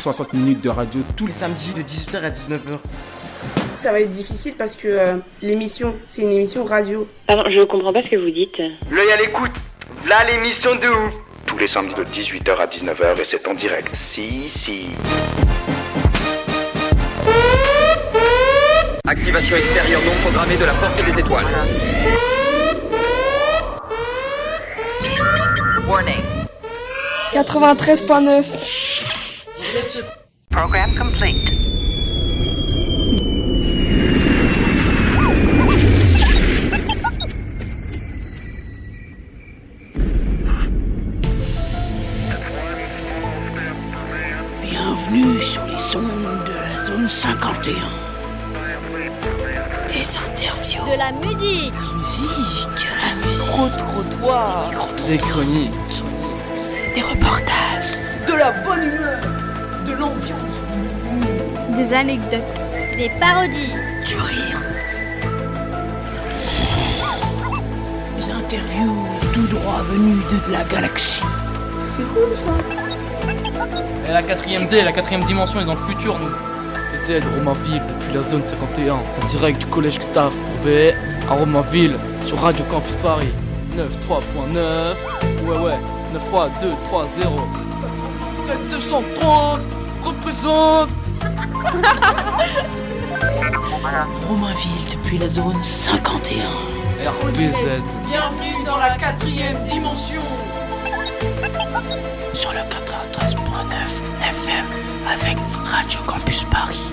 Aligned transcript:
60 0.00 0.32
minutes 0.32 0.62
de 0.62 0.70
radio 0.70 1.00
tous 1.16 1.26
les 1.26 1.32
samedis 1.32 1.72
de 1.74 1.82
18h 1.82 2.22
à 2.24 2.30
19h. 2.30 2.78
Ça 3.82 3.92
va 3.92 4.00
être 4.00 4.10
difficile 4.12 4.54
parce 4.56 4.74
que 4.74 4.88
euh, 4.88 5.16
l'émission, 5.42 5.94
c'est 6.10 6.22
une 6.22 6.32
émission 6.32 6.64
radio. 6.64 7.06
Pardon, 7.26 7.44
je 7.50 7.62
comprends 7.64 7.92
pas 7.92 8.02
ce 8.02 8.10
que 8.10 8.16
vous 8.16 8.30
dites. 8.30 8.58
L'œil 8.90 9.12
à 9.12 9.16
l'écoute. 9.16 9.52
Là 10.08 10.24
l'émission 10.24 10.74
de 10.74 10.88
ouf. 10.88 11.14
tous 11.46 11.58
les 11.58 11.66
samedis 11.66 11.94
de 11.94 12.04
18h 12.04 12.56
à 12.56 12.66
19h 12.66 13.20
et 13.20 13.24
c'est 13.24 13.46
en 13.46 13.54
direct. 13.54 13.90
Si, 13.94 14.48
si. 14.48 14.86
Activation 19.06 19.56
extérieure 19.56 20.00
non 20.06 20.12
programmée 20.22 20.56
de 20.56 20.64
la 20.64 20.72
porte 20.72 21.04
des 21.04 21.20
étoiles. 21.20 21.44
Warning. 25.86 26.22
93.9. 27.32 28.44
Program 30.50 30.90
complete. 30.96 31.52
Bienvenue 44.60 45.40
sur 45.40 45.64
les 45.66 45.96
ondes 45.96 46.44
de 46.46 46.52
la 46.52 46.84
zone 46.84 47.08
51. 47.08 47.74
Des 49.86 50.16
interviews, 50.16 50.84
De 50.90 50.98
la 50.98 51.12
musique. 51.12 51.72
Musique, 51.94 52.74
de 52.74 52.94
la 52.98 53.14
musique, 53.24 53.40
Micro-trottoir 53.46 54.70
des 55.06 55.18
chroniques, 55.18 56.02
des 56.96 57.02
reportages, 57.02 57.96
de 58.26 58.34
la 58.34 58.50
bonne 58.50 58.82
humeur, 58.82 59.49
de 59.86 59.92
l'ambiance, 59.92 61.76
Des 61.76 61.92
anecdotes 61.92 62.40
Des 62.96 63.10
parodies 63.20 63.74
du 64.06 64.16
rire. 64.16 64.60
Des 68.16 68.30
interviews 68.30 69.06
tout 69.32 69.46
droit 69.46 69.82
venues 69.90 70.22
de 70.30 70.52
la 70.52 70.64
galaxie. 70.64 71.22
Et 74.08 74.12
la 74.12 74.22
quatrième 74.22 74.66
D, 74.66 74.82
la 74.82 74.92
quatrième 74.92 75.24
dimension 75.24 75.60
est 75.60 75.64
dans 75.64 75.74
le 75.74 75.86
futur, 75.88 76.18
nous. 76.18 76.30
Z, 77.06 77.22
Romainville, 77.36 77.82
depuis 77.88 78.14
la 78.14 78.22
zone 78.28 78.42
51, 78.46 78.94
en 78.94 79.26
direct 79.28 79.58
du 79.60 79.66
collège 79.66 79.98
Gustave 79.98 80.32
Courbet, 80.32 80.94
à 81.30 81.34
Romainville, 81.34 81.96
sur 82.26 82.38
Radio 82.40 82.64
Campus 82.70 82.92
Paris. 83.02 83.28
93.9, 83.76 85.48
ouais 85.48 85.58
ouais, 85.58 85.78
93230. 86.12 87.69
7230, 88.50 89.60
représente 90.02 90.88
Romainville 94.28 94.90
depuis 94.90 95.18
la 95.18 95.28
zone 95.28 95.56
51. 95.62 96.40
RBZ. 97.08 97.80
Bienvenue 98.08 98.64
dans 98.66 98.76
la 98.76 98.96
quatrième 98.96 99.56
dimension. 99.68 100.20
Sur 102.34 102.50
le 102.52 102.58
93.9 102.58 102.66
FM 104.20 104.64
avec 105.08 105.38
Radio 105.64 106.00
Campus 106.06 106.42
Paris. 106.50 106.92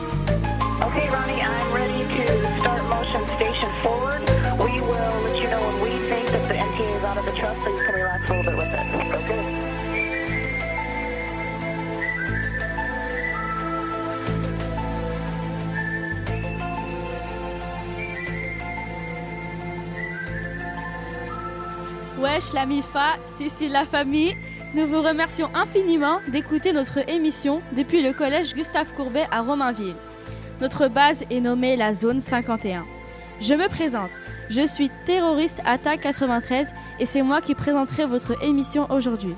Okay, 0.80 1.10
Ronnie, 1.10 1.42
I'm 1.42 1.74
ready 1.74 2.04
to 2.04 2.22
start 2.62 2.84
motion 2.88 3.26
station 3.36 3.70
forward. 3.82 4.22
We 4.60 4.80
will 4.80 5.24
let 5.24 5.36
you 5.42 5.50
know 5.50 5.60
when 5.60 5.82
we 5.82 5.90
think 6.08 6.28
that 6.30 6.48
the 6.48 6.54
NTA 6.54 6.98
is 6.98 7.04
out 7.04 7.18
of 7.18 7.26
the 7.26 7.32
truck 7.32 7.58
so 7.64 7.70
you 7.72 7.80
can 7.84 7.96
Wesh 22.28 22.52
la 22.52 22.66
MIFA, 22.66 23.16
Cécile 23.38 23.72
la 23.72 23.86
famille, 23.86 24.36
nous 24.74 24.86
vous 24.86 25.02
remercions 25.02 25.50
infiniment 25.56 26.20
d'écouter 26.28 26.74
notre 26.74 27.10
émission 27.10 27.62
depuis 27.72 28.04
le 28.04 28.12
collège 28.12 28.54
Gustave 28.54 28.92
Courbet 28.96 29.26
à 29.32 29.42
Romainville. 29.42 29.96
Notre 30.60 30.90
base 30.90 31.24
est 31.30 31.40
nommée 31.40 31.78
la 31.78 31.94
zone 31.94 32.20
51. 32.20 32.84
Je 33.40 33.54
me 33.54 33.70
présente, 33.70 34.12
je 34.50 34.68
suis 34.68 34.92
terroriste 35.06 35.62
Attaque 35.66 36.02
93 36.02 36.68
et 37.00 37.06
c'est 37.06 37.22
moi 37.22 37.40
qui 37.40 37.56
présenterai 37.56 38.06
votre 38.06 38.44
émission 38.44 38.92
aujourd'hui. 38.92 39.36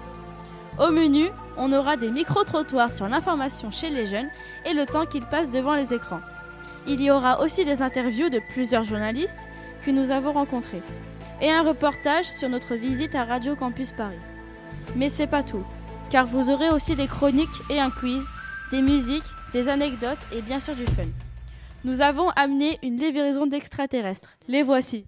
Au 0.79 0.89
menu, 0.91 1.27
on 1.57 1.71
aura 1.71 1.95
des 1.95 2.09
micro-trottoirs 2.09 2.91
sur 2.91 3.07
l'information 3.07 3.69
chez 3.69 3.91
les 3.91 4.07
jeunes 4.07 4.29
et 4.65 4.73
le 4.73 4.87
temps 4.87 5.05
qu'ils 5.05 5.27
passent 5.27 5.51
devant 5.51 5.75
les 5.75 5.93
écrans. 5.93 6.21
Il 6.87 6.99
y 7.01 7.11
aura 7.11 7.41
aussi 7.41 7.65
des 7.65 7.83
interviews 7.83 8.29
de 8.29 8.41
plusieurs 8.51 8.83
journalistes 8.83 9.47
que 9.85 9.91
nous 9.91 10.09
avons 10.09 10.33
rencontrés 10.33 10.81
et 11.41 11.51
un 11.51 11.63
reportage 11.63 12.25
sur 12.25 12.49
notre 12.49 12.75
visite 12.75 13.15
à 13.15 13.23
Radio 13.23 13.55
Campus 13.55 13.91
Paris. 13.91 14.19
Mais 14.95 15.09
c'est 15.09 15.27
pas 15.27 15.43
tout, 15.43 15.63
car 16.09 16.27
vous 16.27 16.49
aurez 16.49 16.69
aussi 16.69 16.95
des 16.95 17.07
chroniques 17.07 17.47
et 17.69 17.79
un 17.79 17.89
quiz, 17.89 18.23
des 18.71 18.81
musiques, 18.81 19.23
des 19.53 19.69
anecdotes 19.69 20.19
et 20.33 20.41
bien 20.41 20.59
sûr 20.59 20.75
du 20.75 20.85
fun. 20.85 21.03
Nous 21.83 22.01
avons 22.01 22.29
amené 22.31 22.77
une 22.83 22.97
livraison 22.97 23.45
d'extraterrestres. 23.45 24.37
Les 24.47 24.63
voici. 24.63 25.05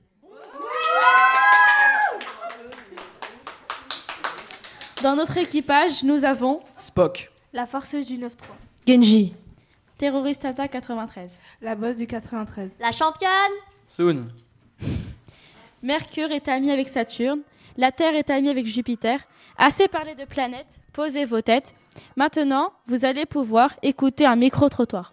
Dans 5.03 5.15
notre 5.15 5.37
équipage, 5.37 6.03
nous 6.03 6.25
avons 6.25 6.61
Spock. 6.77 7.31
La 7.53 7.65
forceuse 7.65 8.05
du 8.05 8.17
9-3 8.17 8.29
Genji, 8.87 9.33
terroriste 9.97 10.45
attaque 10.45 10.71
93, 10.71 11.31
la 11.61 11.75
boss 11.75 11.95
du 11.95 12.07
93. 12.07 12.77
La 12.79 12.91
championne 12.91 13.29
Soon. 13.87 14.27
Mercure 15.83 16.31
est 16.31 16.47
ami 16.47 16.69
avec 16.69 16.87
Saturne, 16.87 17.41
la 17.75 17.91
Terre 17.91 18.13
est 18.13 18.29
amie 18.29 18.49
avec 18.49 18.67
Jupiter. 18.67 19.19
Assez 19.57 19.87
parlé 19.87 20.13
de 20.13 20.25
planètes, 20.25 20.79
posez 20.93 21.25
vos 21.25 21.41
têtes. 21.41 21.73
Maintenant, 22.15 22.73
vous 22.85 23.03
allez 23.03 23.25
pouvoir 23.25 23.75
écouter 23.81 24.25
un 24.25 24.35
micro-trottoir. 24.35 25.11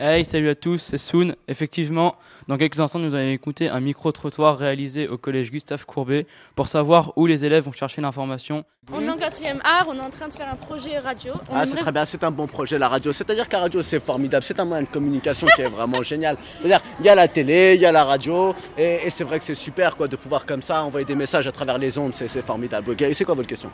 Hey, 0.00 0.24
salut 0.24 0.48
à 0.48 0.54
tous, 0.54 0.78
c'est 0.78 0.96
Soon. 0.96 1.34
Effectivement, 1.48 2.16
dans 2.48 2.56
quelques 2.56 2.80
instants, 2.80 2.98
nous 2.98 3.14
allons 3.14 3.28
écouter 3.28 3.68
un 3.68 3.78
micro-trottoir 3.80 4.56
réalisé 4.56 5.06
au 5.06 5.18
collège 5.18 5.50
Gustave 5.50 5.84
Courbet 5.84 6.26
pour 6.54 6.68
savoir 6.68 7.12
où 7.16 7.26
les 7.26 7.44
élèves 7.44 7.64
vont 7.64 7.72
chercher 7.72 8.00
l'information. 8.00 8.64
On 8.90 9.02
est 9.02 9.10
en 9.10 9.18
quatrième 9.18 9.60
art, 9.64 9.88
on 9.90 9.94
est 9.94 10.00
en 10.00 10.08
train 10.08 10.28
de 10.28 10.32
faire 10.32 10.48
un 10.50 10.56
projet 10.56 10.98
radio. 10.98 11.34
On 11.50 11.54
Ah, 11.54 11.66
c'est 11.66 11.76
très 11.76 11.92
bien, 11.92 12.06
c'est 12.06 12.24
un 12.24 12.30
bon 12.30 12.46
projet 12.46 12.78
la 12.78 12.88
radio. 12.88 13.12
C'est-à-dire 13.12 13.46
que 13.46 13.52
la 13.52 13.60
radio 13.60 13.82
c'est 13.82 14.00
formidable, 14.00 14.42
c'est 14.42 14.58
un 14.58 14.64
moyen 14.64 14.84
de 14.84 14.88
communication 14.88 15.46
qui 15.54 15.60
est 15.60 15.68
vraiment 15.68 16.02
génial. 16.02 16.38
C'est-à-dire, 16.58 16.80
il 16.98 17.04
y 17.04 17.10
a 17.10 17.14
la 17.14 17.28
télé, 17.28 17.74
il 17.74 17.82
y 17.82 17.86
a 17.86 17.92
la 17.92 18.04
radio, 18.04 18.54
et, 18.78 19.00
et 19.04 19.10
c'est 19.10 19.24
vrai 19.24 19.38
que 19.40 19.44
c'est 19.44 19.54
super 19.54 19.94
quoi 19.96 20.08
de 20.08 20.16
pouvoir 20.16 20.46
comme 20.46 20.62
ça 20.62 20.82
envoyer 20.84 21.04
des 21.04 21.14
messages 21.14 21.46
à 21.46 21.52
travers 21.52 21.76
les 21.76 21.98
ondes, 21.98 22.14
c'est 22.14 22.28
c'est 22.28 22.44
formidable. 22.46 22.92
Ok, 22.92 23.02
et 23.02 23.12
c'est 23.12 23.26
quoi 23.26 23.34
votre 23.34 23.48
question? 23.48 23.70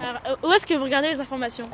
Alors, 0.00 0.20
euh, 0.28 0.48
où 0.48 0.52
est-ce 0.52 0.64
que 0.64 0.74
vous 0.74 0.84
regardez 0.84 1.08
les 1.08 1.20
informations? 1.20 1.68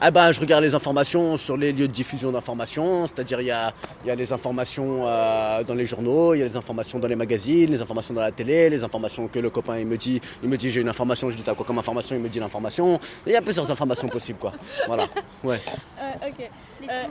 Ah 0.00 0.12
ben, 0.12 0.30
je 0.30 0.38
regarde 0.40 0.62
les 0.62 0.76
informations 0.76 1.36
sur 1.36 1.56
les 1.56 1.72
lieux 1.72 1.88
de 1.88 1.92
diffusion 1.92 2.30
d'informations, 2.30 3.08
c'est-à-dire 3.08 3.40
il 3.40 3.48
y 3.48 3.50
a, 3.50 3.72
il 4.04 4.08
y 4.08 4.10
a 4.12 4.14
les 4.14 4.32
informations 4.32 5.02
euh, 5.08 5.64
dans 5.64 5.74
les 5.74 5.86
journaux, 5.86 6.34
il 6.34 6.38
y 6.38 6.42
a 6.42 6.44
les 6.46 6.56
informations 6.56 7.00
dans 7.00 7.08
les 7.08 7.16
magazines, 7.16 7.68
les 7.68 7.82
informations 7.82 8.14
dans 8.14 8.20
la 8.20 8.30
télé, 8.30 8.70
les 8.70 8.84
informations 8.84 9.26
que 9.26 9.40
le 9.40 9.50
copain 9.50 9.76
il 9.78 9.86
me 9.86 9.96
dit, 9.96 10.20
il 10.40 10.48
me 10.48 10.56
dit 10.56 10.70
j'ai 10.70 10.82
une 10.82 10.88
information, 10.88 11.30
je 11.30 11.36
dis 11.36 11.42
t'as 11.42 11.54
quoi 11.56 11.66
comme 11.66 11.80
information, 11.80 12.14
il 12.14 12.22
me 12.22 12.28
dit 12.28 12.38
l'information. 12.38 13.00
Il 13.26 13.32
y 13.32 13.36
a 13.36 13.42
plusieurs 13.42 13.68
informations 13.72 14.06
possibles 14.08 14.38
quoi. 14.38 14.52
Voilà. 14.86 15.08
Ouais. 15.42 15.60
Euh, 16.00 16.28
Ok. 16.28 16.48
Euh, 16.88 17.04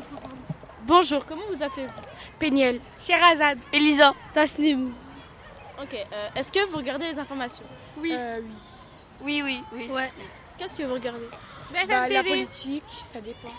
bonjour, 0.87 1.25
comment 1.25 1.41
vous 1.53 1.61
appelez-vous? 1.61 1.91
Péniel. 2.39 2.79
Sherazade. 2.99 3.57
Elisa 3.73 4.13
Tasnim 4.33 4.91
Ok. 5.81 5.93
euh, 5.93 6.27
est-ce 6.39 6.49
que 6.51 6.65
vous 6.71 6.77
regardez 6.77 7.07
les 7.11 7.19
informations? 7.19 7.65
Oui. 8.01 8.13
Euh, 8.13 8.39
oui. 8.41 8.51
Oui, 9.21 9.41
oui, 9.43 9.61
oui. 9.73 9.89
Ouais. 9.93 10.09
Qu'est-ce 10.57 10.73
que 10.75 10.83
vous 10.83 10.93
regardez? 10.93 11.27
BFM 11.71 12.09
La 12.13 12.23
politique, 12.23 12.83
ça 13.11 13.21
dépend. 13.21 13.49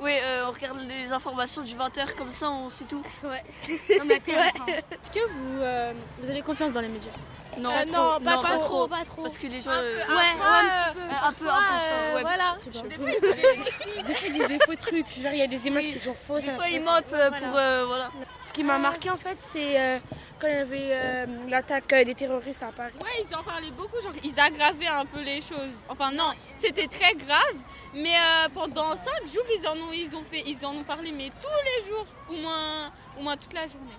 Oui, 0.00 0.12
euh, 0.22 0.46
on 0.48 0.52
regarde 0.52 0.78
les 0.88 1.12
informations 1.12 1.62
du 1.62 1.74
20h 1.74 2.14
comme 2.16 2.30
ça, 2.30 2.50
on 2.50 2.70
sait 2.70 2.84
tout. 2.84 3.02
Ouais. 3.24 3.42
Non, 3.98 4.04
mais 4.06 4.20
Ouais. 4.26 4.52
Est-ce 4.90 5.10
que 5.10 5.20
vous, 5.20 5.60
euh, 5.60 5.92
vous 6.20 6.30
avez 6.30 6.42
confiance 6.42 6.72
dans 6.72 6.80
les 6.80 6.88
médias? 6.88 7.10
Non, 7.58 7.70
Euh, 7.70 7.84
trop, 7.84 7.92
non, 7.92 8.20
pas- 8.20 8.30
non, 8.36 8.42
pas 8.42 8.48
trop, 8.48 8.58
trop, 8.64 8.88
pas 8.88 9.04
trop. 9.04 9.22
Parce 9.22 9.36
que 9.36 9.46
les 9.46 9.60
gens. 9.60 9.70
Un 9.70 9.82
euh, 9.82 10.04
peu, 10.06 10.12
ouais, 10.14 10.22
un 10.40 10.64
petit 10.64 10.94
peu, 10.94 11.00
un 11.02 11.32
peu, 11.32 11.48
un 11.48 11.60
peu. 11.60 11.74
euh, 11.92 12.08
voilà. 12.22 12.56
Des 12.66 12.96
fois, 12.96 13.12
fois, 13.12 14.02
Des 14.06 14.14
fois, 14.14 14.26
ils 14.28 14.32
disent 14.32 14.48
des 14.48 14.58
faux 14.60 14.74
trucs. 14.74 15.06
Genre, 15.20 15.32
il 15.32 15.38
y 15.38 15.42
a 15.42 15.46
des 15.46 15.66
images 15.66 15.84
qui 15.84 15.98
sont 15.98 16.14
fausses. 16.14 16.44
Des 16.44 16.50
fois, 16.52 16.68
ils 16.68 16.82
mentent 16.82 17.04
pour. 17.06 17.18
euh, 17.56 17.84
Voilà. 17.86 18.10
Ce 18.46 18.52
qui 18.52 18.64
m'a 18.64 18.78
marqué, 18.78 19.10
en 19.10 19.16
fait, 19.16 19.36
c'est 19.50 19.78
euh, 19.80 19.98
quand 20.38 20.46
il 20.48 20.54
y 20.54 20.56
avait 20.58 20.88
euh, 20.92 21.26
l'attaque 21.48 21.88
des 21.94 22.14
terroristes 22.14 22.62
à 22.62 22.72
Paris. 22.72 22.92
Ouais, 23.02 23.24
ils 23.28 23.34
en 23.36 23.42
parlaient 23.42 23.70
beaucoup, 23.70 24.00
genre 24.02 24.12
ils 24.22 24.38
aggravaient 24.40 24.86
un 24.88 25.06
peu 25.06 25.20
les 25.22 25.40
choses. 25.40 25.72
Enfin 25.88 26.10
non, 26.10 26.32
c'était 26.60 26.86
très 26.88 27.14
grave, 27.14 27.56
mais 27.94 28.14
euh, 28.16 28.48
pendant 28.52 28.96
5 28.96 29.26
jours 29.32 29.44
ils 29.56 29.66
en 29.68 29.76
ont 29.76 29.92
ils 29.92 30.14
ont 30.16 30.24
fait 30.24 30.42
ils 30.44 30.64
en 30.66 30.74
ont 30.74 30.82
parlé 30.82 31.12
mais 31.12 31.30
tous 31.30 31.48
les 31.64 31.88
jours, 31.88 32.06
au 32.28 32.34
moins 32.34 32.90
au 33.18 33.22
moins 33.22 33.36
toute 33.36 33.52
la 33.54 33.68
journée. 33.68 33.96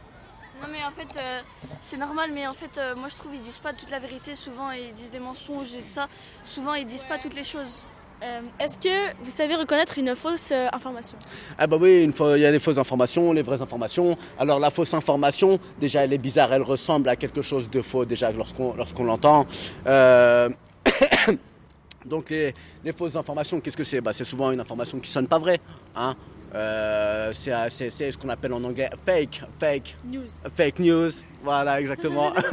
Non 0.63 0.69
mais 0.71 0.83
en 0.83 0.91
fait 0.91 1.19
euh, 1.19 1.41
c'est 1.81 1.97
normal 1.97 2.31
mais 2.33 2.47
en 2.47 2.53
fait 2.53 2.77
euh, 2.77 2.95
moi 2.95 3.09
je 3.09 3.15
trouve 3.15 3.35
ils 3.35 3.41
disent 3.41 3.59
pas 3.59 3.73
toute 3.73 3.91
la 3.91 3.99
vérité 3.99 4.33
souvent 4.33 4.71
ils 4.71 4.93
disent 4.93 5.11
des 5.11 5.19
mensonges 5.19 5.73
et 5.75 5.79
tout 5.81 5.89
ça 5.89 6.07
souvent 6.45 6.73
ils 6.73 6.85
disent 6.85 7.03
pas 7.03 7.19
toutes 7.19 7.35
les 7.35 7.43
choses. 7.43 7.85
Euh, 8.23 8.41
Est-ce 8.59 8.77
que 8.77 9.13
vous 9.21 9.31
savez 9.31 9.55
reconnaître 9.55 9.97
une 9.97 10.15
fausse 10.15 10.51
euh, 10.53 10.67
information? 10.71 11.17
Ah 11.57 11.67
bah 11.67 11.77
oui, 11.79 12.03
une 12.03 12.13
fois, 12.13 12.37
il 12.37 12.41
y 12.41 12.45
a 12.45 12.53
des 12.53 12.59
fausses 12.59 12.77
informations, 12.77 13.33
les 13.33 13.41
vraies 13.41 13.61
informations. 13.61 14.17
Alors 14.39 14.59
la 14.59 14.69
fausse 14.69 14.93
information, 14.93 15.59
déjà 15.77 16.05
elle 16.05 16.13
est 16.13 16.17
bizarre, 16.17 16.53
elle 16.53 16.61
ressemble 16.61 17.09
à 17.09 17.17
quelque 17.17 17.41
chose 17.41 17.69
de 17.69 17.81
faux 17.81 18.05
déjà 18.05 18.31
lorsqu'on 18.31 18.75
lorsqu'on 18.75 19.03
l'entend. 19.03 19.45
Euh, 19.87 20.47
Donc 22.05 22.29
les, 22.29 22.53
les 22.83 22.93
fausses 22.93 23.17
informations, 23.17 23.59
qu'est-ce 23.59 23.77
que 23.77 23.83
c'est? 23.83 23.99
Bah, 23.99 24.13
C'est 24.13 24.23
souvent 24.23 24.51
une 24.51 24.59
information 24.59 24.99
qui 24.99 25.09
sonne 25.09 25.27
pas 25.27 25.39
vraie. 25.39 25.59
Hein 25.95 26.15
Euh, 26.55 27.31
c'est 27.33 27.51
c'est- 27.89 28.11
ce 28.11 28.17
qu'on 28.17 28.29
appelle 28.29 28.53
en 28.53 28.63
anglais 28.63 28.89
fake, 29.05 29.41
fake. 29.59 29.95
News. 30.05 30.27
Fake 30.55 30.79
news, 30.79 31.11
voilà 31.41 31.79
exactement. 31.81 32.31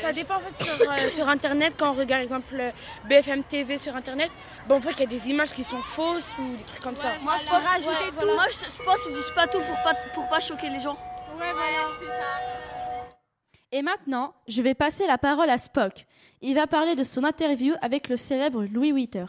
Ça 0.00 0.12
dépend 0.12 0.36
en 0.36 0.40
fait 0.40 0.64
sur, 0.64 0.90
euh, 0.90 1.10
sur 1.10 1.28
internet 1.28 1.74
quand 1.78 1.90
on 1.90 1.92
regarde 1.92 2.28
par 2.28 2.38
exemple 2.38 2.54
euh, 2.58 2.70
BFM 3.08 3.44
TV 3.44 3.76
sur 3.76 3.94
internet, 3.94 4.30
bon, 4.68 4.76
on 4.76 4.78
voit 4.78 4.92
qu'il 4.92 5.00
y 5.02 5.04
a 5.04 5.10
des 5.18 5.28
images 5.28 5.52
qui 5.52 5.64
sont 5.64 5.80
fausses 5.82 6.30
ou 6.38 6.56
des 6.56 6.64
trucs 6.64 6.80
comme 6.82 6.96
ça. 6.96 7.12
Moi 7.22 7.34
je 7.40 7.50
pense, 7.50 7.62
ouais, 7.62 8.24
moi, 8.34 8.44
je, 8.48 8.54
je 8.78 8.84
pense 8.84 9.02
qu'ils 9.02 9.14
disent 9.14 9.32
pas 9.34 9.46
tout 9.46 9.58
pour 9.60 9.82
pas 9.82 9.94
pour 10.14 10.28
pas 10.28 10.40
choquer 10.40 10.70
les 10.70 10.78
gens. 10.80 10.94
Ouais, 11.38 11.52
voilà, 11.52 11.88
c'est 12.00 12.06
ça. 12.06 13.16
Et 13.72 13.82
maintenant, 13.82 14.32
je 14.48 14.62
vais 14.62 14.74
passer 14.74 15.06
la 15.06 15.18
parole 15.18 15.50
à 15.50 15.58
Spock. 15.58 16.06
Il 16.40 16.54
va 16.54 16.66
parler 16.66 16.94
de 16.94 17.02
son 17.04 17.24
interview 17.24 17.74
avec 17.82 18.08
le 18.08 18.16
célèbre 18.16 18.64
Louis 18.64 18.92
Witter. 18.92 19.26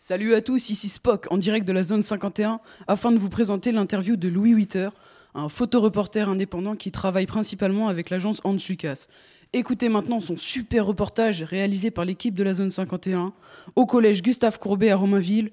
Salut 0.00 0.34
à 0.34 0.40
tous, 0.40 0.70
ici 0.70 0.88
Spock 0.88 1.26
en 1.32 1.38
direct 1.38 1.66
de 1.66 1.72
la 1.72 1.82
zone 1.82 2.04
51 2.04 2.60
afin 2.86 3.10
de 3.10 3.18
vous 3.18 3.28
présenter 3.28 3.72
l'interview 3.72 4.14
de 4.14 4.28
Louis 4.28 4.54
Witter, 4.54 4.90
un 5.34 5.48
photoreporter 5.48 6.28
indépendant 6.28 6.76
qui 6.76 6.92
travaille 6.92 7.26
principalement 7.26 7.88
avec 7.88 8.08
l'agence 8.08 8.40
Hans 8.44 8.56
Lucas. 8.68 9.06
Écoutez 9.52 9.88
maintenant 9.88 10.20
son 10.20 10.36
super 10.36 10.86
reportage 10.86 11.42
réalisé 11.42 11.90
par 11.90 12.04
l'équipe 12.04 12.36
de 12.36 12.44
la 12.44 12.54
zone 12.54 12.70
51 12.70 13.32
au 13.74 13.86
collège 13.86 14.22
Gustave 14.22 14.60
Courbet 14.60 14.90
à 14.90 14.96
Romainville. 14.96 15.50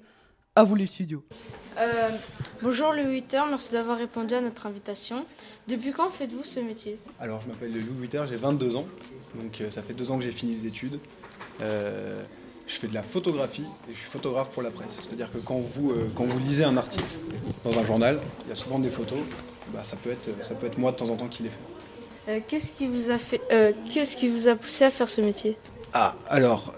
À 0.54 0.62
vous 0.62 0.76
les 0.76 0.86
studios. 0.86 1.24
Euh, 1.80 2.10
bonjour 2.62 2.92
le 2.92 3.02
8h, 3.02 3.50
merci 3.50 3.72
d'avoir 3.72 3.98
répondu 3.98 4.34
à 4.34 4.40
notre 4.40 4.66
invitation. 4.66 5.26
Depuis 5.66 5.90
quand 5.90 6.08
faites-vous 6.08 6.44
ce 6.44 6.60
métier? 6.60 7.00
Alors, 7.18 7.42
je 7.42 7.48
m'appelle 7.48 7.72
Louis 7.72 8.00
Witter, 8.02 8.22
j'ai 8.28 8.36
22 8.36 8.76
ans, 8.76 8.86
donc 9.34 9.60
euh, 9.60 9.72
ça 9.72 9.82
fait 9.82 9.92
deux 9.92 10.12
ans 10.12 10.18
que 10.18 10.24
j'ai 10.24 10.30
fini 10.30 10.54
les 10.54 10.68
études. 10.68 11.00
Euh, 11.60 12.22
je 12.66 12.74
fais 12.74 12.88
de 12.88 12.94
la 12.94 13.02
photographie 13.02 13.64
et 13.88 13.94
je 13.94 13.98
suis 13.98 14.08
photographe 14.08 14.48
pour 14.50 14.62
la 14.62 14.70
presse. 14.70 14.90
C'est-à-dire 15.00 15.30
que 15.32 15.38
quand 15.38 15.58
vous, 15.58 15.92
euh, 15.92 16.08
quand 16.14 16.24
vous 16.24 16.38
lisez 16.38 16.64
un 16.64 16.76
article 16.76 17.04
dans 17.64 17.78
un 17.78 17.84
journal, 17.84 18.20
il 18.44 18.48
y 18.48 18.52
a 18.52 18.54
souvent 18.54 18.78
des 18.78 18.90
photos, 18.90 19.18
bah, 19.72 19.80
ça, 19.84 19.96
peut 19.96 20.10
être, 20.10 20.28
ça 20.46 20.54
peut 20.54 20.66
être 20.66 20.78
moi 20.78 20.90
de 20.90 20.96
temps 20.96 21.10
en 21.10 21.16
temps 21.16 21.28
qui 21.28 21.44
les 21.44 21.50
fait. 21.50 21.58
Euh, 22.28 22.40
Qu'est-ce 22.46 22.72
qui 22.72 22.88
vous 22.88 23.10
a 23.10 23.18
fait, 23.18 23.40
euh, 23.52 23.72
qu'est-ce 23.92 24.16
qui 24.16 24.28
vous 24.28 24.48
a 24.48 24.56
poussé 24.56 24.84
à 24.84 24.90
faire 24.90 25.08
ce 25.08 25.20
métier? 25.20 25.56
Ah, 25.92 26.16
alors, 26.28 26.74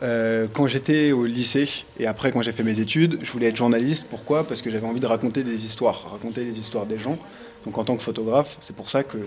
quand 0.52 0.69
j'étais 0.69 1.11
au 1.11 1.25
lycée 1.25 1.85
et 1.99 2.06
après 2.06 2.31
quand 2.31 2.40
j'ai 2.43 2.52
fait 2.52 2.62
mes 2.62 2.79
études, 2.79 3.19
je 3.23 3.32
voulais 3.32 3.49
être 3.49 3.56
journaliste. 3.56 4.06
Pourquoi? 4.08 4.44
Parce 4.44 4.62
que 4.62 4.70
j'avais 4.70 4.87
envie 4.87 5.00
de 5.00 5.06
raconter 5.06 5.43
des 5.43 5.64
histoires, 5.64 6.12
raconter 6.12 6.44
les 6.44 6.61
histoires 6.61 6.87
des 6.87 7.00
gens. 7.00 7.19
Donc 7.64 7.79
en 7.79 7.85
tant 7.85 7.96
que 7.96 8.02
photographe, 8.02 8.58
c'est 8.61 8.76
pour 8.76 8.90
ça 8.90 9.02
que 9.02 9.19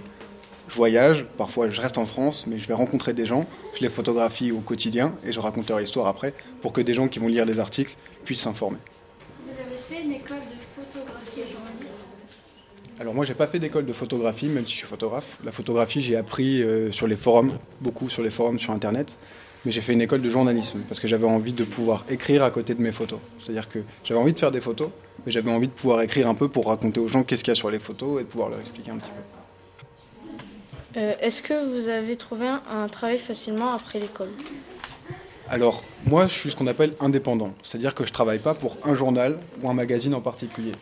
je 0.71 0.75
voyage. 0.75 1.25
Parfois, 1.37 1.69
je 1.69 1.81
reste 1.81 1.97
en 1.97 2.05
France, 2.05 2.45
mais 2.47 2.57
je 2.57 2.67
vais 2.67 2.73
rencontrer 2.73 3.13
des 3.13 3.25
gens. 3.25 3.45
Je 3.75 3.81
les 3.81 3.89
photographie 3.89 4.51
au 4.51 4.59
quotidien 4.59 5.13
et 5.25 5.31
je 5.31 5.39
raconte 5.39 5.69
leur 5.69 5.81
histoire 5.81 6.07
après 6.07 6.33
pour 6.61 6.71
que 6.71 6.79
des 6.79 6.93
gens 6.93 7.07
qui 7.07 7.19
vont 7.19 7.27
lire 7.27 7.45
les 7.45 7.59
articles 7.59 7.95
puissent 8.23 8.41
s'informer. 8.41 8.77
Vous 9.47 9.53
avez 9.53 9.75
fait 9.75 10.05
une 10.05 10.13
école 10.13 10.37
de 10.37 10.61
photographie 10.61 11.41
et 11.41 11.51
journaliste? 11.51 11.97
Alors 12.99 13.13
moi, 13.13 13.25
j'ai 13.25 13.33
pas 13.33 13.47
fait 13.47 13.59
d'école 13.59 13.85
de 13.85 13.93
photographie, 13.93 14.47
même 14.47 14.65
si 14.65 14.71
je 14.71 14.77
suis 14.77 14.87
photographe. 14.87 15.37
La 15.43 15.51
photographie, 15.51 16.01
j'ai 16.01 16.15
appris 16.15 16.63
euh, 16.63 16.91
sur 16.91 17.07
les 17.07 17.17
forums, 17.17 17.57
beaucoup 17.81 18.09
sur 18.09 18.23
les 18.23 18.29
forums 18.29 18.59
sur 18.59 18.71
Internet. 18.71 19.15
Mais 19.65 19.71
j'ai 19.71 19.81
fait 19.81 19.93
une 19.93 20.01
école 20.01 20.21
de 20.21 20.29
journalisme 20.29 20.79
parce 20.87 20.99
que 20.99 21.07
j'avais 21.07 21.27
envie 21.27 21.53
de 21.53 21.63
pouvoir 21.63 22.05
écrire 22.09 22.43
à 22.43 22.49
côté 22.49 22.73
de 22.75 22.81
mes 22.81 22.91
photos. 22.91 23.19
C'est-à-dire 23.39 23.67
que 23.67 23.79
j'avais 24.03 24.19
envie 24.19 24.33
de 24.33 24.39
faire 24.39 24.51
des 24.51 24.61
photos, 24.61 24.89
mais 25.25 25.31
j'avais 25.31 25.51
envie 25.51 25.67
de 25.67 25.73
pouvoir 25.73 26.01
écrire 26.01 26.27
un 26.29 26.33
peu 26.33 26.47
pour 26.47 26.67
raconter 26.67 26.99
aux 26.99 27.07
gens 27.07 27.23
qu'est-ce 27.23 27.43
qu'il 27.43 27.51
y 27.51 27.57
a 27.57 27.59
sur 27.59 27.69
les 27.69 27.79
photos 27.79 28.21
et 28.21 28.23
de 28.23 28.29
pouvoir 28.29 28.49
leur 28.49 28.59
expliquer 28.59 28.91
un 28.91 28.97
petit 28.97 29.09
peu. 29.09 29.40
Euh, 30.97 31.13
Est-ce 31.19 31.41
que 31.41 31.65
vous 31.73 31.87
avez 31.87 32.15
trouvé 32.15 32.47
un, 32.47 32.61
un 32.69 32.87
travail 32.89 33.17
facilement 33.17 33.73
après 33.73 33.99
l'école? 33.99 34.29
Alors, 35.49 35.83
moi, 36.05 36.27
je 36.27 36.33
suis 36.33 36.51
ce 36.51 36.55
qu'on 36.55 36.67
appelle 36.67 36.93
indépendant. 36.99 37.53
C'est-à-dire 37.63 37.93
que 37.95 38.05
je 38.05 38.13
travaille 38.13 38.39
pas 38.39 38.53
pour 38.53 38.77
un 38.83 38.93
journal 38.93 39.37
ou 39.61 39.69
un 39.69 39.73
magazine 39.73 40.13
en 40.13 40.21
particulier. 40.21 40.73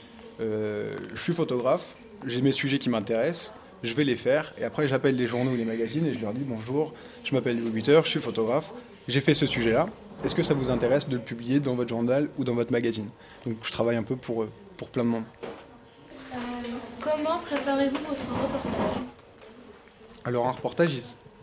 Euh, 0.42 0.94
je 1.14 1.22
suis 1.22 1.34
photographe, 1.34 1.96
j'ai 2.26 2.42
mes 2.42 2.52
sujets 2.52 2.80
qui 2.80 2.90
m'intéressent, 2.90 3.52
je 3.84 3.94
vais 3.94 4.04
les 4.04 4.16
faire, 4.16 4.54
et 4.60 4.64
après 4.64 4.88
j'appelle 4.88 5.16
les 5.16 5.28
journaux 5.28 5.52
ou 5.52 5.56
les 5.56 5.66
magazines 5.66 6.06
et 6.06 6.14
je 6.14 6.20
leur 6.20 6.34
dis 6.34 6.44
bonjour, 6.46 6.94
je 7.24 7.34
m'appelle 7.34 7.60
Louis 7.60 7.72
Witter, 7.72 8.00
je 8.04 8.10
suis 8.10 8.20
photographe, 8.20 8.72
j'ai 9.08 9.22
fait 9.22 9.34
ce 9.36 9.46
sujet-là. 9.46 9.88
Est-ce 10.24 10.36
que 10.36 10.44
ça 10.44 10.54
vous 10.54 10.70
intéresse 10.70 11.08
de 11.08 11.16
le 11.16 11.22
publier 11.22 11.60
dans 11.60 11.76
votre 11.76 11.90
journal 11.90 12.30
ou 12.38 12.44
dans 12.44 12.54
votre 12.56 12.72
magazine? 12.72 13.10
Donc 13.46 13.56
je 13.64 13.72
travaille 13.72 13.96
un 13.98 14.04
peu 14.04 14.16
pour, 14.16 14.44
eux, 14.44 14.52
pour 14.78 14.90
plein 14.90 15.04
de 15.04 15.10
monde. 15.10 15.24
Euh, 16.34 16.38
Comment 17.02 17.40
préparez-vous 17.40 18.00
votre 18.00 18.44
reportage? 18.44 19.04
Alors 20.30 20.46
un 20.48 20.52
reportage, 20.52 20.92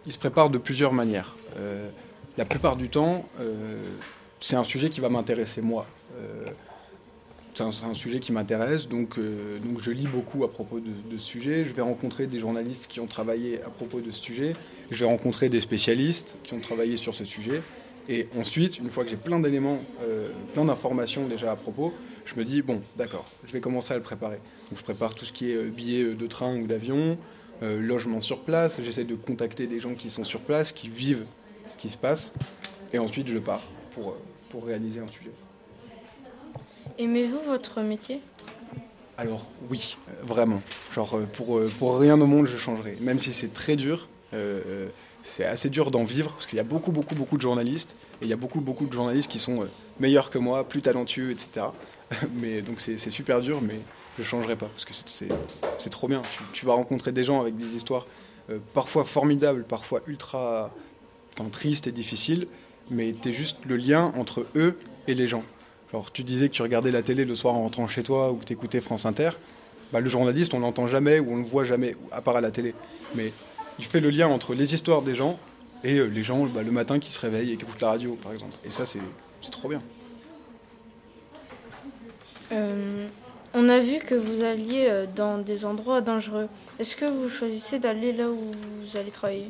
il, 0.06 0.12
se- 0.12 0.19
prépare 0.19 0.49
de 0.49 0.59
plusieurs 0.59 0.93
manières. 0.93 1.35
Euh, 1.59 1.88
la 2.38 2.44
plupart 2.44 2.77
du 2.77 2.88
temps, 2.88 3.25
euh, 3.41 3.81
c'est 4.38 4.55
un 4.55 4.62
sujet 4.62 4.91
qui 4.91 5.00
va 5.00 5.09
m'intéresser 5.09 5.61
moi. 5.61 5.88
Euh, 6.17 6.47
c'est 7.53 7.65
un, 7.65 7.94
sujet 7.94 8.21
qui 8.21 8.31
m'intéresse, 8.31 8.87
donc, 8.87 9.19
donc 9.19 9.81
je 9.81 9.91
lis 9.91 10.06
beaucoup 10.06 10.44
à 10.44 10.53
propos 10.53 10.79
de, 10.79 10.91
de 11.11 11.19
ce 11.19 11.27
sujet. 11.27 11.65
Je 11.65 11.73
vais 11.73 11.83
rencontrer 11.83 12.29
des 12.29 12.38
journalistes 12.38 12.87
qui 12.87 13.00
ont 13.00 13.06
travaillé 13.06 13.61
à 13.62 13.71
propos 13.71 14.00
de 14.00 14.12
ce 14.12 14.23
sujet. 14.23 14.53
Je 14.93 14.99
vais 14.99 15.06
rencontrer 15.11 15.49
des 15.49 15.62
spécialistes 15.62 16.37
qui 16.44 16.55
ont 16.55 16.61
travaillé 16.61 16.97
sur 16.97 17.15
ce 17.15 17.25
sujet. 17.25 17.62
Et 18.09 18.29
ensuite, 18.38 18.79
une 18.79 18.91
fois 18.91 19.03
que 19.03 19.11
j'ai 19.11 19.17
plein 19.17 19.41
d'éléments, 19.41 19.79
plein 20.53 20.67
d'informations 20.67 21.27
déjà 21.27 21.50
à 21.50 21.56
propos, 21.56 21.94
je 22.27 22.38
me 22.38 22.44
dis, 22.44 22.61
bon, 22.61 22.83
d'accord, 22.97 23.25
je 23.47 23.53
vais 23.53 23.61
commencer 23.61 23.94
à 23.94 23.97
le 23.97 24.03
préparer. 24.03 24.38
Donc 24.69 24.78
je 24.78 24.85
prépare 24.85 25.14
tout 25.14 25.25
ce 25.25 25.33
qui 25.33 25.50
est 25.50 25.62
billets 25.64 26.05
de 26.14 26.26
train 26.26 26.55
ou 26.59 26.66
d'avion, 26.66 27.16
euh, 27.62 27.80
logement 27.80 28.20
sur 28.20 28.40
place, 28.40 28.80
j'essaie 28.82 29.04
de 29.04 29.14
contacter 29.14 29.66
des 29.66 29.80
gens 29.80 29.94
qui 29.94 30.10
sont 30.10 30.25
sur 30.25 30.40
place, 30.40 30.72
qui 30.72 30.88
vivent 30.88 31.25
ce 31.70 31.76
qui 31.76 31.88
se 31.88 31.96
passe, 31.96 32.32
et 32.92 32.98
ensuite 32.98 33.28
je 33.28 33.38
pars 33.38 33.62
pour, 33.92 34.10
euh, 34.10 34.18
pour 34.50 34.66
réaliser 34.66 35.00
un 35.00 35.08
sujet. 35.08 35.30
Aimez-vous 36.98 37.40
votre 37.46 37.80
métier? 37.80 38.20
Alors 39.18 39.46
oui, 39.70 39.96
euh, 40.08 40.12
vraiment. 40.25 40.62
Genre 40.94 41.18
pour, 41.32 41.60
pour 41.78 41.98
rien 41.98 42.20
au 42.20 42.26
monde 42.26 42.46
je 42.46 42.56
changerais. 42.56 42.96
Même 43.00 43.18
si 43.18 43.32
c'est 43.32 43.52
très 43.52 43.76
dur, 43.76 44.08
euh, 44.34 44.88
c'est 45.22 45.44
assez 45.44 45.70
dur 45.70 45.90
d'en 45.90 46.04
vivre 46.04 46.32
parce 46.32 46.46
qu'il 46.46 46.56
y 46.56 46.60
a 46.60 46.64
beaucoup 46.64 46.92
beaucoup 46.92 47.14
beaucoup 47.14 47.36
de 47.36 47.42
journalistes 47.42 47.96
et 48.20 48.26
il 48.26 48.28
y 48.28 48.32
a 48.32 48.36
beaucoup 48.36 48.60
beaucoup 48.60 48.86
de 48.86 48.92
journalistes 48.92 49.30
qui 49.30 49.38
sont 49.38 49.66
meilleurs 49.98 50.30
que 50.30 50.38
moi, 50.38 50.68
plus 50.68 50.82
talentueux, 50.82 51.30
etc. 51.30 51.66
mais 52.34 52.62
donc 52.62 52.80
c'est 52.80 52.98
super 52.98 53.40
dur, 53.40 53.60
mais 53.62 53.80
je 54.18 54.23
changerai 54.23 54.56
pas 54.56 54.66
parce 54.66 54.85
que 54.85 54.92
c'est- 55.06 55.90
trop 55.90 56.08
bien. 56.08 56.23
Tu, 56.52 56.66
vas 56.66 56.75
rencontrer 56.75 57.12
des 57.12 57.25
gens 57.25 57.40
avec 57.40 57.56
des 57.56 57.76
histoires 57.76 58.06
euh, 58.50 58.58
parfois 58.75 59.04
formidables, 59.04 59.64
parfois 59.64 60.00
ultra 60.06 60.70
tristes 61.44 61.87
et 61.87 61.92
difficiles, 61.92 62.46
mais 62.90 63.14
tu 63.20 63.28
es 63.28 63.32
juste 63.32 63.58
le 63.66 63.76
lien 63.76 64.12
entre 64.16 64.46
eux 64.56 64.78
et 65.06 65.14
les 65.14 65.26
gens. 65.26 65.42
Genre, 65.92 66.11
tu 66.11 66.25
disais 66.25 66.49
que 66.49 66.54
tu 66.54 66.62
regardais 66.62 66.90
la 66.90 67.02
télé 67.02 67.25
le 67.25 67.35
soir 67.37 67.54
en 67.54 67.62
rentrant 67.62 67.87
chez 67.87 68.02
toi 68.02 68.32
ou 68.32 68.37
que 68.37 68.44
tu 68.44 68.52
écoutais 68.52 68.80
France 68.80 69.06
Inter. 69.06 69.30
Bah, 69.92 70.00
le 70.00 70.08
journaliste, 70.08 70.54
on 70.54 70.61
l'entend 70.61 70.88
jamais 70.88 71.20
ou 71.20 71.32
on 71.32 71.37
le 71.37 71.44
voit 71.44 71.64
jamais, 71.64 71.94
à 72.11 72.20
part 72.20 72.37
à 72.37 72.40
la 72.40 72.50
télé. 72.50 72.75
Mais 73.14 73.32
il 73.78 73.85
fait 73.85 74.00
le 74.00 74.11
lien 74.11 74.28
entre 74.28 74.54
les 74.54 74.75
histoires 74.75 75.02
des 75.02 75.14
gens 75.14 75.38
et 75.85 75.99
euh, 75.99 76.06
les 76.06 76.25
gens 76.25 76.44
bah, 76.46 76.62
le 76.62 76.73
matin 76.73 76.99
qui 76.99 77.12
se 77.12 77.20
réveillent 77.20 77.52
et 77.52 77.56
qui 77.56 77.62
écoutent 77.62 77.80
la 77.80 77.90
radio, 77.90 78.18
par 78.20 78.32
exemple. 78.32 78.54
Et 78.64 78.70
ça, 78.70 78.85
c'est 78.85 78.99
trop 79.52 79.68
bien. 79.68 79.82
Euh, 82.52 83.06
On 83.58 83.70
a 83.70 83.78
vu 83.78 84.00
que 84.00 84.14
vous 84.14 84.42
alliez 84.42 84.84
euh, 84.86 85.06
dans 85.16 85.38
des 85.38 85.64
endroits 85.64 86.02
dangereux. 86.02 86.46
Est-ce 86.78 86.94
que 86.94 87.06
vous 87.06 87.30
choisissez 87.30 87.78
d'aller 87.78 88.12
là 88.12 88.28
où 88.28 88.36
vous 88.36 88.98
allez 88.98 89.10
travailler? 89.10 89.48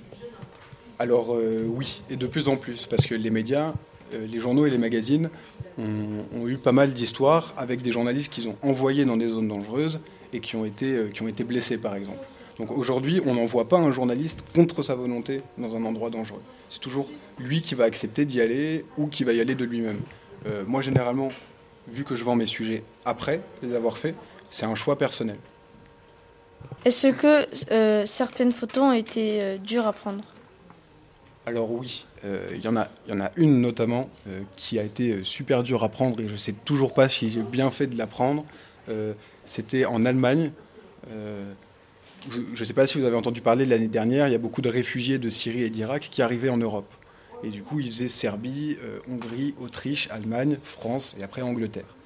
Alors 1.01 1.35
euh, 1.35 1.65
oui, 1.67 2.03
et 2.09 2.15
de 2.15 2.29
plus 2.29 2.47
en 2.47 2.57
plus, 2.57 2.87
parce 2.87 3.05
que 3.05 3.17
les 3.17 3.31
médias, 3.31 3.75
euh, 4.15 4.25
les 4.25 4.39
journaux 4.39 4.65
et 4.65 4.71
les 4.71 4.79
magazines 4.79 5.29
ont, 5.77 6.47
eu 6.47 6.57
pas 6.57 6.71
mal 6.71 6.95
d'histoires 6.95 7.53
avec 7.57 7.83
des 7.83 7.91
journalistes 7.91 8.33
qu'ils 8.33 8.49
ont 8.49 8.55
envoyés 8.63 9.05
dans 9.05 9.17
des 9.17 9.27
zones 9.27 9.49
dangereuses 9.49 9.99
et 10.33 10.39
qui 10.39 10.55
ont 10.55 10.65
été, 10.65 11.11
qui 11.13 11.23
ont 11.23 11.29
été 11.29 11.43
blessés, 11.43 11.77
par 11.77 11.97
exemple. 11.97 12.25
Donc 12.59 12.71
aujourd'hui, 12.71 13.21
on 13.27 13.35
n'envoie 13.35 13.69
pas 13.69 13.77
un 13.77 13.91
journaliste 13.91 14.47
contre 14.55 14.85
sa 14.85 14.95
volonté 14.95 15.41
dans 15.59 15.75
un 15.77 15.85
endroit 15.85 16.11
dangereux. 16.11 16.41
C'est 16.69 16.81
toujours 16.81 17.11
lui 17.41 17.61
qui 17.61 17.75
va 17.75 17.85
accepter 17.85 18.25
d'y 18.25 18.41
aller 18.41 18.85
ou 18.97 19.09
qui 19.09 19.25
va 19.25 19.33
y 19.33 19.41
aller 19.41 19.57
de 19.57 19.65
lui-même. 19.65 19.99
Moi, 20.67 20.81
généralement, 20.81 21.31
vu 21.89 22.05
que 22.05 22.15
je 22.17 22.25
vends 22.25 22.37
mes 22.37 22.47
sujets 22.47 22.83
après 23.05 23.41
les 23.63 23.75
avoir 23.75 23.97
faits, 23.99 24.15
c'est 24.51 24.67
un 24.67 24.75
choix 24.75 24.97
personnel. 24.99 25.37
Est-ce 26.85 27.09
que 27.09 27.47
euh, 27.73 28.07
certaines 28.07 28.53
photos 28.53 28.83
ont 28.85 28.93
été 28.93 29.41
euh, 29.43 29.59
dures 29.59 29.87
à 29.87 29.93
prendre? 29.93 30.25
Alors 31.45 31.71
oui, 31.71 32.07
euh, 32.25 32.49
il 32.53 32.61
y, 32.65 32.69
en 32.69 32.77
a- 32.77 32.89
il 33.07 33.15
y 33.15 33.17
en 33.17 33.21
a 33.21 33.31
une 33.37 33.61
notamment 33.61 34.11
euh, 34.29 34.43
qui 34.57 34.79
a 34.79 34.83
été 34.83 35.13
euh, 35.13 35.25
super 35.25 35.63
dure 35.63 35.85
à 35.85 35.89
prendre 35.89 36.21
et 36.21 36.29
je 36.29 36.37
sais 36.37 36.53
toujours 36.65 36.93
pas 36.93 37.09
si 37.09 37.31
j'ai 37.31 37.43
bien 37.43 37.71
fait 37.71 37.87
de 37.87 37.97
la 37.97 38.07
prendre. 38.07 38.45
Euh, 38.89 39.13
C'était 39.45 39.85
en 39.85 40.05
Allemagne. 40.05 40.51
Euh, 41.11 41.45
je 42.29 42.61
ne 42.61 42.65
sais 42.67 42.73
pas 42.73 42.85
si 42.89 42.99
vous 42.99 43.05
avez 43.05 43.15
entendu 43.17 43.41
parler 43.41 43.65
l'année 43.65 43.87
dernière, 43.87 44.27
il 44.27 44.33
y 44.33 44.35
a 44.35 44.39
beaucoup 44.39 44.61
de 44.63 44.69
réfugiés 44.69 45.19
de 45.19 45.29
Syrie 45.31 45.63
et 45.63 45.71
d'Irak 45.71 46.09
qui 46.11 46.21
arrivaient 46.23 46.49
en 46.49 46.57
Europe. 46.57 46.93
Et 47.45 47.49
du 47.51 47.63
coup, 47.63 47.81
ils 47.81 47.93
faisaient 47.93 48.09
Serbie, 48.09 48.79
euh, 48.83 48.99
Hongrie, 49.11 49.55
Autriche, 49.61 50.09
Allemagne, 50.11 50.59
France 50.63 51.17
et 51.21 51.23
après 51.23 51.43
Angleterre. 51.43 51.97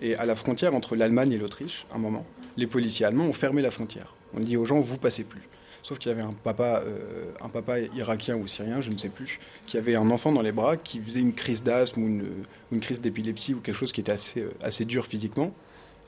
Et 0.00 0.16
à 0.16 0.24
la 0.24 0.34
frontière 0.34 0.74
entre 0.74 0.96
l'Allemagne 0.96 1.32
et 1.32 1.38
l'Autriche, 1.38 1.86
un 1.94 1.98
moment, 1.98 2.26
les 2.56 2.66
policiers 2.66 3.06
allemands 3.06 3.26
ont 3.26 3.32
fermé 3.32 3.62
la 3.62 3.70
frontière. 3.70 4.14
On 4.34 4.40
dit 4.40 4.56
aux 4.56 4.64
gens, 4.64 4.80
vous 4.80 4.98
passez 4.98 5.24
plus. 5.24 5.42
Sauf 5.82 5.98
qu'il 5.98 6.10
y 6.10 6.12
avait 6.12 6.22
un 6.22 6.32
papa, 6.32 6.82
euh, 6.86 7.24
un 7.40 7.48
papa 7.48 7.80
irakien 7.80 8.36
ou 8.36 8.46
syrien, 8.46 8.80
je 8.80 8.90
ne 8.90 8.96
sais 8.96 9.08
plus, 9.08 9.40
qui 9.66 9.76
avait 9.76 9.96
un 9.96 10.10
enfant 10.10 10.30
dans 10.30 10.42
les 10.42 10.52
bras 10.52 10.76
qui 10.76 11.00
faisait 11.00 11.20
une 11.20 11.32
crise 11.32 11.62
d'asthme 11.62 12.02
ou 12.02 12.06
une, 12.70 12.80
crise 12.80 13.00
d'épilepsie 13.00 13.54
ou 13.54 13.60
quelque 13.60 13.74
chose 13.74 13.92
qui 13.92 14.00
était 14.00 14.12
assez, 14.12 14.42
euh, 14.42 14.50
assez 14.62 14.84
dur 14.84 15.06
physiquement. 15.06 15.52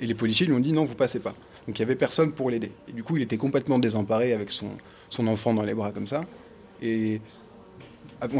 Et 0.00 0.07
les 0.07 0.14
policiers 0.14 0.47
lui 0.47 0.54
ont 0.54 0.61
dit 0.61 0.73
non, 0.73 0.85
vous 0.85 0.95
passez 0.95 1.19
pas. 1.19 1.35
Donc 1.66 1.78
il 1.78 1.83
n'y 1.83 1.85
avait 1.85 1.97
personne 1.97 2.33
pour 2.33 2.50
l'aider. 2.50 2.71
Et 2.88 2.93
du 2.93 3.02
coup, 3.02 3.16
il 3.16 3.23
était 3.23 3.37
complètement 3.37 3.78
désemparé 3.78 4.33
avec 4.33 4.50
son, 4.50 4.69
son 5.11 5.26
enfant 5.26 5.54
dans 5.54 5.62
les 5.62 5.75
bras 5.75 5.90
comme 5.90 6.07
ça. 6.07 6.25
Et 6.81 7.21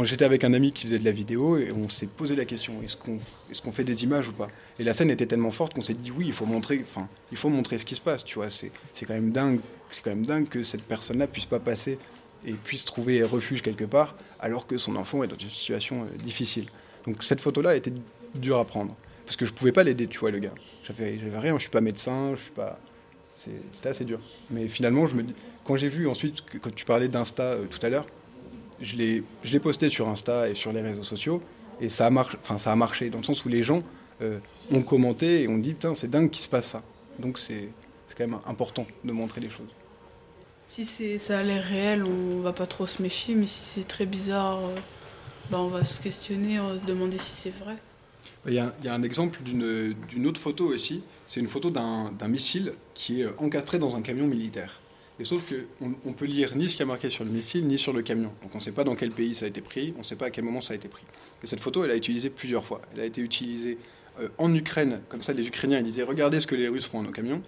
j'étais 0.03 0.25
avec 0.25 0.43
un 0.43 0.53
ami 0.53 0.71
qui 0.71 0.83
faisait 0.83 0.99
de 0.99 1.05
la 1.05 1.11
vidéo 1.11 1.57
et 1.57 1.71
on 1.71 1.89
s'est 1.89 2.07
posé 2.07 2.35
la 2.35 2.45
question 2.45 2.81
est-ce 2.83 3.61
qu'on 3.61 3.71
fait 3.71 3.83
des 3.83 4.03
images 4.03 4.27
ou 4.29 4.33
pas? 4.33 4.47
Et 4.79 4.83
la 4.83 4.93
scène 4.93 5.09
était 5.09 5.25
tellement 5.25 5.51
forte 5.51 5.73
qu'on 5.73 5.81
s'est 5.81 5.93
dit 5.93 6.11
oui, 6.11 6.25
il 6.27 6.33
faut 6.33 6.45
montrer, 6.45 6.81
enfin, 6.81 7.07
il 7.31 7.37
faut 7.37 7.49
montrer 7.49 7.77
ce 7.77 7.85
qui 7.85 7.95
se 7.95 8.01
passe. 8.01 8.23
Tu 8.23 8.35
vois, 8.35 8.49
c'est 8.49 8.71
quand 9.05 9.13
même 9.13 9.31
dingue, 9.31 9.59
c'est 9.91 10.03
quand 10.03 10.11
même 10.11 10.25
dingue 10.25 10.47
que 10.47 10.63
cette 10.63 10.83
personne-là 10.83 11.27
puisse 11.27 11.45
pas 11.45 11.59
passer 11.59 11.97
et 12.45 12.53
puisse 12.53 12.85
trouver 12.85 13.23
refuge 13.23 13.61
quelque 13.61 13.85
part 13.85 14.15
alors 14.39 14.67
que 14.67 14.77
son 14.77 14.95
enfant 14.95 15.23
est 15.23 15.27
dans 15.27 15.37
une 15.37 15.49
situation 15.49 16.03
euh, 16.03 16.17
difficile. 16.23 16.67
Donc 17.05 17.23
cette 17.23 17.41
photo-là 17.41 17.75
été 17.75 17.91
dure 18.35 18.59
à 18.59 18.65
prendre 18.65 18.95
parce 19.25 19.37
que 19.37 19.45
je 19.45 19.53
pouvais 19.53 19.71
pas 19.71 19.83
l'aider, 19.83 20.07
tu 20.07 20.19
vois, 20.19 20.31
le 20.31 20.39
gars. 20.39 20.53
J'avais 20.83 21.19
rien, 21.35 21.55
je 21.55 21.61
suis 21.61 21.71
pas 21.71 21.81
médecin, 21.81 22.35
je 22.35 22.41
suis 22.41 22.51
pas. 22.51 22.79
C'était 23.35 23.89
assez 23.89 24.05
dur. 24.05 24.19
Mais 24.49 24.67
finalement, 24.67 25.07
je 25.07 25.15
me 25.15 25.23
dis, 25.23 25.33
quand 25.65 25.75
j'ai 25.75 25.89
vu 25.89 26.07
ensuite 26.07 26.43
quand 26.61 26.73
tu 26.73 26.85
parlais 26.85 27.07
d'Insta 27.07 27.43
euh, 27.43 27.65
tout 27.65 27.83
à 27.85 27.89
l'heure, 27.89 28.05
je 28.81 28.95
l'ai 28.97 29.59
posté 29.59 29.89
sur 29.89 30.07
Insta 30.09 30.49
et 30.49 30.55
sur 30.55 30.71
les 30.71 30.81
réseaux 30.81 31.03
sociaux 31.03 31.41
et 31.81 31.89
ça 31.89 32.07
a, 32.07 32.09
marché, 32.09 32.37
enfin, 32.41 32.57
ça 32.57 32.71
a 32.71 32.75
marché 32.75 33.09
dans 33.09 33.19
le 33.19 33.23
sens 33.23 33.43
où 33.45 33.49
les 33.49 33.63
gens 33.63 33.83
euh, 34.21 34.39
ont 34.71 34.81
commenté 34.81 35.43
et 35.43 35.47
ont 35.47 35.57
dit 35.57 35.73
putain 35.73 35.95
c'est 35.95 36.09
dingue 36.09 36.29
qu'il 36.29 36.43
se 36.43 36.49
passe 36.49 36.67
ça. 36.67 36.83
Donc 37.19 37.37
c'est 37.37 37.69
quand 38.17 38.27
même 38.27 38.39
important 38.45 38.87
de 39.03 39.11
montrer 39.11 39.41
les 39.41 39.49
choses. 39.49 39.67
Si 40.69 41.19
ça 41.19 41.39
a 41.39 41.43
l'air 41.43 41.63
réel, 41.63 42.03
on 42.03 42.39
va 42.39 42.53
pas 42.53 42.65
trop 42.65 42.87
se 42.87 43.01
méfier, 43.01 43.35
mais 43.35 43.45
si 43.45 43.59
c'est 43.59 43.87
très 43.87 44.05
bizarre, 44.05 44.59
euh, 44.59 44.75
bah, 45.51 45.59
on 45.59 45.67
va 45.67 45.83
se 45.83 46.01
questionner, 46.01 46.59
on 46.59 46.69
va 46.69 46.77
se 46.79 46.85
demander 46.85 47.17
si 47.17 47.35
c'est 47.35 47.53
vrai. 47.53 47.75
Il 48.47 48.53
y, 48.53 48.59
a, 48.59 48.73
il 48.79 48.85
y 48.85 48.89
a 48.89 48.93
un 48.93 49.03
exemple 49.03 49.39
d'une 49.43 50.27
autre 50.27 50.39
photo 50.39 50.67
aussi. 50.67 51.03
C'est 51.25 51.39
une 51.39 51.47
photo 51.47 51.71
d'un 51.71 52.11
d'un 52.11 52.27
missile 52.27 52.73
qui 52.93 53.21
est 53.21 53.27
encastré 53.37 53.79
dans 53.79 53.95
un 53.95 54.01
camion 54.01 54.27
militaire. 54.27 54.79
Et 55.19 55.23
sauf 55.23 55.43
qu'on 55.47 55.93
on 56.05 56.13
peut 56.13 56.25
lire 56.25 56.55
ni 56.55 56.69
ce 56.69 56.75
qui 56.75 56.83
a 56.83 56.85
marqué 56.85 57.09
sur 57.09 57.23
le 57.23 57.31
missile, 57.31 57.65
ni 57.67 57.77
sur 57.77 57.93
le 57.93 58.01
camion. 58.01 58.31
Donc 58.41 58.53
on 58.53 58.57
ne 58.57 58.63
sait 58.63 58.73
pas 58.73 58.83
dans 58.83 58.95
quel 58.95 59.11
pays 59.11 59.33
ça 59.33 59.45
a 59.45 59.47
été 59.47 59.61
pris, 59.61 59.93
on 59.95 59.99
ne 59.99 60.03
sait 60.03 60.17
pas 60.17 60.25
à 60.25 60.29
quel 60.29 60.43
moment 60.43 60.61
ça 60.61 60.73
a 60.73 60.75
été 60.75 60.89
pris. 60.89 61.03
Et 61.43 61.47
cette 61.47 61.61
photo, 61.61 61.85
elle 61.85 61.91
a 61.91 61.95
été 61.95 62.07
utilisée 62.07 62.29
plusieurs 62.29 62.65
fois. 62.65 62.81
Elle 62.93 63.01
a 63.01 63.05
été 63.05 63.21
utilisée 63.21 63.77
euh, 64.19 64.27
en 64.37 64.53
Ukraine, 64.53 65.01
comme 65.07 65.21
ça 65.21 65.33
les 65.33 65.47
Ukrainiens 65.47 65.81
disaient 65.81 66.03
regardez 66.03 66.41
ce 66.41 66.47
que 66.47 66.55
les 66.55 66.67
Russes 66.67 66.85
font 66.85 66.99
à 66.99 67.03
nos 67.03 67.11
camions. 67.11 67.41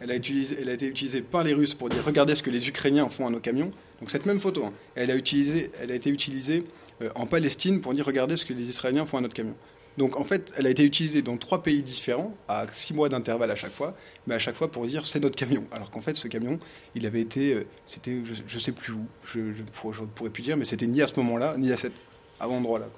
Elle 0.00 0.10
a, 0.10 0.14
été 0.16 0.86
utilisée 0.86 1.22
par 1.22 1.44
les 1.44 1.52
Russes 1.52 1.74
pour 1.74 1.88
dire 1.88 2.02
regardez 2.04 2.34
ce 2.34 2.42
que 2.42 2.50
les 2.50 2.66
Ukrainiens 2.68 3.08
font 3.08 3.28
à 3.28 3.30
nos 3.30 3.38
camions. 3.38 3.70
Donc 4.00 4.10
cette 4.10 4.26
même 4.26 4.40
photo, 4.40 4.64
hein, 4.64 4.72
elle, 4.96 5.12
a 5.12 5.16
utilisé, 5.16 5.70
elle 5.80 5.92
a 5.92 5.94
été 5.94 6.10
utilisée 6.10 6.64
euh, 7.02 7.10
en 7.14 7.26
Palestine 7.26 7.80
pour 7.80 7.94
dire 7.94 8.04
regardez 8.04 8.36
ce 8.36 8.44
que 8.44 8.52
les 8.52 8.64
Israéliens 8.64 9.06
font 9.06 9.18
à 9.18 9.20
notre 9.20 9.34
camion. 9.34 9.54
Donc 9.98 10.16
en 10.16 10.24
fait, 10.24 10.52
elle 10.56 10.66
a 10.66 10.70
été 10.70 10.84
utilisée 10.84 11.22
dans 11.22 11.36
trois 11.36 11.62
pays 11.62 11.82
différents, 11.82 12.34
à 12.48 12.66
six 12.70 12.94
mois 12.94 13.08
d'intervalle 13.08 13.50
à 13.50 13.56
chaque 13.56 13.72
fois, 13.72 13.94
mais 14.26 14.34
à 14.34 14.38
chaque 14.38 14.56
fois 14.56 14.70
pour 14.70 14.86
dire 14.86 15.04
c'est 15.04 15.20
notre 15.20 15.36
camion. 15.36 15.64
Alors 15.70 15.90
qu'en 15.90 16.00
fait, 16.00 16.14
ce 16.14 16.28
camion, 16.28 16.58
il 16.94 17.06
avait 17.06 17.20
été, 17.20 17.54
euh, 17.54 17.66
c'était, 17.86 18.22
je, 18.24 18.34
je 18.46 18.58
sais 18.58 18.72
plus 18.72 18.92
où, 18.94 19.04
je 19.24 19.40
ne 19.40 20.06
pourrais 20.14 20.30
plus 20.30 20.42
dire, 20.42 20.56
mais 20.56 20.64
c'était 20.64 20.86
ni 20.86 21.02
à 21.02 21.06
ce 21.06 21.18
moment-là, 21.20 21.56
ni 21.58 21.72
à 21.72 21.76
cet 21.76 21.92
endroit-là. 22.40 22.88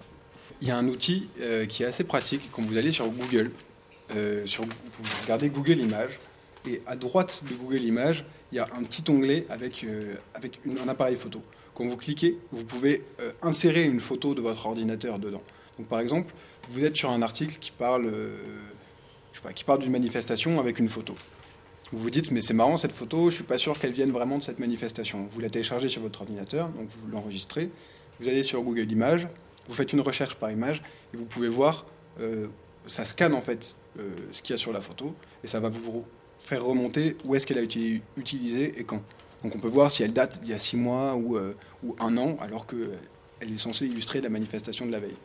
Il 0.63 0.69
y 0.69 0.71
a 0.71 0.77
un 0.77 0.87
outil 0.87 1.29
euh, 1.41 1.67
qui 1.67 1.83
est 1.83 1.87
assez 1.87 2.05
pratique 2.05 2.49
quand 2.53 2.63
vous 2.63 2.77
allez 2.77 2.93
sur 2.93 3.09
Google, 3.09 3.51
euh, 4.15 4.47
sur, 4.47 4.65
vous 4.65 5.23
regardez 5.23 5.49
Google 5.49 5.79
Images, 5.79 6.21
et 6.67 6.81
à 6.87 6.95
droite 6.95 7.43
de 7.51 7.55
Google 7.57 7.83
Images, 7.83 8.25
il 8.53 8.57
y 8.57 8.59
a 8.59 8.69
un 8.79 8.85
petit 8.85 9.03
onglet 9.11 9.47
avec, 9.51 9.85
avec 10.33 10.61
un 10.81 10.89
appareil 10.89 11.17
photo. 11.17 11.43
Quand 11.75 11.85
vous 11.87 11.97
cliquez, 11.97 12.39
vous 12.53 12.65
pouvez 12.65 13.03
insérer 13.43 13.85
une 13.85 14.01
photo 14.01 14.33
de 14.33 14.41
votre 14.41 14.65
ordinateur 14.65 15.19
dedans. 15.19 15.43
Donc 15.77 15.89
par 15.89 16.01
exemple, 16.01 16.33
vous 16.68 16.85
êtes 16.85 16.97
sur 16.97 17.11
un 17.11 17.23
article 17.23 17.56
qui 17.61 17.71
parle, 17.71 18.06
euh, 18.06 18.37
parle 19.66 19.80
d'une 19.80 19.92
manifestation 19.92 20.59
avec 20.61 20.78
une 20.78 20.88
photo. 20.88 21.14
Vous 21.92 21.99
vous 21.99 22.11
dites, 22.11 22.30
mais 22.30 22.40
c'est 22.40 22.54
marrant 22.54 22.76
cette 22.76 22.92
photo, 22.92 23.30
je 23.30 23.37
suis 23.37 23.44
pas 23.44 23.59
sûr 23.59 23.78
qu'elle 23.78 23.92
vienne 23.92 24.11
vraiment 24.11 24.38
de 24.38 24.42
cette 24.42 24.59
manifestation. 24.59 25.28
Vous 25.30 25.40
la 25.40 25.50
téléchargez 25.50 25.88
sur 25.88 26.02
votre 26.02 26.23
ordinateur, 26.23 26.68
donc 26.71 26.88
vous 26.88 27.06
l'enregistrez. 27.09 27.71
Vous 28.21 28.28
allez 28.28 28.42
sur 28.42 28.62
Google 28.62 28.90
Images, 28.90 29.28
vous 29.68 29.75
faites 29.75 29.92
une 29.92 30.00
recherche 30.00 30.35
par 30.37 30.50
image 30.50 30.83
et 31.12 31.16
vous 31.16 31.25
pouvez 31.25 31.49
voir, 31.49 31.87
euh, 32.21 32.49
ça 32.87 33.04
scanne 33.04 33.35
en 33.35 33.40
fait 33.40 33.75
euh, 33.99 34.11
ce 34.33 34.42
qu'il 34.42 34.54
y 34.54 34.54
a 34.54 34.59
sur 34.59 34.73
la 34.73 34.80
photo 34.80 35.14
et 35.42 35.47
ça 35.47 35.61
va 35.61 35.68
vous 35.68 36.00
re- 36.00 36.04
faire 36.38 36.64
remonter 36.64 37.16
où 37.25 37.35
est-ce 37.35 37.47
qu'elle 37.47 37.59
a 37.59 37.62
été 37.62 38.02
utilisée 38.16 38.78
et 38.78 38.85
quand. 38.85 39.02
Donc 39.42 39.54
on 39.54 39.59
peut 39.59 39.68
voir 39.68 39.90
si 39.90 40.02
elle 40.02 40.12
date 40.12 40.40
d'il 40.42 40.50
y 40.50 40.54
a 40.54 40.59
six 40.59 40.76
mois 40.76 41.14
ou, 41.14 41.38
ou 41.85 41.97
un 42.00 42.16
an, 42.16 42.37
alors 42.40 42.66
qu'elle 42.66 43.52
est 43.52 43.59
censée 43.59 43.87
illustrer 43.87 44.21
la 44.21 44.30
manifestation 44.30 44.87
de 44.87 44.90
la 44.92 45.00
veille. 45.00 45.16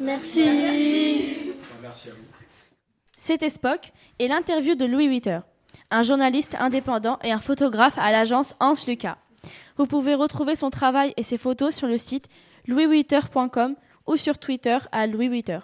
Merci. 0.00 1.54
Merci 1.82 2.08
à 2.08 2.12
vous. 2.12 2.18
C'était 3.16 3.50
Spock 3.50 3.92
et 4.18 4.28
l'interview 4.28 4.74
de 4.74 4.84
Louis 4.84 5.08
Witter, 5.08 5.40
un 5.90 6.02
journaliste 6.02 6.54
indépendant 6.58 7.18
et 7.24 7.32
un 7.32 7.38
photographe 7.38 7.98
à 7.98 8.10
l'agence 8.10 8.54
Hans 8.60 8.74
Lucas. 8.86 9.16
Vous 9.76 9.86
pouvez 9.86 10.14
retrouver 10.14 10.54
son 10.54 10.70
travail 10.70 11.12
et 11.16 11.22
ses 11.22 11.38
photos 11.38 11.74
sur 11.74 11.88
le 11.88 11.98
site 11.98 12.28
louiswitter.com 12.66 13.74
ou 14.06 14.16
sur 14.16 14.38
Twitter 14.38 14.78
à 14.92 15.06
Louis 15.06 15.28
Witter. 15.28 15.60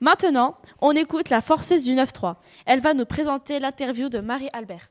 Maintenant, 0.00 0.58
on 0.80 0.92
écoute 0.92 1.30
la 1.30 1.40
forceuse 1.40 1.82
du 1.84 1.94
9-3. 1.94 2.36
Elle 2.66 2.80
va 2.80 2.92
nous 2.94 3.06
présenter 3.06 3.58
l'interview 3.58 4.08
de 4.08 4.18
Marie 4.18 4.50
Albert. 4.52 4.90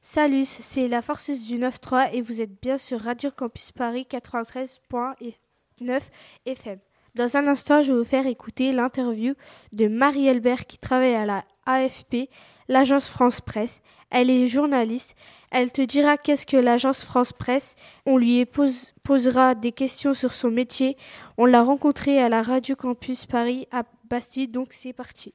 Salut, 0.00 0.44
c'est 0.44 0.88
la 0.88 1.02
forceuse 1.02 1.46
du 1.46 1.58
9-3 1.58 2.10
et 2.12 2.20
vous 2.22 2.40
êtes 2.40 2.60
bien 2.62 2.78
sur 2.78 3.00
Radio 3.00 3.30
Campus 3.30 3.72
Paris 3.72 4.06
93.9 4.10 6.00
FM. 6.46 6.78
Dans 7.16 7.34
un 7.38 7.46
instant, 7.46 7.80
je 7.80 7.92
vais 7.92 7.98
vous 7.98 8.04
faire 8.04 8.26
écouter 8.26 8.72
l'interview 8.72 9.32
de 9.72 9.88
Marie 9.88 10.28
Albert 10.28 10.66
qui 10.66 10.76
travaille 10.76 11.14
à 11.14 11.24
la 11.24 11.44
AFP, 11.64 12.28
l'agence 12.68 13.08
France 13.08 13.40
Presse. 13.40 13.80
Elle 14.10 14.28
est 14.28 14.46
journaliste. 14.46 15.14
Elle 15.50 15.72
te 15.72 15.80
dira 15.80 16.18
qu'est-ce 16.18 16.44
que 16.46 16.58
l'agence 16.58 17.02
France 17.02 17.32
Presse. 17.32 17.74
On 18.04 18.18
lui 18.18 18.44
pose- 18.44 18.92
posera 19.02 19.54
des 19.54 19.72
questions 19.72 20.12
sur 20.12 20.32
son 20.32 20.50
métier. 20.50 20.98
On 21.38 21.46
l'a 21.46 21.62
rencontrée 21.62 22.20
à 22.20 22.28
la 22.28 22.42
Radio 22.42 22.76
Campus 22.76 23.24
Paris 23.24 23.66
à 23.72 23.84
Bastille, 24.10 24.48
donc 24.48 24.68
c'est 24.72 24.92
parti. 24.92 25.32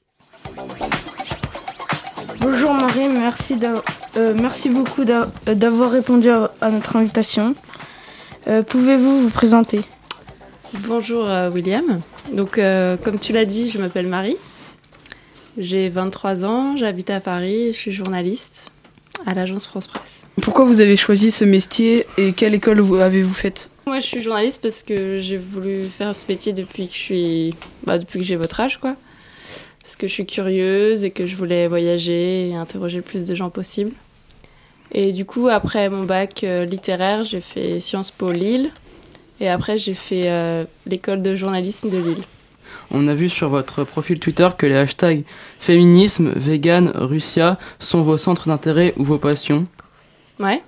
Bonjour 2.40 2.74
Marie, 2.76 3.08
merci, 3.10 3.58
euh, 4.18 4.34
beaucoup 4.70 5.04
d'a- 5.04 5.26
d'avoir 5.48 5.90
répondu 5.92 6.30
à, 6.30 6.52
à 6.62 6.70
notre 6.70 6.96
invitation. 6.96 7.56
Euh, 8.48 8.62
Pouvez-vous 8.62 9.24
vous 9.24 9.30
présenter? 9.32 9.82
Bonjour 10.80 11.26
euh, 11.30 11.50
William. 11.50 12.02
Donc 12.34 12.58
euh, 12.58 12.98
comme 12.98 13.20
tu 13.20 13.34
l'as 13.34 13.46
dit, 13.46 13.70
je 13.70 13.78
m'appelle 13.78 14.08
Marie. 14.08 14.38
J'ai 15.58 15.90
23 15.90 16.46
ans, 16.46 16.78
j'habite 16.78 17.10
à 17.10 17.20
Paris, 17.20 17.68
je 17.68 17.78
suis 17.78 17.92
journaliste 17.92 18.72
à 19.26 19.34
l'agence 19.34 19.66
France 19.66 19.88
Presse. 19.88 20.26
Pourquoi 20.42 20.66
vous 20.66 20.80
avez 20.80 20.96
choisi 20.96 21.30
ce 21.30 21.44
métier 21.44 22.08
et 22.18 22.32
quelle 22.34 22.54
école 22.56 22.80
vous- 22.80 22.96
avez-vous 22.96 23.34
faite? 23.34 23.70
Moi, 23.86 24.00
je 24.00 24.06
suis 24.06 24.22
journaliste 24.22 24.62
parce 24.62 24.82
que 24.82 25.18
j'ai 25.18 25.38
voulu 25.38 25.84
faire 25.84 26.16
ce 26.16 26.26
métier 26.30 26.54
depuis 26.54 26.88
que 26.88 26.94
je 26.94 27.00
suis, 27.00 27.54
bah, 27.84 27.98
depuis 28.00 28.20
que 28.20 28.26
j'ai 28.26 28.38
votre 28.38 28.60
âge, 28.62 28.78
quoi. 28.80 28.96
Parce 29.84 29.96
que 29.98 30.08
je 30.08 30.14
suis 30.14 30.26
curieuse 30.26 31.04
et 31.04 31.12
que 31.12 31.28
je 31.28 31.36
voulais 31.36 31.68
voyager 31.68 32.50
et 32.50 32.56
interroger 32.56 32.98
le 32.98 33.04
plus 33.04 33.26
de 33.26 33.36
gens 33.36 33.50
possible. 33.50 33.92
Et 34.94 35.12
du 35.12 35.26
coup, 35.26 35.48
après 35.50 35.90
mon 35.90 36.04
bac 36.04 36.44
euh, 36.44 36.64
littéraire, 36.66 37.24
j'ai 37.24 37.42
fait 37.42 37.80
Sciences 37.80 38.12
Po 38.12 38.32
Lille. 38.32 38.72
Et 39.42 39.50
après, 39.50 39.80
j'ai 39.80 39.96
fait 39.96 40.30
euh, 40.30 40.66
l'école 40.86 41.24
de 41.24 41.34
journalisme 41.34 41.90
de 41.90 41.98
Lille. 41.98 42.24
On 42.92 43.08
a 43.08 43.16
vu 43.16 43.28
sur 43.28 43.50
votre 43.50 43.84
profil 43.84 44.20
Twitter 44.20 44.48
que 44.56 44.68
les 44.68 44.76
hashtags 44.76 45.24
féminisme, 45.60 46.32
vegan, 46.36 46.92
Russia 46.94 47.58
sont 47.80 48.04
vos 48.04 48.18
centres 48.18 48.48
d'intérêt 48.48 48.94
ou 48.98 49.04
vos 49.04 49.18
passions. 49.18 49.66
Ouais. 50.40 50.62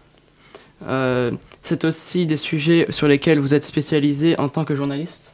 euh, 0.87 1.31
c'est 1.61 1.85
aussi 1.85 2.25
des 2.25 2.37
sujets 2.37 2.87
sur 2.89 3.07
lesquels 3.07 3.39
vous 3.39 3.53
êtes 3.53 3.63
spécialisé 3.63 4.37
en 4.39 4.49
tant 4.49 4.65
que 4.65 4.73
journaliste? 4.75 5.33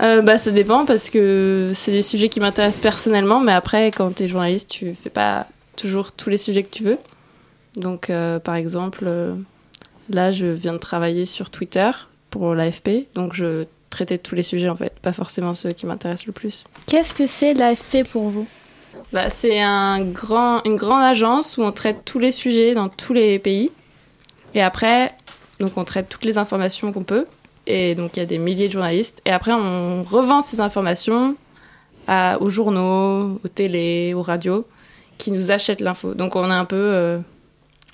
Euh, 0.00 0.22
bah, 0.22 0.38
ça 0.38 0.52
dépend 0.52 0.86
parce 0.86 1.10
que 1.10 1.72
c'est 1.74 1.92
des 1.92 2.02
sujets 2.02 2.28
qui 2.28 2.38
m'intéressent 2.38 2.80
personnellement, 2.82 3.40
mais 3.40 3.52
après, 3.52 3.90
quand 3.90 4.14
tu 4.14 4.22
es 4.22 4.28
journaliste, 4.28 4.68
tu 4.68 4.94
fais 4.94 5.10
pas 5.10 5.48
toujours 5.74 6.12
tous 6.12 6.30
les 6.30 6.36
sujets 6.36 6.62
que 6.62 6.70
tu 6.70 6.84
veux. 6.84 6.98
Donc, 7.74 8.10
euh, 8.10 8.38
par 8.38 8.54
exemple, 8.54 9.10
là, 10.10 10.30
je 10.30 10.46
viens 10.46 10.72
de 10.72 10.78
travailler 10.78 11.24
sur 11.26 11.50
Twitter 11.50 11.90
pour 12.30 12.54
l'AFP, 12.54 13.06
donc 13.14 13.34
je 13.34 13.64
traitais 13.90 14.18
tous 14.18 14.34
les 14.34 14.42
sujets 14.42 14.68
en 14.68 14.76
fait, 14.76 14.92
pas 15.00 15.12
forcément 15.12 15.54
ceux 15.54 15.70
qui 15.72 15.86
m'intéressent 15.86 16.26
le 16.26 16.32
plus. 16.32 16.64
Qu'est-ce 16.86 17.14
que 17.14 17.26
c'est 17.26 17.54
l'AFP 17.54 18.04
pour 18.10 18.28
vous? 18.28 18.46
Bah, 19.12 19.30
c'est 19.30 19.60
un 19.60 20.02
grand, 20.04 20.62
une 20.64 20.74
grande 20.76 21.02
agence 21.04 21.56
où 21.56 21.62
on 21.62 21.72
traite 21.72 21.98
tous 22.04 22.18
les 22.18 22.32
sujets 22.32 22.74
dans 22.74 22.88
tous 22.88 23.12
les 23.12 23.38
pays. 23.38 23.70
Et 24.54 24.62
après, 24.62 25.12
donc 25.60 25.76
on 25.76 25.84
traite 25.84 26.08
toutes 26.08 26.24
les 26.24 26.38
informations 26.38 26.92
qu'on 26.92 27.04
peut. 27.04 27.26
Et 27.66 27.94
donc 27.94 28.16
il 28.16 28.20
y 28.20 28.22
a 28.22 28.26
des 28.26 28.38
milliers 28.38 28.66
de 28.68 28.72
journalistes. 28.72 29.20
Et 29.24 29.30
après, 29.30 29.52
on 29.52 30.02
revend 30.02 30.40
ces 30.42 30.60
informations 30.60 31.36
à- 32.08 32.38
aux 32.40 32.48
journaux, 32.48 33.40
aux 33.44 33.48
télés, 33.48 34.12
aux 34.14 34.22
radios, 34.22 34.66
qui 35.18 35.30
nous 35.30 35.50
achètent 35.50 35.80
l'info. 35.80 36.14
Donc 36.14 36.36
on 36.36 36.50
a 36.50 36.54
un 36.54 36.64
peu 36.64 36.76
euh, 36.76 37.18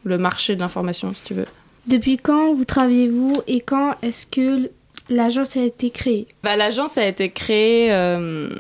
le 0.04 0.19
marché 0.19 0.54
de 0.57 0.61
l'information, 0.61 1.12
si 1.14 1.23
tu 1.23 1.35
veux. 1.35 1.47
Depuis 1.87 2.17
quand 2.17 2.55
vous 2.55 2.65
travaillez-vous 2.65 3.43
et 3.47 3.61
quand 3.61 3.95
est-ce 4.03 4.27
que 4.27 4.71
l'agence 5.09 5.57
a 5.57 5.62
été 5.65 5.91
créée? 5.91 6.27
Bah, 6.43 6.57
L'agence 6.57 6.97
a 6.97 7.07
été 7.07 7.31
créée 7.31 7.93
euh, 7.93 8.57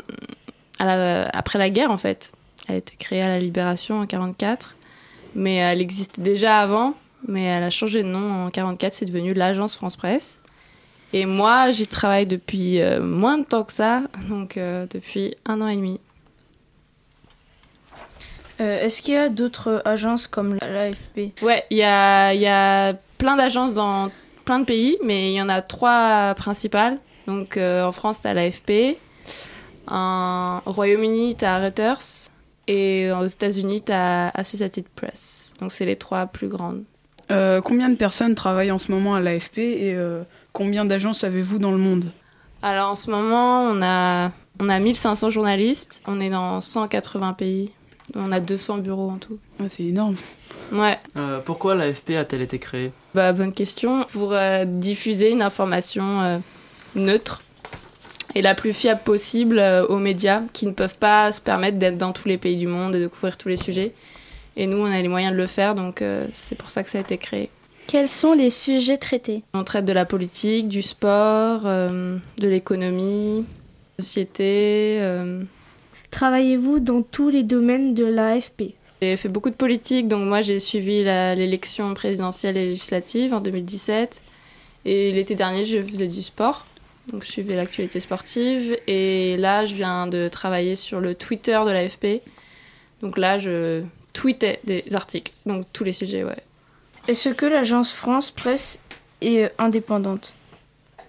à 0.78 0.84
la- 0.86 1.28
après 1.32 1.58
la 1.58 1.70
guerre, 1.70 1.90
en 1.90 1.98
fait. 1.98 2.32
Elle 2.68 2.74
a 2.76 2.78
été 2.78 2.94
créée 2.96 3.22
à 3.22 3.28
la 3.28 3.38
Libération 3.38 4.00
en 4.00 4.06
44. 4.06 4.74
Mais 5.34 5.56
elle 5.56 5.80
existait 5.80 6.20
déjà 6.22 6.58
avant. 6.60 6.94
Mais 7.28 7.44
elle 7.44 7.62
a 7.62 7.70
changé 7.70 8.02
de 8.02 8.08
nom 8.08 8.46
en 8.46 8.50
44. 8.50 8.92
C'est 8.92 9.06
devenu 9.06 9.32
l'Agence 9.34 9.76
France 9.76 9.96
Presse. 9.96 10.40
Et 11.12 11.24
moi, 11.26 11.70
j'y 11.70 11.86
travaille 11.86 12.26
depuis 12.26 12.80
euh, 12.80 13.00
moins 13.00 13.38
de 13.38 13.44
temps 13.44 13.62
que 13.62 13.72
ça. 13.72 14.02
Donc, 14.28 14.56
euh, 14.56 14.86
depuis 14.90 15.36
un 15.46 15.60
an 15.60 15.68
et 15.68 15.76
demi. 15.76 16.00
Euh, 18.60 18.84
Est-ce 18.84 19.00
qu'il 19.02 19.14
y 19.14 19.16
a 19.16 19.28
d'autres 19.28 19.80
agences 19.84 20.26
comme 20.26 20.54
l'AFP 20.56 21.32
Ouais, 21.42 21.64
il 21.70 21.78
y 21.78 21.82
a, 21.84 22.32
il 22.34 22.40
y 22.40 22.46
a 22.46 22.94
plein 23.22 23.36
d'agences 23.36 23.72
dans 23.72 24.10
plein 24.44 24.58
de 24.58 24.64
pays, 24.64 24.98
mais 25.04 25.30
il 25.30 25.34
y 25.36 25.40
en 25.40 25.48
a 25.48 25.62
trois 25.62 26.34
principales. 26.34 26.98
Donc 27.28 27.56
euh, 27.56 27.84
en 27.84 27.92
France, 27.92 28.20
tu 28.20 28.26
as 28.26 28.34
l'AFP, 28.34 28.96
en- 29.86 30.60
au 30.66 30.72
Royaume-Uni, 30.72 31.36
tu 31.36 31.44
as 31.44 31.60
Reuters, 31.60 31.98
et 32.66 33.10
aux 33.12 33.24
États-Unis, 33.26 33.82
tu 33.82 33.92
as 33.92 34.28
Associated 34.30 34.84
Press. 34.96 35.54
Donc 35.60 35.70
c'est 35.70 35.84
les 35.86 35.94
trois 35.94 36.26
plus 36.26 36.48
grandes. 36.48 36.82
Euh, 37.30 37.60
combien 37.60 37.88
de 37.88 37.94
personnes 37.94 38.34
travaillent 38.34 38.72
en 38.72 38.78
ce 38.78 38.90
moment 38.90 39.14
à 39.14 39.20
l'AFP 39.20 39.58
et 39.58 39.94
euh, 39.94 40.22
combien 40.52 40.84
d'agences 40.84 41.22
avez-vous 41.22 41.58
dans 41.58 41.70
le 41.70 41.78
monde? 41.78 42.06
Alors 42.60 42.90
en 42.90 42.94
ce 42.96 43.08
moment, 43.08 43.62
on 43.62 43.80
a, 43.82 44.32
on 44.58 44.68
a 44.68 44.78
1500 44.80 45.30
journalistes, 45.30 46.02
on 46.08 46.20
est 46.20 46.30
dans 46.30 46.60
180 46.60 47.34
pays, 47.34 47.72
on 48.14 48.32
a 48.32 48.40
200 48.40 48.78
bureaux 48.78 49.10
en 49.10 49.16
tout. 49.18 49.38
c'est 49.68 49.84
énorme. 49.84 50.16
Ouais. 50.72 50.98
Euh, 51.16 51.40
Pourquoi 51.44 51.74
l'AFP 51.74 52.10
a-t-elle 52.10 52.42
été 52.42 52.58
créée? 52.58 52.92
Bah, 53.14 53.32
bonne 53.32 53.52
question. 53.52 54.04
Pour 54.12 54.32
euh, 54.32 54.64
diffuser 54.64 55.30
une 55.30 55.42
information 55.42 56.20
euh, 56.22 56.38
neutre 56.94 57.42
et 58.34 58.42
la 58.42 58.54
plus 58.54 58.72
fiable 58.72 59.02
possible 59.04 59.58
euh, 59.58 59.86
aux 59.86 59.98
médias 59.98 60.42
qui 60.52 60.66
ne 60.66 60.72
peuvent 60.72 60.96
pas 60.96 61.32
se 61.32 61.40
permettre 61.40 61.78
d'être 61.78 61.98
dans 61.98 62.12
tous 62.12 62.28
les 62.28 62.38
pays 62.38 62.56
du 62.56 62.66
monde 62.66 62.94
et 62.96 63.00
de 63.00 63.08
couvrir 63.08 63.36
tous 63.36 63.48
les 63.48 63.56
sujets. 63.56 63.92
Et 64.56 64.66
nous, 64.66 64.78
on 64.78 64.84
a 64.86 65.00
les 65.00 65.08
moyens 65.08 65.32
de 65.32 65.38
le 65.38 65.46
faire, 65.46 65.74
donc 65.74 66.02
euh, 66.02 66.26
c'est 66.32 66.56
pour 66.56 66.70
ça 66.70 66.82
que 66.82 66.90
ça 66.90 66.98
a 66.98 67.00
été 67.00 67.16
créé. 67.18 67.50
Quels 67.86 68.08
sont 68.08 68.32
les 68.32 68.50
sujets 68.50 68.96
traités? 68.96 69.42
On 69.54 69.64
traite 69.64 69.84
de 69.84 69.92
la 69.92 70.04
politique, 70.04 70.68
du 70.68 70.82
sport, 70.82 71.62
euh, 71.66 72.16
de 72.38 72.48
l'économie, 72.48 73.44
société. 73.98 74.98
Travaillez-vous 76.12 76.78
dans 76.78 77.02
tous 77.02 77.30
les 77.30 77.42
domaines 77.42 77.94
de 77.94 78.04
l'AFP 78.04 78.74
J'ai 79.00 79.16
fait 79.16 79.30
beaucoup 79.30 79.48
de 79.48 79.56
politique, 79.56 80.06
donc 80.08 80.28
moi 80.28 80.42
j'ai 80.42 80.58
suivi 80.58 81.02
l'élection 81.02 81.92
présidentielle 81.94 82.56
et 82.58 82.66
législative 82.66 83.34
en 83.34 83.40
2017. 83.40 84.22
Et 84.84 85.10
l'été 85.10 85.34
dernier, 85.34 85.64
je 85.64 85.80
faisais 85.82 86.08
du 86.08 86.22
sport, 86.22 86.66
donc 87.10 87.24
je 87.24 87.30
suivais 87.30 87.56
l'actualité 87.56 87.98
sportive. 87.98 88.76
Et 88.86 89.36
là, 89.38 89.64
je 89.64 89.74
viens 89.74 90.06
de 90.06 90.28
travailler 90.28 90.74
sur 90.74 91.00
le 91.00 91.14
Twitter 91.14 91.58
de 91.64 91.70
l'AFP. 91.70 92.20
Donc 93.00 93.16
là, 93.16 93.38
je 93.38 93.82
tweetais 94.12 94.60
des 94.64 94.84
articles, 94.92 95.32
donc 95.46 95.64
tous 95.72 95.82
les 95.82 95.92
sujets, 95.92 96.24
ouais. 96.24 96.36
Est-ce 97.08 97.30
que 97.30 97.46
l'agence 97.46 97.90
France 97.90 98.30
Presse 98.30 98.78
est 99.22 99.44
euh, 99.44 99.48
indépendante? 99.58 100.34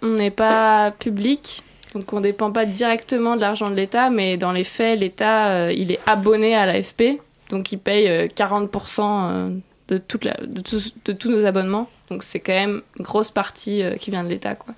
On 0.01 0.15
n'est 0.15 0.32
pas 0.32 0.91
public, 0.97 1.62
donc 1.93 2.12
on 2.13 2.17
ne 2.17 2.23
dépend 2.23 2.51
pas 2.51 2.65
directement 2.65 3.36
de 3.36 3.41
l'argent 3.41 3.69
de 3.69 3.75
l'État, 3.75 4.10
mais 4.10 4.38
dans 4.38 4.51
les 4.51 4.63
faits, 4.63 4.99
l'État, 4.99 5.49
euh, 5.53 5.71
il 5.75 5.91
est 5.91 5.99
abonné 6.08 6.56
à 6.56 6.65
l'AFP, 6.65 7.19
donc 7.49 7.71
il 7.71 7.77
paye 7.77 8.08
euh, 8.08 8.27
40% 8.27 9.01
euh, 9.01 9.49
de, 9.89 9.97
toute 9.97 10.25
la- 10.25 10.38
de, 10.45 10.62
tous- 10.62 10.93
de 11.06 11.13
tous 11.13 11.29
nos 11.29 11.45
abonnements. 11.45 11.89
Donc 12.10 12.23
c'est 12.23 12.39
quand 12.39 12.53
même 12.53 12.82
une 12.97 13.03
grosse 13.03 13.32
partie 13.32 13.82
euh, 13.84 13.95
qui 13.95 14.12
vient 14.12 14.23
de 14.23 14.29
l'État, 14.29 14.56
quoi. 14.56 14.73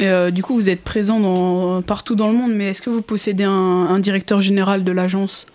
Et 0.00 0.08
euh, 0.08 0.30
du 0.30 0.42
coup, 0.42 0.54
vous 0.54 0.70
êtes 0.70 0.82
présent 0.82 1.20
dans, 1.20 1.82
partout 1.82 2.14
dans 2.14 2.28
le 2.28 2.36
monde, 2.36 2.52
mais 2.54 2.68
est-ce 2.70 2.82
que 2.82 2.90
vous 2.90 3.02
possédez 3.02 3.44
un, 3.44 3.50
un 3.50 3.98
directeur 4.00 4.40
général 4.40 4.84
de 4.84 4.90
l'agence? 4.92 5.46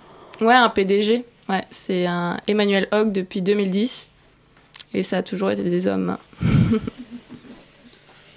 Ouais, 0.42 0.54
un 0.54 0.70
PDG, 0.70 1.26
ouais, 1.50 1.66
c'est 1.72 2.06
un 2.06 2.40
Emmanuel 2.48 2.88
Hogg 2.92 3.12
depuis 3.12 3.42
2010, 3.42 4.10
et 4.94 5.04
ça 5.04 5.18
a 5.18 5.24
toujours 5.24 5.50
été 5.52 5.64
des 5.64 5.88
hommes. 5.88 6.18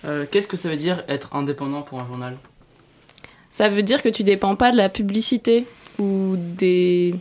Euh, 0.06 0.24
Qu'est-ce 0.30 0.46
que 0.48 0.56
ça 0.56 0.70
veut 0.70 0.76
dire 0.78 1.04
être 1.09 1.35
indépendant 1.37 1.83
pour 1.83 2.00
un 2.00 2.06
journal? 2.06 2.37
Ça 3.50 3.68
veut 3.68 3.82
dire 3.82 4.00
que 4.00 4.08
tu 4.08 4.22
dépends 4.22 4.54
pas 4.54 4.70
de 4.70 4.76
la 4.76 4.88
publicité 4.88 5.66
ou 5.98 6.36
des, 6.36 7.14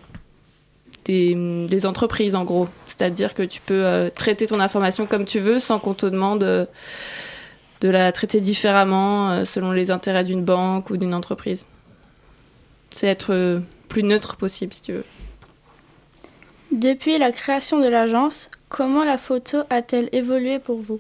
entreprises 1.85 2.35
en 2.35 2.43
gros. 2.43 2.69
C'est-à-dire 2.85 3.33
que 3.33 3.41
tu 3.41 3.61
peux 3.61 3.83
euh, 3.83 4.09
traiter 4.13 4.45
ton 4.45 4.59
information 4.59 5.07
comme 5.07 5.25
tu 5.25 5.39
veux 5.39 5.59
sans 5.59 5.79
qu'on 5.79 5.95
te 5.95 6.05
demande 6.05 6.43
euh, 6.43 6.65
de 7.81 7.89
la 7.89 8.11
traiter 8.11 8.41
différemment 8.41 9.31
euh, 9.31 9.43
selon 9.43 9.71
les 9.71 9.89
intérêts 9.89 10.23
d'une 10.23 10.43
banque 10.43 10.91
ou 10.91 10.97
d'une 10.97 11.15
entreprise. 11.15 11.65
C'est 12.93 13.07
être 13.07 13.61
plus 13.87 14.03
neutre 14.03 14.35
possible 14.35 14.73
si 14.73 14.83
tu 14.83 14.93
veux. 14.93 15.05
Depuis 16.71 17.17
la 17.17 17.31
création 17.31 17.79
de 17.79 17.87
l'agence, 17.87 18.49
comment 18.67 19.03
la 19.03 19.17
photo 19.17 19.63
a-t-elle 19.71 20.09
évolué 20.11 20.59
pour 20.59 20.79
vous? 20.79 20.99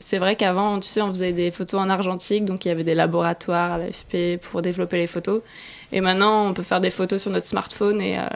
C'est 0.00 0.18
vrai 0.18 0.36
qu'avant, 0.36 0.78
tu 0.78 0.88
sais, 0.88 1.02
on 1.02 1.08
faisait 1.08 1.32
des 1.32 1.50
photos 1.50 1.80
en 1.80 1.90
argentique, 1.90 2.44
donc 2.44 2.64
il 2.64 2.68
y 2.68 2.70
avait 2.70 2.84
des 2.84 2.94
laboratoires 2.94 3.72
à 3.72 3.78
l'AFP 3.78 4.40
pour 4.40 4.62
développer 4.62 4.96
les 4.96 5.08
photos. 5.08 5.42
Et 5.90 6.00
maintenant, 6.00 6.46
on 6.46 6.54
peut 6.54 6.62
faire 6.62 6.80
des 6.80 6.90
photos 6.90 7.20
sur 7.22 7.30
notre 7.32 7.46
smartphone 7.46 8.00
et, 8.00 8.18
euh, 8.18 8.26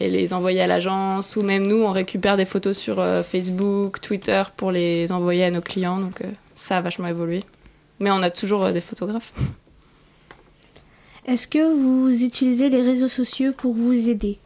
et 0.00 0.10
les 0.10 0.32
envoyer 0.32 0.60
à 0.60 0.66
l'agence. 0.66 1.36
Ou 1.36 1.42
même 1.42 1.66
nous, 1.66 1.82
on 1.82 1.90
récupère 1.90 2.36
des 2.36 2.44
photos 2.44 2.76
sur 2.76 2.98
euh, 2.98 3.22
Facebook, 3.22 4.00
Twitter 4.00 4.42
pour 4.56 4.72
les 4.72 5.12
envoyer 5.12 5.44
à 5.44 5.50
nos 5.50 5.60
clients. 5.60 6.00
Donc 6.00 6.22
euh, 6.22 6.30
ça 6.54 6.78
a 6.78 6.80
vachement 6.80 7.08
évolué. 7.08 7.44
Mais 8.00 8.10
on 8.10 8.22
a 8.22 8.30
toujours 8.30 8.72
des 8.72 8.80
photographes. 8.80 9.32
Est-ce 11.26 11.46
que 11.46 11.74
vous 11.74 12.24
utilisez 12.24 12.68
les 12.68 12.82
réseaux 12.82 13.08
sociaux 13.08 13.52
pour 13.56 13.72
vous 13.72 14.08
aider? 14.08 14.38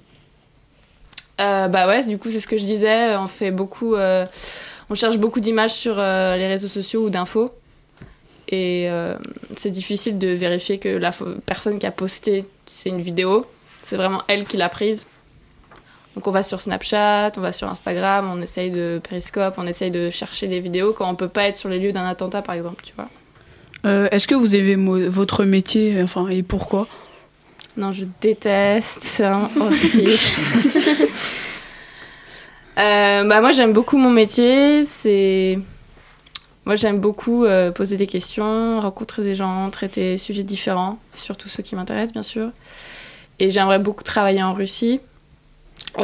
Bah 1.39 1.87
ouais, 1.87 2.05
du 2.05 2.19
coup, 2.19 2.29
c'est 2.29 2.41
ce 2.41 2.47
que 2.47 2.59
je 2.59 2.65
disais. 2.65 3.17
On 3.17 3.27
fait 3.27 3.51
beaucoup. 3.51 3.95
On 4.91 4.95
cherche 4.95 5.17
beaucoup 5.17 5.41
d'images 5.41 5.73
sur 5.73 5.99
euh, 5.99 6.37
les 6.37 6.49
réseaux 6.49 6.69
sociaux 6.69 7.07
ou 7.07 7.11
d'infos. 7.11 7.53
Et 8.49 8.91
euh, 8.91 9.15
c'est 9.57 9.71
difficile 9.71 10.19
de 10.19 10.29
vérifier 10.29 10.79
que 10.79 10.89
la 10.89 11.13
personne 11.47 11.79
qui 11.79 11.87
a 11.87 11.93
posté, 11.93 12.45
c'est 12.67 12.89
une 12.89 13.01
vidéo. 13.01 13.47
C'est 13.85 13.97
vraiment 13.97 14.23
elle 14.27 14.45
qui 14.45 14.57
l'a 14.57 14.69
prise. 14.69 15.07
Donc 16.17 16.27
on 16.27 16.33
va 16.33 16.43
sur 16.43 16.61
Snapchat, 16.61 17.31
on 17.37 17.41
va 17.41 17.53
sur 17.53 17.69
Instagram, 17.69 18.29
on 18.29 18.43
essaye 18.43 18.73
de 18.73 19.01
Periscope, 19.09 19.55
on 19.59 19.67
essaye 19.69 19.93
de 19.93 20.11
chercher 20.11 20.49
des 20.49 20.59
vidéos 20.59 20.93
quand 20.93 21.09
on 21.09 21.15
peut 21.15 21.29
pas 21.29 21.45
être 21.45 21.57
sur 21.57 21.69
les 21.69 21.79
lieux 21.79 21.93
d'un 21.93 22.07
attentat, 22.07 22.43
par 22.43 22.57
exemple, 22.57 22.83
tu 22.85 22.93
vois. 22.97 23.09
Euh, 23.87 24.09
Est-ce 24.11 24.27
que 24.27 24.35
vous 24.35 24.57
aimez 24.57 24.75
votre 25.09 25.45
métier 25.45 26.03
enfin, 26.03 26.29
et 26.29 26.43
pourquoi? 26.43 26.89
Non, 27.77 27.93
je 27.93 28.05
déteste, 28.21 28.99
c'est 29.03 29.25
horrible. 29.25 30.11
Euh, 32.81 33.25
bah 33.25 33.43
moi 33.43 33.53
j'aime 33.53 33.75
beaucoup 33.75 33.99
mon 33.99 34.09
métier, 34.09 34.87
c'est 34.87 35.59
moi 36.65 36.77
j'aime 36.77 36.99
beaucoup 36.99 37.45
euh, 37.45 37.71
poser 37.71 37.99
des 37.99 38.07
questions, 38.07 38.81
rencontrer 38.81 39.23
des 39.23 39.35
gens, 39.35 39.69
traiter 39.69 40.13
des 40.13 40.17
sujets 40.17 40.45
différents, 40.45 40.99
surtout 41.15 41.51
ceux 41.51 41.63
qui 41.63 41.77
m'intéressent 41.77 42.15
bien 42.15 42.23
sûr. 42.23 42.51
Et 43.39 43.51
j'aimerais 43.51 43.81
beaucoup 43.81 44.03
travailler 44.03 44.43
en 44.43 44.55
Russie 44.55 45.01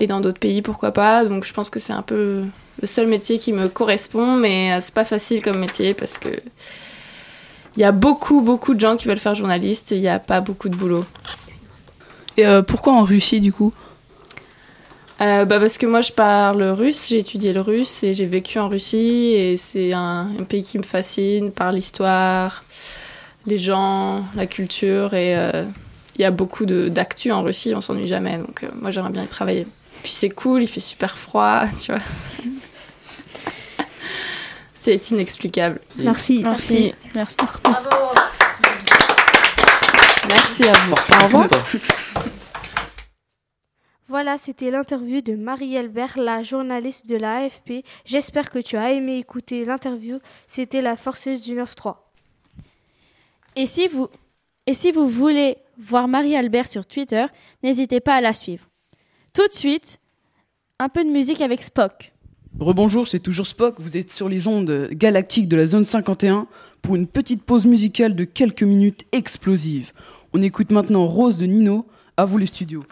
et 0.00 0.06
dans 0.06 0.20
d'autres 0.20 0.38
pays 0.38 0.60
pourquoi 0.60 0.92
pas. 0.92 1.24
Donc 1.24 1.44
je 1.44 1.54
pense 1.54 1.70
que 1.70 1.78
c'est 1.78 1.94
un 1.94 2.02
peu 2.02 2.44
le 2.82 2.86
seul 2.86 3.06
métier 3.06 3.38
qui 3.38 3.54
me 3.54 3.68
correspond, 3.68 4.36
mais 4.36 4.74
euh, 4.74 4.78
c'est 4.80 4.94
pas 4.94 5.06
facile 5.06 5.42
comme 5.42 5.58
métier 5.58 5.94
parce 5.94 6.18
que 6.18 6.28
il 7.76 7.80
y 7.80 7.84
a 7.84 7.92
beaucoup 7.92 8.42
beaucoup 8.42 8.74
de 8.74 8.80
gens 8.80 8.96
qui 8.96 9.08
veulent 9.08 9.18
faire 9.18 9.34
journaliste 9.34 9.92
et 9.92 9.96
il 9.96 10.02
n'y 10.02 10.08
a 10.08 10.18
pas 10.18 10.42
beaucoup 10.42 10.68
de 10.68 10.76
boulot. 10.76 11.06
Et 12.36 12.44
pourquoi 12.66 12.92
en 12.92 13.02
Russie 13.02 13.40
du 13.40 13.50
coup? 13.50 13.72
Euh, 15.22 15.46
bah 15.46 15.58
parce 15.58 15.78
que 15.78 15.86
moi 15.86 16.02
je 16.02 16.12
parle 16.12 16.62
russe, 16.62 17.06
j'ai 17.08 17.18
étudié 17.20 17.54
le 17.54 17.62
russe 17.62 18.04
et 18.04 18.12
j'ai 18.12 18.26
vécu 18.26 18.58
en 18.58 18.68
Russie 18.68 19.32
et 19.34 19.56
c'est 19.56 19.94
un, 19.94 20.28
un 20.38 20.44
pays 20.44 20.62
qui 20.62 20.76
me 20.76 20.82
fascine 20.82 21.50
par 21.52 21.72
l'histoire, 21.72 22.64
les 23.46 23.58
gens, 23.58 24.24
la 24.34 24.44
culture 24.46 25.14
et 25.14 25.34
euh, 25.34 25.64
il 26.16 26.20
y 26.20 26.24
a 26.26 26.30
beaucoup 26.30 26.66
de- 26.66 26.88
d'actu 26.88 27.32
en 27.32 27.42
Russie, 27.42 27.72
on 27.74 27.80
s'ennuie 27.80 28.06
jamais 28.06 28.36
donc 28.36 28.62
euh, 28.62 28.68
moi 28.78 28.90
j'aimerais 28.90 29.10
bien 29.12 29.24
y 29.24 29.26
travailler. 29.28 29.66
Puis 30.02 30.12
c'est 30.12 30.28
cool, 30.28 30.62
il 30.62 30.68
fait 30.68 30.80
super 30.80 31.16
froid, 31.16 31.62
tu 31.82 31.92
vois. 31.92 32.02
c'est 34.74 35.10
inexplicable. 35.12 35.80
Merci. 35.98 36.42
Merci. 36.44 36.94
Merci. 37.14 37.36
Merci 40.28 40.68
à 40.68 40.72
vous. 40.74 40.92
Au 40.92 41.24
revoir. 41.24 41.48
Voilà, 44.16 44.38
c'était 44.38 44.70
l'interview 44.70 45.20
de 45.20 45.34
Marie-Albert, 45.34 46.16
la 46.16 46.42
journaliste 46.42 47.06
de 47.06 47.16
la 47.16 47.40
AFP. 47.40 47.84
J'espère 48.06 48.48
que 48.48 48.58
tu 48.58 48.78
as 48.78 48.92
aimé 48.92 49.18
écouter 49.18 49.66
l'interview. 49.66 50.20
C'était 50.46 50.80
la 50.80 50.96
forceuse 50.96 51.42
du 51.42 51.54
9-3. 51.54 51.96
Et 53.56 53.66
si 53.66 53.88
vous, 53.88 54.08
et 54.66 54.72
si 54.72 54.90
vous 54.90 55.06
voulez 55.06 55.58
voir 55.76 56.08
Marie-Albert 56.08 56.66
sur 56.66 56.86
Twitter, 56.86 57.26
n'hésitez 57.62 58.00
pas 58.00 58.14
à 58.14 58.22
la 58.22 58.32
suivre. 58.32 58.66
Tout 59.34 59.46
de 59.48 59.52
suite, 59.52 60.00
un 60.78 60.88
peu 60.88 61.04
de 61.04 61.10
musique 61.10 61.42
avec 61.42 61.60
Spock. 61.60 62.14
Rebonjour, 62.58 63.06
c'est 63.06 63.20
toujours 63.20 63.46
Spock, 63.46 63.74
vous 63.80 63.98
êtes 63.98 64.10
sur 64.10 64.30
les 64.30 64.48
ondes 64.48 64.88
galactiques 64.92 65.46
de 65.46 65.56
la 65.56 65.66
zone 65.66 65.84
51 65.84 66.46
pour 66.80 66.96
une 66.96 67.06
petite 67.06 67.42
pause 67.42 67.66
musicale 67.66 68.14
de 68.14 68.24
quelques 68.24 68.62
minutes 68.62 69.04
explosives. 69.12 69.92
On 70.32 70.40
écoute 70.40 70.72
maintenant 70.72 71.04
Rose 71.04 71.36
de 71.36 71.44
Nino, 71.44 71.84
à 72.16 72.24
vous 72.24 72.38
les 72.38 72.46
studios. 72.46 72.84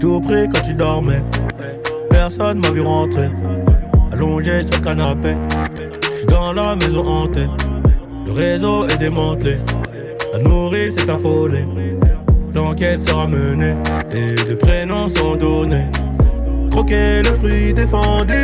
Tout 0.00 0.20
pris 0.20 0.48
quand 0.52 0.60
tu 0.60 0.74
dormais. 0.74 1.22
Personne 2.10 2.60
m'a 2.60 2.70
vu 2.70 2.82
rentrer. 2.82 3.30
Allongé 4.12 4.62
sur 4.62 4.76
le 4.76 4.84
canapé. 4.84 5.34
Je 6.10 6.16
suis 6.16 6.26
dans 6.26 6.52
la 6.52 6.76
maison 6.76 7.06
hantée. 7.06 7.46
Le 8.26 8.32
réseau 8.32 8.86
est 8.86 8.98
démantelé. 8.98 9.58
La 10.34 10.40
nourrice 10.40 10.96
est 10.96 11.08
affolée. 11.08 11.64
L'enquête 12.52 13.00
sera 13.02 13.28
menée. 13.28 13.76
Et 14.12 14.32
des 14.32 14.56
prénoms 14.56 15.08
sont 15.08 15.36
donnés. 15.36 15.86
Croquer 16.72 17.22
le 17.22 17.30
fruit 17.30 17.72
défendu. 17.72 18.34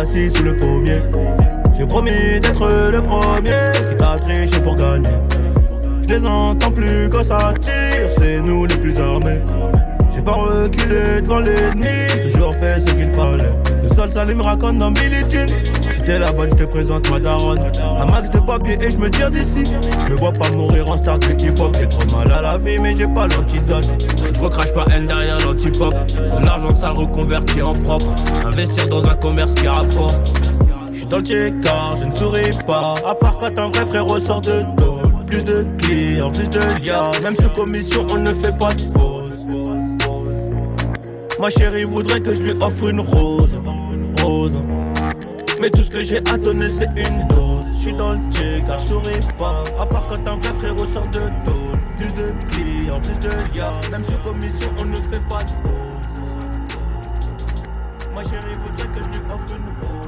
Assis 0.00 0.30
sous 0.30 0.42
le 0.42 0.56
pommier. 0.56 1.02
J'ai 1.76 1.84
promis 1.84 2.40
d'être 2.40 2.90
le 2.90 3.02
premier 3.02 3.70
qui 3.90 3.96
t'a 3.98 4.18
triché 4.18 4.60
pour 4.62 4.76
gagner. 4.76 5.10
Je 6.08 6.14
les 6.14 6.24
entends 6.24 6.72
plus 6.72 7.10
quand 7.10 7.22
ça 7.22 7.52
tire, 7.60 8.10
c'est 8.16 8.40
nous 8.40 8.64
les 8.64 8.76
plus 8.78 8.98
armés. 8.98 9.42
J'ai 10.14 10.22
pas 10.22 10.32
reculé 10.32 11.20
devant 11.22 11.40
l'ennemi, 11.40 12.06
toujours 12.22 12.54
fait 12.54 12.80
ce 12.80 12.90
qu'il 12.92 13.10
fallait. 13.10 13.75
Le 13.82 13.88
sol 13.88 14.12
ça 14.12 14.24
me 14.24 14.42
raconte 14.42 14.78
dans 14.78 14.90
Billy 14.90 15.20
Jean. 15.30 15.46
Si 15.90 16.02
t'es 16.02 16.18
la 16.18 16.32
bonne, 16.32 16.50
je 16.50 16.64
te 16.64 16.68
présente 16.68 17.08
ma 17.10 17.18
daronne. 17.18 17.70
Un 17.98 18.04
max 18.06 18.30
de 18.30 18.38
papier 18.40 18.76
et 18.80 18.90
je 18.90 18.98
me 18.98 19.10
tire 19.10 19.30
d'ici. 19.30 19.64
Je 20.06 20.12
me 20.12 20.16
vois 20.16 20.32
pas 20.32 20.50
mourir 20.50 20.88
en 20.90 20.96
star 20.96 21.18
de 21.18 21.26
hip 21.26 21.58
hop. 21.60 21.76
J'ai 21.78 21.88
trop 21.88 22.16
mal 22.16 22.30
à 22.32 22.42
la 22.42 22.58
vie, 22.58 22.78
mais 22.78 22.94
j'ai 22.96 23.06
pas 23.06 23.26
l'antidote. 23.28 23.88
Je 24.34 24.40
recrache 24.40 24.72
pas 24.72 24.84
haine 24.92 25.04
derrière 25.04 25.38
l'antipop. 25.40 25.94
De 26.16 26.44
l'argent 26.44 26.74
sale 26.74 26.92
reconverti 26.92 27.62
en 27.62 27.72
propre. 27.72 28.14
Investir 28.44 28.88
dans 28.88 29.06
un 29.06 29.14
commerce 29.14 29.54
qui 29.54 29.68
rapporte. 29.68 30.32
Je 30.92 30.98
suis 30.98 31.06
dans 31.06 31.18
le 31.18 31.62
car, 31.62 31.96
je 32.00 32.06
ne 32.06 32.16
souris 32.16 32.64
pas. 32.66 32.94
À 33.06 33.14
part 33.14 33.38
quand 33.38 33.58
un 33.58 33.70
vrai 33.70 33.84
frère 33.86 34.06
ressort 34.06 34.40
de 34.40 34.62
dos. 34.76 35.00
Plus 35.26 35.44
de 35.44 35.66
clients, 35.78 36.30
plus 36.30 36.48
de 36.48 36.60
liens. 36.84 37.10
Même 37.22 37.36
sous 37.36 37.50
commission, 37.50 38.06
on 38.10 38.18
ne 38.18 38.32
fait 38.32 38.56
pas 38.56 38.72
de 38.72 38.92
pause. 38.92 39.25
Ma 41.38 41.50
chérie 41.50 41.84
voudrait 41.84 42.20
que 42.20 42.32
je 42.32 42.42
lui 42.42 42.52
offre 42.62 42.88
une 42.88 43.00
rose. 43.00 43.58
Rose. 44.22 44.56
Mais 45.60 45.68
tout 45.70 45.82
ce 45.82 45.90
que 45.90 46.02
j'ai 46.02 46.18
à 46.18 46.38
donner, 46.38 46.70
c'est 46.70 46.88
une 46.96 47.28
dose. 47.28 47.62
Je 47.74 47.78
suis 47.78 47.92
dans 47.92 48.12
le 48.12 48.20
car 48.66 48.78
je 48.80 49.32
pas. 49.36 49.62
À 49.78 49.84
part 49.86 50.08
quand 50.08 50.28
un 50.28 50.36
vrai 50.36 50.52
frère 50.58 50.76
ressort 50.76 51.06
de 51.08 51.20
dos. 51.44 51.72
Plus 51.98 52.14
de 52.14 52.32
clients, 52.48 53.00
plus 53.00 53.18
de 53.18 53.28
liens. 53.54 53.72
Même 53.90 54.04
sous 54.04 54.18
commission, 54.18 54.68
on 54.78 54.84
ne 54.86 54.96
fait 54.96 55.28
pas 55.28 55.42
de 55.42 55.50
pause. 55.62 56.12
Ma 58.14 58.22
chérie 58.22 58.56
voudrait 58.62 58.88
que 58.88 59.04
je 59.04 59.18
lui 59.18 59.24
offre 59.30 59.46
une 59.50 59.86
rose. 59.86 60.05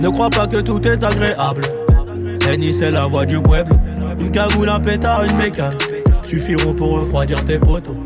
Ne 0.00 0.08
crois 0.10 0.30
pas 0.30 0.46
que 0.46 0.60
tout 0.60 0.86
est 0.86 1.02
agréable. 1.02 1.62
Henny, 2.48 2.72
c'est 2.72 2.90
la 2.90 3.06
voix 3.06 3.26
du 3.26 3.40
peuple. 3.40 3.72
Une 4.20 4.30
cagoule, 4.30 4.68
un 4.68 4.80
pétard, 4.80 5.24
une 5.24 5.36
bécane 5.36 5.76
suffiront 6.22 6.74
pour 6.74 7.00
refroidir 7.00 7.42
tes 7.44 7.58
poteaux. 7.58 7.96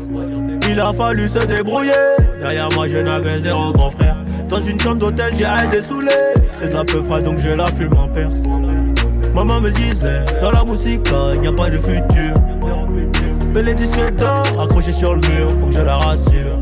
Il 0.69 0.79
a 0.79 0.93
fallu 0.93 1.27
se 1.27 1.39
débrouiller. 1.39 1.91
Derrière 2.39 2.69
moi, 2.73 2.87
je 2.87 2.97
n'avais 2.97 3.39
zéro 3.39 3.71
grand 3.73 3.89
frère. 3.89 4.17
Dans 4.49 4.61
une 4.61 4.79
chambre 4.79 4.97
d'hôtel, 4.97 5.33
j'ai 5.35 5.45
arrêté 5.45 5.81
saoulé. 5.81 6.11
C'est 6.51 6.69
de 6.69 6.73
la 6.73 6.83
peu 6.83 7.01
froide, 7.01 7.23
donc 7.23 7.37
je 7.37 7.49
la 7.49 7.67
fume 7.67 7.95
en 7.97 8.07
perse. 8.07 8.43
Maman 9.33 9.61
me 9.61 9.69
disait, 9.71 10.21
dans 10.41 10.51
la 10.51 10.63
musique, 10.63 11.09
il 11.33 11.41
n'y 11.41 11.47
a 11.47 11.51
pas 11.51 11.69
de 11.69 11.77
futur. 11.77 12.33
Mais 13.53 13.61
les 13.63 13.73
disques 13.73 14.15
d'or 14.15 14.43
accrochés 14.61 14.91
sur 14.91 15.13
le 15.13 15.19
mur, 15.19 15.51
faut 15.59 15.67
que 15.67 15.73
je 15.73 15.81
la 15.81 15.95
rassure. 15.97 16.57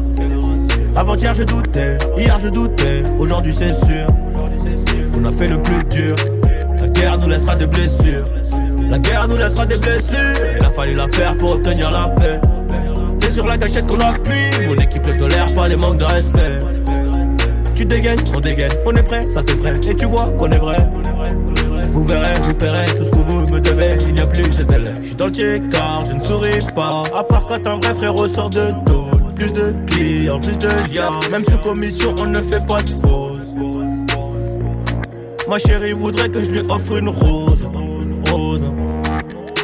Avant-hier 0.95 1.33
je 1.33 1.43
doutais, 1.43 1.97
hier 2.17 2.37
je 2.37 2.49
doutais, 2.49 3.03
aujourd'hui 3.17 3.53
c'est 3.53 3.71
sûr. 3.71 4.07
On 5.21 5.25
a 5.25 5.31
fait 5.31 5.47
le 5.47 5.61
plus 5.61 5.83
dur. 5.83 6.15
La 6.79 6.87
guerre 6.87 7.17
nous 7.19 7.27
laissera 7.27 7.55
des 7.55 7.67
blessures. 7.67 8.23
La 8.89 8.97
guerre 8.97 9.27
nous 9.27 9.37
laissera 9.37 9.67
des 9.67 9.77
blessures. 9.77 10.17
Il 10.57 10.65
a 10.65 10.69
fallu 10.71 10.95
la 10.95 11.07
faire 11.09 11.37
pour 11.37 11.51
obtenir 11.51 11.91
la 11.91 12.07
paix. 12.07 12.41
T'es 13.19 13.29
sur 13.29 13.45
la 13.45 13.55
gâchette 13.55 13.85
qu'on 13.85 13.99
appuie. 13.99 14.67
Mon 14.67 14.75
équipe 14.75 15.05
ne 15.05 15.13
tolère 15.13 15.53
pas 15.53 15.67
les 15.67 15.75
manques 15.75 15.97
de 15.97 16.05
respect. 16.05 16.59
Tu 17.75 17.85
dégaines, 17.85 18.19
on 18.35 18.39
dégaine, 18.39 18.71
on 18.83 18.95
est 18.95 19.03
prêt, 19.03 19.27
ça 19.27 19.43
t'effraie. 19.43 19.79
Et 19.87 19.95
tu 19.95 20.05
vois 20.05 20.27
qu'on 20.39 20.51
est 20.51 20.57
vrai. 20.57 20.77
Vous 21.91 22.03
verrez, 22.03 22.41
vous 22.41 22.53
paierez 22.55 22.91
tout 22.95 23.03
ce 23.03 23.11
que 23.11 23.17
vous 23.17 23.41
me 23.41 23.59
devez. 23.59 23.97
Il 24.07 24.15
n'y 24.15 24.21
a 24.21 24.25
plus 24.25 24.57
de 24.57 24.63
délai. 24.63 24.93
Je 25.01 25.07
suis 25.07 25.15
dans 25.15 25.27
le 25.27 25.69
car 25.69 26.03
je 26.03 26.15
ne 26.15 26.25
souris 26.25 26.65
pas. 26.73 27.03
À 27.15 27.23
part 27.23 27.45
quand 27.47 27.67
un 27.67 27.75
vrai 27.75 27.93
frère 27.93 28.15
ressort 28.15 28.49
de 28.49 28.71
dos. 28.87 29.05
Plus 29.35 29.53
de 29.53 29.75
clients, 29.85 30.39
plus 30.39 30.57
de 30.57 30.67
liens. 30.91 31.19
Même 31.29 31.43
sous 31.43 31.59
commission, 31.59 32.15
on 32.19 32.25
ne 32.25 32.39
fait 32.39 32.65
pas 32.65 32.81
de 32.81 33.01
pause. 33.01 33.20
Ma 35.51 35.59
chérie 35.59 35.91
voudrait 35.91 36.29
que 36.29 36.41
je 36.41 36.49
lui 36.49 36.61
offre 36.69 36.95
une 36.95 37.09
rose. 37.09 37.67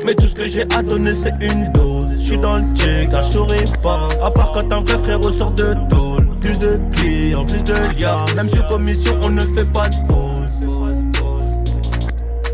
Mais 0.06 0.14
tout 0.16 0.28
ce 0.28 0.36
que 0.36 0.46
j'ai 0.46 0.64
à 0.76 0.84
donner, 0.84 1.14
c'est 1.14 1.34
une 1.40 1.72
dose. 1.72 2.08
Je 2.12 2.24
suis 2.24 2.38
dans 2.38 2.58
le 2.58 2.66
car 3.10 3.24
je 3.24 3.78
pas. 3.82 4.10
À 4.22 4.30
part 4.30 4.52
quand 4.52 4.74
un 4.74 4.82
vrai 4.82 4.98
frère 4.98 5.22
ressort 5.22 5.52
de 5.52 5.76
dos. 5.90 6.18
Plus 6.42 6.60
de 6.60 6.78
clients, 6.92 7.46
plus 7.46 7.64
de 7.64 7.72
liens. 7.98 8.26
Même 8.36 8.50
sous 8.50 8.64
commission, 8.64 9.14
on 9.22 9.30
ne 9.30 9.40
fait 9.40 9.72
pas 9.72 9.88
de 9.88 9.96
pause. 10.10 10.68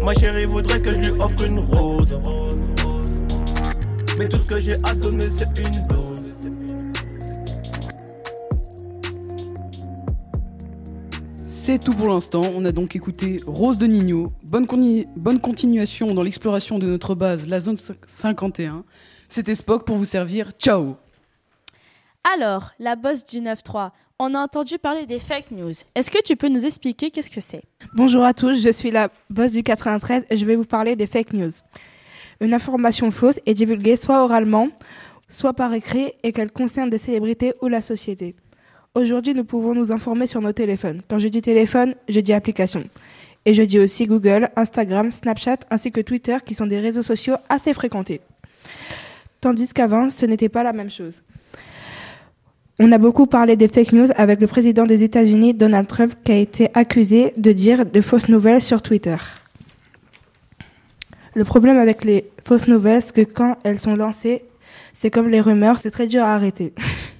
Ma 0.03 0.13
chérie 0.13 0.45
voudrait 0.45 0.79
que 0.79 0.93
je 0.93 0.99
lui 0.99 1.11
offre 1.19 1.43
une 1.43 1.57
rose. 1.57 2.19
Mais 4.19 4.29
tout 4.29 4.37
ce 4.37 4.45
que 4.45 4.59
j'ai 4.59 4.77
à 4.83 4.93
donner, 4.93 5.25
c'est 5.35 5.49
une 5.57 5.87
dose. 5.87 5.92
C'est 11.65 11.79
tout 11.79 11.93
pour 11.93 12.09
l'instant. 12.09 12.41
On 12.53 12.65
a 12.65 12.73
donc 12.73 12.93
écouté 12.93 13.39
Rose 13.47 13.77
de 13.77 13.85
Nino. 13.85 14.33
Bonne, 14.43 14.67
continuation 14.67 16.13
dans 16.13 16.21
l'exploration 16.21 16.77
de 16.77 16.87
notre 16.87 17.15
base, 17.15 17.47
la 17.47 17.61
zone 17.61 17.77
51. 18.05 18.83
C'était 19.29 19.55
Spock 19.55 19.85
pour 19.85 19.95
vous 19.95 20.03
servir. 20.03 20.51
Ciao 20.59 20.97
Alors, 22.35 22.71
la 22.79 22.97
boss 22.97 23.25
du 23.25 23.39
9-3, 23.39 23.91
on 24.19 24.35
a 24.35 24.39
entendu 24.39 24.77
parler 24.77 25.05
des 25.05 25.21
fake 25.21 25.51
news. 25.51 25.71
Est-ce 25.95 26.11
que 26.11 26.21
tu 26.21 26.35
peux 26.35 26.49
nous 26.49 26.65
expliquer 26.65 27.11
qu'est-ce 27.11 27.31
que 27.31 27.39
c'est? 27.39 27.63
Bonjour 27.93 28.25
à 28.25 28.33
tous, 28.33 28.61
je 28.61 28.69
suis 28.69 28.91
la 28.91 29.07
boss 29.29 29.53
du 29.53 29.63
93 29.63 30.25
et 30.29 30.35
je 30.35 30.45
vais 30.45 30.57
vous 30.57 30.65
parler 30.65 30.97
des 30.97 31.07
fake 31.07 31.31
news. 31.31 31.51
Une 32.41 32.53
information 32.53 33.09
fausse 33.09 33.39
est 33.45 33.53
divulguée 33.53 33.95
soit 33.95 34.21
oralement, 34.21 34.67
soit 35.29 35.53
par 35.53 35.73
écrit 35.73 36.11
et 36.23 36.33
qu'elle 36.33 36.51
concerne 36.51 36.89
des 36.89 36.97
célébrités 36.97 37.53
ou 37.61 37.69
la 37.69 37.81
société. 37.81 38.35
Aujourd'hui, 38.95 39.33
nous 39.33 39.43
pouvons 39.43 39.73
nous 39.73 39.91
informer 39.91 40.27
sur 40.27 40.39
nos 40.39 40.51
téléphones. 40.51 41.01
Quand 41.09 41.17
je 41.17 41.27
dis 41.27 41.41
téléphone, 41.41 41.95
je 42.07 42.19
dis 42.19 42.31
application. 42.31 42.83
Et 43.43 43.55
je 43.55 43.63
dis 43.63 43.79
aussi 43.79 44.05
Google, 44.05 44.49
Instagram, 44.55 45.11
Snapchat 45.11 45.57
ainsi 45.71 45.91
que 45.91 45.99
Twitter 45.99 46.37
qui 46.45 46.53
sont 46.53 46.67
des 46.67 46.79
réseaux 46.79 47.01
sociaux 47.01 47.33
assez 47.49 47.73
fréquentés. 47.73 48.21
Tandis 49.41 49.73
qu'avant, 49.73 50.09
ce 50.09 50.27
n'était 50.27 50.47
pas 50.47 50.61
la 50.61 50.73
même 50.73 50.91
chose. 50.91 51.23
On 52.79 52.91
a 52.91 52.99
beaucoup 52.99 53.25
parlé 53.25 53.55
des 53.55 53.67
fake 53.67 53.93
news 53.93 54.07
avec 54.15 54.39
le 54.39 54.45
président 54.45 54.83
des 54.83 55.03
États-Unis, 55.03 55.55
Donald 55.55 55.87
Trump, 55.87 56.13
qui 56.23 56.31
a 56.31 56.37
été 56.37 56.69
accusé 56.75 57.33
de 57.35 57.51
dire 57.51 57.87
de 57.87 57.99
fausses 57.99 58.29
nouvelles 58.29 58.61
sur 58.61 58.83
Twitter. 58.83 59.17
Le 61.33 61.43
problème 61.43 61.79
avec 61.79 62.03
les 62.03 62.29
fausses 62.45 62.67
nouvelles, 62.67 63.01
c'est 63.01 63.25
que 63.25 63.31
quand 63.31 63.57
elles 63.63 63.79
sont 63.79 63.95
lancées, 63.95 64.43
c'est 64.93 65.09
comme 65.09 65.29
les 65.29 65.41
rumeurs, 65.41 65.79
c'est 65.79 65.89
très 65.89 66.05
dur 66.05 66.21
à 66.21 66.35
arrêter. 66.35 66.73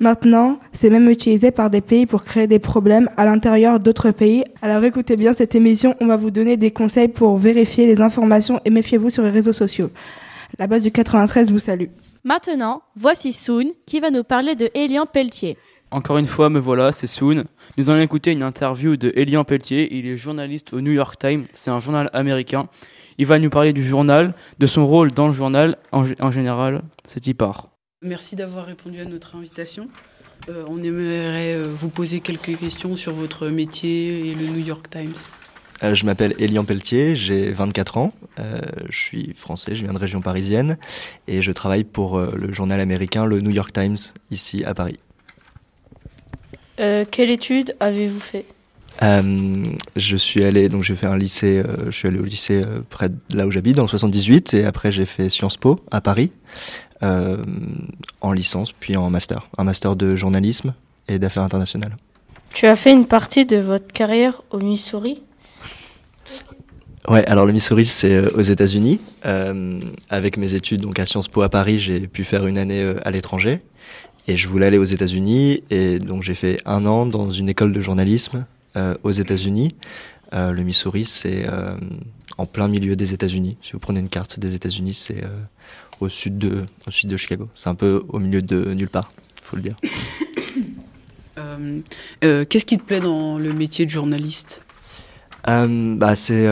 Maintenant, 0.00 0.60
c'est 0.72 0.90
même 0.90 1.10
utilisé 1.10 1.50
par 1.50 1.70
des 1.70 1.80
pays 1.80 2.06
pour 2.06 2.22
créer 2.22 2.46
des 2.46 2.60
problèmes 2.60 3.10
à 3.16 3.24
l'intérieur 3.24 3.80
d'autres 3.80 4.12
pays. 4.12 4.44
Alors 4.62 4.84
écoutez 4.84 5.16
bien 5.16 5.32
cette 5.32 5.56
émission, 5.56 5.96
on 6.00 6.06
va 6.06 6.16
vous 6.16 6.30
donner 6.30 6.56
des 6.56 6.70
conseils 6.70 7.08
pour 7.08 7.36
vérifier 7.36 7.86
les 7.86 8.00
informations 8.00 8.60
et 8.64 8.70
méfiez-vous 8.70 9.10
sur 9.10 9.24
les 9.24 9.30
réseaux 9.30 9.52
sociaux. 9.52 9.90
La 10.58 10.68
base 10.68 10.82
du 10.82 10.92
93 10.92 11.50
vous 11.50 11.58
salue. 11.58 11.86
Maintenant, 12.22 12.82
voici 12.94 13.32
Soon 13.32 13.72
qui 13.86 13.98
va 13.98 14.10
nous 14.10 14.22
parler 14.22 14.54
de 14.54 14.70
Elian 14.74 15.06
Pelletier. 15.06 15.56
Encore 15.90 16.18
une 16.18 16.26
fois, 16.26 16.48
me 16.48 16.60
voilà, 16.60 16.92
c'est 16.92 17.06
Soon. 17.06 17.44
Nous 17.76 17.90
allons 17.90 18.02
écouter 18.02 18.30
une 18.30 18.42
interview 18.44 18.96
de 18.96 19.12
Elian 19.16 19.42
Pelletier. 19.42 19.96
Il 19.96 20.06
est 20.06 20.16
journaliste 20.16 20.72
au 20.74 20.80
New 20.80 20.92
York 20.92 21.18
Times. 21.18 21.46
C'est 21.54 21.70
un 21.70 21.80
journal 21.80 22.08
américain. 22.12 22.68
Il 23.16 23.26
va 23.26 23.38
nous 23.38 23.50
parler 23.50 23.72
du 23.72 23.84
journal, 23.84 24.34
de 24.60 24.66
son 24.66 24.86
rôle 24.86 25.10
dans 25.10 25.26
le 25.26 25.32
journal 25.32 25.76
en, 25.90 26.04
en 26.20 26.30
général. 26.30 26.82
C'est 27.04 27.26
y 27.26 27.34
part. 27.34 27.70
Merci 28.02 28.36
d'avoir 28.36 28.66
répondu 28.66 29.00
à 29.00 29.04
notre 29.04 29.34
invitation. 29.34 29.88
Euh, 30.48 30.62
on 30.68 30.80
aimerait 30.84 31.56
euh, 31.56 31.66
vous 31.66 31.88
poser 31.88 32.20
quelques 32.20 32.56
questions 32.56 32.94
sur 32.94 33.12
votre 33.12 33.48
métier 33.48 34.28
et 34.28 34.34
le 34.36 34.46
New 34.46 34.64
York 34.64 34.88
Times. 34.88 35.16
Euh, 35.82 35.96
je 35.96 36.06
m'appelle 36.06 36.36
Elian 36.38 36.64
Pelletier, 36.64 37.16
j'ai 37.16 37.50
24 37.50 37.96
ans, 37.98 38.12
euh, 38.38 38.60
je 38.88 38.96
suis 38.96 39.34
français, 39.34 39.74
je 39.74 39.82
viens 39.82 39.92
de 39.92 39.98
région 39.98 40.20
parisienne 40.20 40.78
et 41.26 41.42
je 41.42 41.50
travaille 41.50 41.82
pour 41.82 42.18
euh, 42.18 42.32
le 42.36 42.52
journal 42.52 42.78
américain 42.78 43.26
le 43.26 43.40
New 43.40 43.50
York 43.50 43.72
Times 43.72 43.96
ici 44.30 44.62
à 44.64 44.74
Paris. 44.74 45.00
Euh, 46.78 47.04
quelle 47.10 47.30
étude 47.30 47.74
avez-vous 47.80 48.20
fait? 48.20 48.44
Euh, 49.02 49.62
je 49.94 50.16
suis 50.16 50.42
allé 50.44 50.68
donc 50.68 50.82
j'ai 50.82 50.96
fait 50.96 51.06
un 51.06 51.16
lycée, 51.16 51.62
euh, 51.64 51.86
je 51.86 51.90
suis 51.92 52.08
allé 52.08 52.18
au 52.18 52.24
lycée 52.24 52.62
euh, 52.66 52.80
près 52.88 53.08
de 53.08 53.16
là 53.32 53.46
où 53.46 53.50
j'habite 53.50 53.76
dans 53.76 53.82
le 53.82 53.88
78 53.88 54.54
et 54.54 54.64
après 54.64 54.90
j'ai 54.90 55.06
fait 55.06 55.28
Sciences 55.28 55.56
Po 55.56 55.80
à 55.92 56.00
Paris 56.00 56.32
en 57.02 58.32
licence 58.32 58.72
puis 58.72 58.96
en 58.96 59.10
master, 59.10 59.48
un 59.56 59.64
master 59.64 59.96
de 59.96 60.16
journalisme 60.16 60.74
et 61.08 61.18
d'affaires 61.18 61.42
internationales. 61.42 61.96
Tu 62.54 62.66
as 62.66 62.76
fait 62.76 62.92
une 62.92 63.06
partie 63.06 63.46
de 63.46 63.56
votre 63.56 63.92
carrière 63.92 64.42
au 64.50 64.58
Missouri? 64.58 65.22
Ouais, 67.08 67.24
alors 67.26 67.46
le 67.46 67.52
Missouri, 67.52 67.86
c'est 67.86 68.14
euh, 68.14 68.30
aux 68.34 68.42
États-Unis. 68.42 69.00
Euh, 69.24 69.80
avec 70.10 70.36
mes 70.36 70.54
études 70.54 70.82
donc 70.82 70.98
à 70.98 71.06
Sciences 71.06 71.28
Po 71.28 71.42
à 71.42 71.48
Paris, 71.48 71.78
j'ai 71.78 72.06
pu 72.06 72.24
faire 72.24 72.46
une 72.46 72.58
année 72.58 72.82
euh, 72.82 72.96
à 73.02 73.10
l'étranger. 73.10 73.60
Et 74.26 74.36
je 74.36 74.46
voulais 74.46 74.66
aller 74.66 74.76
aux 74.76 74.84
États-Unis. 74.84 75.62
Et 75.70 75.98
donc 75.98 76.22
j'ai 76.22 76.34
fait 76.34 76.58
un 76.66 76.84
an 76.84 77.06
dans 77.06 77.30
une 77.30 77.48
école 77.48 77.72
de 77.72 77.80
journalisme 77.80 78.44
euh, 78.76 78.94
aux 79.04 79.12
États-Unis. 79.12 79.74
Euh, 80.34 80.52
le 80.52 80.62
Missouri, 80.62 81.06
c'est 81.06 81.48
euh, 81.48 81.76
en 82.36 82.44
plein 82.44 82.68
milieu 82.68 82.94
des 82.94 83.14
États-Unis. 83.14 83.56
Si 83.62 83.72
vous 83.72 83.78
prenez 83.78 84.00
une 84.00 84.10
carte 84.10 84.38
des 84.38 84.54
États-Unis, 84.54 84.92
c'est 84.92 85.24
euh, 85.24 85.28
au 86.00 86.08
sud 86.08 86.38
de 86.38 86.64
au 86.86 86.90
sud 86.90 87.10
de 87.10 87.16
Chicago. 87.16 87.48
C'est 87.54 87.68
un 87.68 87.74
peu 87.74 88.04
au 88.08 88.18
milieu 88.18 88.42
de 88.42 88.72
nulle 88.74 88.88
part, 88.88 89.12
faut 89.42 89.56
le 89.56 89.62
dire. 89.62 89.76
Euh, 91.36 91.78
euh, 92.24 92.44
Qu'est-ce 92.44 92.64
qui 92.64 92.78
te 92.78 92.82
plaît 92.82 92.98
dans 92.98 93.38
le 93.38 93.52
métier 93.52 93.86
de 93.86 93.90
journaliste? 93.92 94.64
Euh, 95.46 95.94
bah, 95.94 96.16
c'est 96.16 96.46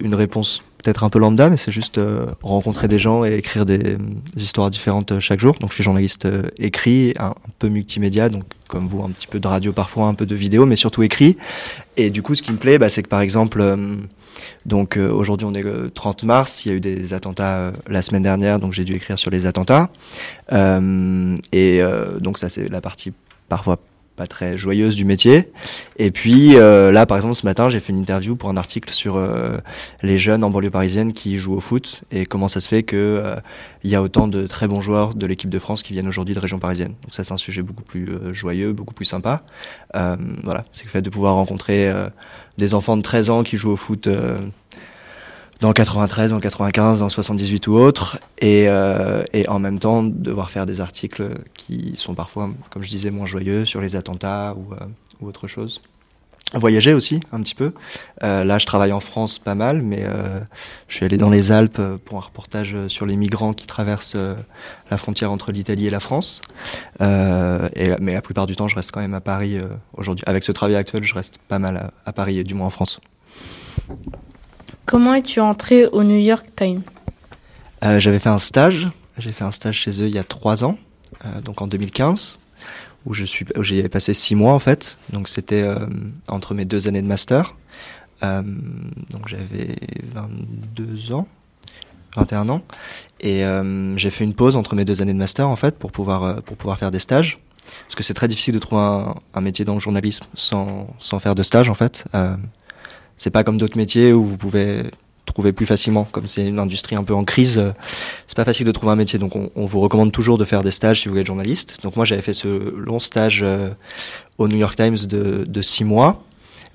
une 0.00 0.14
réponse 0.14 0.62
peut-être 0.82 1.04
un 1.04 1.10
peu 1.10 1.18
lambda, 1.18 1.50
mais 1.50 1.56
c'est 1.56 1.72
juste 1.72 1.98
euh, 1.98 2.26
rencontrer 2.42 2.88
des 2.88 2.98
gens 2.98 3.24
et 3.24 3.34
écrire 3.34 3.64
des, 3.64 3.96
histoires 4.36 4.70
différentes 4.70 5.12
euh, 5.12 5.20
chaque 5.20 5.40
jour. 5.40 5.54
Donc 5.60 5.70
je 5.70 5.74
suis 5.74 5.84
journaliste 5.84 6.26
euh, 6.26 6.42
écrit, 6.58 7.14
un, 7.18 7.34
peu 7.58 7.68
multimédia, 7.68 8.28
donc 8.28 8.44
comme 8.68 8.86
vous, 8.86 9.02
un 9.02 9.10
petit 9.10 9.26
peu 9.26 9.40
de 9.40 9.46
radio 9.46 9.72
parfois, 9.72 10.06
un 10.06 10.14
peu 10.14 10.26
de 10.26 10.34
vidéo, 10.34 10.66
mais 10.66 10.76
surtout 10.76 11.02
écrit. 11.02 11.36
Et 11.96 12.10
du 12.10 12.22
coup, 12.22 12.34
ce 12.34 12.42
qui 12.42 12.52
me 12.52 12.56
plaît, 12.56 12.78
bah, 12.78 12.88
c'est 12.88 13.02
que 13.02 13.08
par 13.08 13.20
exemple, 13.20 13.62
donc 14.64 14.96
aujourd'hui 14.96 15.46
on 15.46 15.52
est 15.54 15.62
le 15.62 15.90
30 15.90 16.22
mars, 16.22 16.64
il 16.64 16.68
y 16.68 16.72
a 16.72 16.74
eu 16.76 16.80
des 16.80 17.12
attentats 17.12 17.72
la 17.88 18.00
semaine 18.00 18.22
dernière, 18.22 18.58
donc 18.58 18.72
j'ai 18.72 18.84
dû 18.84 18.94
écrire 18.94 19.18
sur 19.18 19.30
les 19.30 19.46
attentats. 19.46 19.90
Et 20.50 21.82
donc 22.20 22.38
ça 22.38 22.48
c'est 22.48 22.70
la 22.70 22.80
partie 22.80 23.12
parfois 23.48 23.78
très 24.26 24.58
joyeuse 24.58 24.96
du 24.96 25.04
métier. 25.04 25.50
Et 25.96 26.10
puis 26.10 26.56
euh, 26.56 26.92
là, 26.92 27.06
par 27.06 27.16
exemple, 27.16 27.34
ce 27.34 27.46
matin, 27.46 27.68
j'ai 27.68 27.80
fait 27.80 27.92
une 27.92 28.00
interview 28.00 28.36
pour 28.36 28.48
un 28.48 28.56
article 28.56 28.90
sur 28.90 29.16
euh, 29.16 29.58
les 30.02 30.18
jeunes 30.18 30.44
en 30.44 30.50
banlieue 30.50 30.70
parisienne 30.70 31.12
qui 31.12 31.38
jouent 31.38 31.54
au 31.54 31.60
foot 31.60 32.02
et 32.10 32.26
comment 32.26 32.48
ça 32.48 32.60
se 32.60 32.68
fait 32.68 32.82
que 32.82 32.96
euh, 32.96 33.36
il 33.82 33.90
y 33.90 33.94
a 33.94 34.02
autant 34.02 34.28
de 34.28 34.46
très 34.46 34.68
bons 34.68 34.80
joueurs 34.80 35.14
de 35.14 35.26
l'équipe 35.26 35.50
de 35.50 35.58
France 35.58 35.82
qui 35.82 35.92
viennent 35.92 36.08
aujourd'hui 36.08 36.34
de 36.34 36.40
région 36.40 36.58
parisienne. 36.58 36.94
Donc 37.02 37.12
ça, 37.12 37.24
c'est 37.24 37.32
un 37.32 37.38
sujet 37.38 37.62
beaucoup 37.62 37.82
plus 37.82 38.08
euh, 38.08 38.32
joyeux, 38.32 38.72
beaucoup 38.72 38.94
plus 38.94 39.04
sympa. 39.04 39.42
Euh, 39.96 40.16
voilà, 40.42 40.64
c'est 40.72 40.84
le 40.84 40.90
fait 40.90 41.02
de 41.02 41.10
pouvoir 41.10 41.34
rencontrer 41.34 41.90
des 42.58 42.74
enfants 42.74 42.96
de 42.96 43.02
13 43.02 43.30
ans 43.30 43.42
qui 43.42 43.56
jouent 43.56 43.72
au 43.72 43.76
foot. 43.76 44.08
Dans 45.60 45.72
93, 45.72 46.30
dans 46.30 46.40
95, 46.40 47.00
dans 47.00 47.08
78 47.08 47.66
ou 47.66 47.74
autre, 47.74 48.18
et, 48.38 48.64
euh, 48.68 49.22
et 49.32 49.48
en 49.48 49.58
même 49.58 49.78
temps 49.78 50.02
devoir 50.02 50.50
faire 50.50 50.64
des 50.64 50.80
articles 50.80 51.28
qui 51.54 51.94
sont 51.96 52.14
parfois, 52.14 52.50
comme 52.70 52.82
je 52.82 52.88
disais, 52.88 53.10
moins 53.10 53.26
joyeux 53.26 53.64
sur 53.66 53.80
les 53.80 53.94
attentats 53.94 54.54
ou, 54.56 54.72
euh, 54.72 55.26
autre 55.26 55.48
chose. 55.48 55.82
Voyager 56.54 56.94
aussi 56.94 57.20
un 57.30 57.42
petit 57.42 57.54
peu. 57.54 57.72
Euh, 58.24 58.42
là, 58.42 58.58
je 58.58 58.66
travaille 58.66 58.90
en 58.90 58.98
France 58.98 59.38
pas 59.38 59.54
mal, 59.54 59.82
mais 59.82 60.04
je 60.88 60.96
suis 60.96 61.04
allé 61.04 61.16
dans 61.16 61.30
les 61.30 61.52
Alpes 61.52 61.80
pour 62.04 62.18
un 62.18 62.22
reportage 62.22 62.76
sur 62.88 63.06
les 63.06 63.14
migrants 63.14 63.52
qui 63.52 63.68
traversent 63.68 64.16
la 64.90 64.96
frontière 64.96 65.30
entre 65.30 65.52
l'Italie 65.52 65.86
et 65.86 65.90
la 65.90 66.00
France. 66.00 66.42
Mais 66.98 68.14
la 68.14 68.22
plupart 68.22 68.48
du 68.48 68.56
temps, 68.56 68.66
je 68.66 68.74
reste 68.74 68.90
quand 68.90 69.00
même 69.00 69.14
à 69.14 69.20
Paris 69.20 69.60
aujourd'hui. 69.96 70.24
Avec 70.26 70.42
ce 70.42 70.50
travail 70.50 70.74
actuel, 70.74 71.04
je 71.04 71.14
reste 71.14 71.38
pas 71.38 71.60
mal 71.60 71.92
à, 72.04 72.12
Paris, 72.12 72.42
du 72.42 72.54
moins 72.54 72.66
en 72.66 72.70
France. 72.70 73.00
Comment 74.90 75.14
es-tu 75.14 75.38
entré 75.38 75.86
au 75.86 76.02
New 76.02 76.18
York 76.18 76.46
Times? 76.56 76.82
Euh, 77.84 78.00
J'avais 78.00 78.18
fait 78.18 78.28
un 78.28 78.40
stage. 78.40 78.88
J'ai 79.18 79.30
fait 79.30 79.44
un 79.44 79.52
stage 79.52 79.76
chez 79.76 80.02
eux 80.02 80.08
il 80.08 80.14
y 80.16 80.18
a 80.18 80.24
trois 80.24 80.64
ans, 80.64 80.78
euh, 81.24 81.40
donc 81.42 81.62
en 81.62 81.68
2015, 81.68 82.40
où 83.06 83.14
je 83.14 83.24
suis, 83.24 83.46
j'y 83.60 83.78
ai 83.78 83.88
passé 83.88 84.14
six 84.14 84.34
mois 84.34 84.52
en 84.52 84.58
fait. 84.58 84.98
Donc 85.12 85.28
c'était 85.28 85.62
euh, 85.62 85.86
entre 86.26 86.54
mes 86.54 86.64
deux 86.64 86.88
années 86.88 87.02
de 87.02 87.06
master. 87.06 87.54
Donc 88.20 89.28
j'avais 89.28 89.76
22 90.12 91.12
ans, 91.12 91.28
21 92.16 92.48
ans, 92.48 92.62
et 93.20 93.44
j'ai 93.94 94.10
fait 94.10 94.24
une 94.24 94.34
pause 94.34 94.56
entre 94.56 94.74
mes 94.74 94.84
deux 94.84 95.02
années 95.02 95.14
de 95.14 95.18
master 95.18 95.48
en 95.48 95.56
fait 95.56 95.78
pour 95.78 95.92
pouvoir 95.92 96.42
pour 96.42 96.56
pouvoir 96.56 96.78
faire 96.78 96.90
des 96.90 96.98
stages. 96.98 97.38
Parce 97.82 97.94
que 97.94 98.02
c'est 98.02 98.14
très 98.14 98.26
difficile 98.26 98.54
de 98.54 98.58
trouver 98.58 98.82
un, 99.34 99.40
métier 99.40 99.64
dans 99.64 99.74
le 99.74 99.80
journalisme 99.80 100.26
sans, 100.34 100.88
sans 100.98 101.20
faire 101.20 101.36
de 101.36 101.44
stage 101.44 101.70
en 101.70 101.74
fait. 101.74 102.04
C'est 103.20 103.28
pas 103.28 103.44
comme 103.44 103.58
d'autres 103.58 103.76
métiers 103.76 104.14
où 104.14 104.24
vous 104.24 104.38
pouvez 104.38 104.84
trouver 105.26 105.52
plus 105.52 105.66
facilement. 105.66 106.04
Comme 106.10 106.26
c'est 106.26 106.46
une 106.46 106.58
industrie 106.58 106.96
un 106.96 107.04
peu 107.04 107.12
en 107.12 107.24
crise, 107.24 107.58
euh, 107.58 107.72
c'est 108.26 108.34
pas 108.34 108.46
facile 108.46 108.66
de 108.66 108.72
trouver 108.72 108.92
un 108.92 108.96
métier. 108.96 109.18
Donc 109.18 109.36
on, 109.36 109.66
vous 109.66 109.80
recommande 109.80 110.10
toujours 110.10 110.38
de 110.38 110.44
faire 110.46 110.62
des 110.62 110.70
stages 110.70 111.02
si 111.02 111.10
vous 111.10 111.18
être 111.18 111.26
journaliste. 111.26 111.76
Donc 111.82 111.96
moi 111.96 112.06
j'avais 112.06 112.22
fait 112.22 112.32
ce 112.32 112.48
long 112.48 112.98
stage 112.98 113.40
euh, 113.42 113.68
au 114.38 114.48
New 114.48 114.56
York 114.56 114.74
Times 114.74 114.96
de, 115.06 115.44
de 115.46 115.60
six 115.60 115.84
mois, 115.84 116.24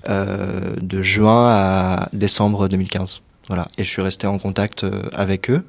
euh, 0.08 0.76
de 0.80 1.02
juin 1.02 1.48
à 1.48 2.08
décembre 2.12 2.68
2015. 2.68 3.22
Voilà, 3.48 3.66
et 3.76 3.82
je 3.82 3.90
suis 3.90 4.02
resté 4.02 4.28
en 4.28 4.38
contact 4.38 4.84
euh, 4.84 5.02
avec 5.14 5.50
eux. 5.50 5.64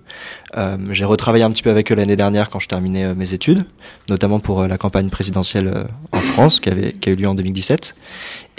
J'ai 0.91 1.05
retravaillé 1.05 1.43
un 1.43 1.49
petit 1.49 1.63
peu 1.63 1.71
avec 1.71 1.91
eux 1.91 1.95
l'année 1.95 2.15
dernière 2.15 2.51
quand 2.51 2.59
je 2.59 2.67
terminais 2.67 3.15
mes 3.15 3.33
études, 3.33 3.65
notamment 4.09 4.39
pour 4.39 4.67
la 4.67 4.77
campagne 4.77 5.09
présidentielle 5.09 5.87
en 6.11 6.19
France 6.19 6.59
qui, 6.59 6.69
avait, 6.69 6.93
qui 6.93 7.09
a 7.09 7.11
eu 7.13 7.15
lieu 7.15 7.27
en 7.27 7.35
2017. 7.35 7.95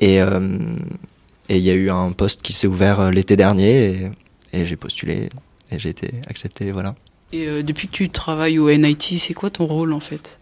Et 0.00 0.20
et 1.48 1.58
il 1.58 1.64
y 1.64 1.70
a 1.70 1.74
eu 1.74 1.90
un 1.90 2.12
poste 2.12 2.42
qui 2.42 2.52
s'est 2.52 2.66
ouvert 2.66 3.00
euh, 3.00 3.10
l'été 3.10 3.36
dernier 3.36 3.84
et, 3.84 4.10
et 4.52 4.64
j'ai 4.66 4.76
postulé 4.76 5.28
et 5.70 5.78
j'ai 5.78 5.90
été 5.90 6.10
accepté, 6.28 6.70
voilà. 6.72 6.94
Et 7.32 7.46
euh, 7.46 7.62
depuis 7.62 7.88
que 7.88 7.92
tu 7.92 8.08
travailles 8.08 8.58
au 8.58 8.70
NIT, 8.70 9.18
c'est 9.18 9.34
quoi 9.34 9.50
ton 9.50 9.66
rôle 9.66 9.92
en 9.92 10.00
fait? 10.00 10.38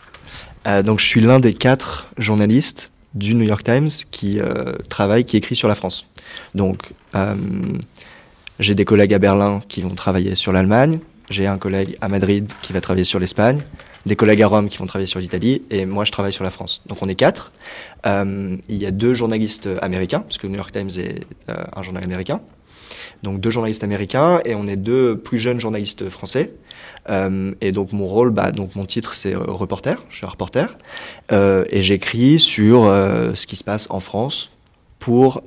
Euh, 0.67 0.83
donc 0.83 1.01
je 1.01 1.07
suis 1.07 1.21
l'un 1.21 1.41
des 1.41 1.55
quatre 1.55 2.09
journalistes 2.19 2.91
du 3.15 3.35
New 3.35 3.45
York 3.47 3.65
Times 3.65 3.89
qui 4.11 4.39
euh, 4.41 4.73
travaille, 4.89 5.25
qui 5.25 5.37
écrit 5.37 5.57
sur 5.57 5.69
la 5.69 5.75
France. 5.75 6.07
Donc 6.55 6.91
j'ai 8.59 8.75
des 8.75 8.85
collègues 8.85 9.15
à 9.15 9.19
Berlin 9.19 9.61
qui 9.69 9.81
vont 9.81 9.95
travailler 9.95 10.35
sur 10.35 10.53
l'Allemagne, 10.53 10.99
j'ai 11.31 11.47
un 11.47 11.57
collègue 11.57 11.97
à 12.03 12.09
Madrid 12.09 12.51
qui 12.61 12.75
va 12.75 12.83
travailler 12.83 13.05
sur 13.05 13.19
l'Espagne, 13.19 13.63
des 14.07 14.17
collègues 14.17 14.43
à 14.43 14.47
Rome 14.47 14.69
qui 14.69 14.79
vont 14.79 14.87
travailler 14.87 15.09
sur 15.09 15.21
l'Italie 15.21 15.63
et 15.71 15.85
moi 15.85 16.05
je 16.05 16.13
travaille 16.13 16.33
sur 16.33 16.45
la 16.45 16.51
France. 16.51 16.81
Donc 16.87 17.03
on 17.03 17.09
est 17.09 17.17
quatre. 17.17 17.53
Euh, 18.07 18.57
il 18.69 18.77
y 18.77 18.87
a 18.87 18.93
deux 18.93 19.15
journalistes 19.15 19.69
américains, 19.83 20.21
parce 20.21 20.39
que 20.39 20.47
le 20.47 20.53
New 20.53 20.59
York 20.59 20.73
Times 20.73 20.91
est 20.97 21.25
euh, 21.51 21.65
un 21.75 21.83
journal 21.83 22.03
américain. 22.05 22.41
donc 23.23 23.41
deux 23.41 23.51
journalistes 23.51 23.83
américains 23.83 24.41
et 24.45 24.55
on 24.55 24.69
est 24.69 24.77
deux 24.77 25.19
plus 25.19 25.39
jeunes 25.39 25.61
journalistes 25.61 26.09
français. 26.09 26.53
Euh, 27.09 27.53
et 27.61 27.73
donc 27.73 27.93
mon 27.93 28.07
rôle, 28.07 28.31
bah, 28.31 28.53
donc 28.53 28.77
mon 28.77 28.85
titre 28.85 29.15
c'est 29.15 29.35
reporter, 29.35 30.05
je 30.09 30.17
suis 30.17 30.27
un 30.27 30.31
reporter, 30.31 30.79
et 31.33 31.83
j'écris 31.83 32.39
sur 32.39 32.85
ce 32.85 33.47
qui 33.47 33.57
se 33.57 33.65
passe 33.65 33.87
en 33.91 34.01
France 34.01 34.51
pour 34.99 35.43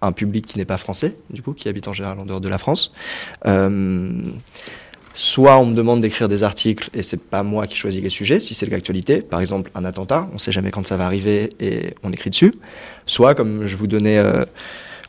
un 0.00 0.12
public 0.12 0.46
qui 0.46 0.58
n'est 0.58 0.64
pas 0.64 0.76
français, 0.76 1.16
du 1.30 1.42
coup, 1.42 1.52
qui 1.52 1.68
habite 1.68 1.88
en 1.88 1.92
général 1.92 2.18
en 2.20 2.26
dehors 2.26 2.40
de 2.40 2.48
la 2.48 2.58
France. 2.58 2.92
Soit 5.18 5.58
on 5.58 5.66
me 5.66 5.74
demande 5.74 6.00
d'écrire 6.00 6.28
des 6.28 6.44
articles 6.44 6.90
et 6.94 7.02
c'est 7.02 7.20
pas 7.20 7.42
moi 7.42 7.66
qui 7.66 7.74
choisis 7.74 8.00
les 8.00 8.08
sujets, 8.08 8.38
si 8.38 8.54
c'est 8.54 8.66
de 8.66 8.70
l'actualité, 8.70 9.20
par 9.20 9.40
exemple 9.40 9.68
un 9.74 9.84
attentat, 9.84 10.28
on 10.32 10.38
sait 10.38 10.52
jamais 10.52 10.70
quand 10.70 10.86
ça 10.86 10.96
va 10.96 11.06
arriver 11.06 11.50
et 11.58 11.94
on 12.04 12.12
écrit 12.12 12.30
dessus. 12.30 12.54
Soit, 13.04 13.34
comme 13.34 13.66
je 13.66 13.76
vous 13.76 13.88
donnais 13.88 14.18
euh, 14.18 14.44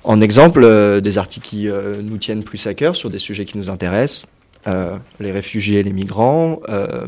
en 0.03 0.19
exemple, 0.19 0.63
euh, 0.63 0.99
des 0.99 1.19
articles 1.19 1.47
qui 1.47 1.69
euh, 1.69 2.01
nous 2.01 2.17
tiennent 2.17 2.43
plus 2.43 2.65
à 2.65 2.73
cœur 2.73 2.95
sur 2.95 3.11
des 3.11 3.19
sujets 3.19 3.45
qui 3.45 3.55
nous 3.59 3.69
intéressent, 3.69 4.25
euh, 4.65 4.97
les 5.19 5.31
réfugiés, 5.31 5.83
les 5.83 5.93
migrants, 5.93 6.59
euh, 6.69 7.05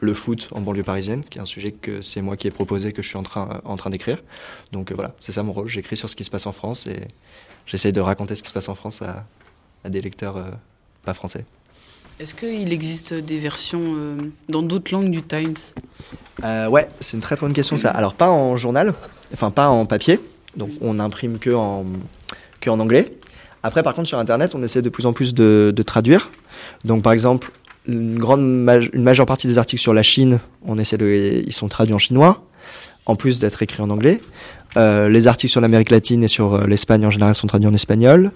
le 0.00 0.12
foot 0.12 0.48
en 0.50 0.60
banlieue 0.60 0.82
parisienne, 0.82 1.22
qui 1.22 1.38
est 1.38 1.40
un 1.40 1.46
sujet 1.46 1.70
que 1.70 2.02
c'est 2.02 2.20
moi 2.20 2.36
qui 2.36 2.48
ai 2.48 2.50
proposé, 2.50 2.90
que 2.90 3.00
je 3.00 3.06
suis 3.06 3.16
en 3.16 3.22
train, 3.22 3.60
en 3.64 3.76
train 3.76 3.90
d'écrire. 3.90 4.18
Donc 4.72 4.90
euh, 4.90 4.96
voilà, 4.96 5.14
c'est 5.20 5.30
ça 5.30 5.44
mon 5.44 5.52
rôle, 5.52 5.68
j'écris 5.68 5.96
sur 5.96 6.10
ce 6.10 6.16
qui 6.16 6.24
se 6.24 6.30
passe 6.30 6.46
en 6.46 6.52
France 6.52 6.88
et 6.88 6.96
j'essaye 7.64 7.92
de 7.92 8.00
raconter 8.00 8.34
ce 8.34 8.42
qui 8.42 8.48
se 8.48 8.54
passe 8.54 8.68
en 8.68 8.74
France 8.74 9.02
à, 9.02 9.24
à 9.84 9.88
des 9.88 10.00
lecteurs 10.00 10.36
euh, 10.36 10.50
pas 11.04 11.14
français. 11.14 11.44
Est-ce 12.20 12.34
qu'il 12.34 12.72
existe 12.72 13.12
des 13.12 13.38
versions 13.38 13.82
euh, 13.82 14.16
dans 14.48 14.62
d'autres 14.62 14.92
langues 14.92 15.10
du 15.10 15.22
Times? 15.22 15.56
Euh, 16.44 16.68
ouais, 16.68 16.88
c'est 17.00 17.16
une 17.16 17.22
très 17.22 17.36
bonne 17.36 17.52
question 17.52 17.76
ça. 17.76 17.90
Alors 17.90 18.14
pas 18.14 18.30
en 18.30 18.56
journal, 18.56 18.94
enfin 19.32 19.50
pas 19.50 19.68
en 19.68 19.84
papier, 19.84 20.20
donc 20.56 20.70
on 20.80 21.00
imprime 21.00 21.38
que 21.38 21.50
en, 21.50 21.84
que 22.60 22.70
en 22.70 22.78
anglais. 22.78 23.16
Après 23.62 23.82
par 23.82 23.94
contre 23.94 24.08
sur 24.08 24.18
internet 24.18 24.54
on 24.54 24.62
essaie 24.62 24.82
de 24.82 24.90
plus 24.90 25.06
en 25.06 25.12
plus 25.12 25.34
de, 25.34 25.74
traduire. 25.84 26.30
Donc 26.84 27.02
par 27.02 27.12
exemple 27.12 27.50
une 27.86 28.18
grande 28.18 28.40
une 28.92 29.02
majeure 29.02 29.26
partie 29.26 29.48
des 29.48 29.58
articles 29.58 29.82
sur 29.82 29.92
la 29.92 30.02
Chine, 30.02 30.38
on 30.64 30.78
essaie 30.78 30.96
ils 30.96 31.52
sont 31.52 31.68
traduits 31.68 31.94
en 31.94 31.98
chinois, 31.98 32.44
en 33.06 33.16
plus 33.16 33.40
d'être 33.40 33.62
écrits 33.62 33.82
en 33.82 33.90
anglais. 33.90 34.20
Euh, 34.76 35.08
les 35.08 35.28
articles 35.28 35.50
sur 35.50 35.60
l'Amérique 35.60 35.90
latine 35.90 36.24
et 36.24 36.28
sur 36.28 36.54
euh, 36.54 36.66
l'Espagne 36.66 37.06
en 37.06 37.10
général 37.10 37.34
sont 37.34 37.46
traduits 37.46 37.68
en 37.68 37.74
espagnol. 37.74 38.32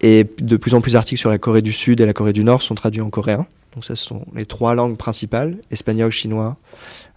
Et 0.00 0.26
de 0.38 0.56
plus 0.56 0.74
en 0.74 0.80
plus 0.80 0.92
d'articles 0.92 1.18
sur 1.18 1.30
la 1.30 1.38
Corée 1.38 1.62
du 1.62 1.72
Sud 1.72 2.00
et 2.00 2.06
la 2.06 2.12
Corée 2.12 2.32
du 2.32 2.44
Nord 2.44 2.62
sont 2.62 2.74
traduits 2.74 3.00
en 3.00 3.10
coréen. 3.10 3.46
Donc 3.74 3.84
ça, 3.84 3.96
ce 3.96 4.04
sont 4.04 4.24
les 4.34 4.46
trois 4.46 4.74
langues 4.74 4.96
principales, 4.96 5.56
espagnol, 5.70 6.10
chinois, 6.10 6.56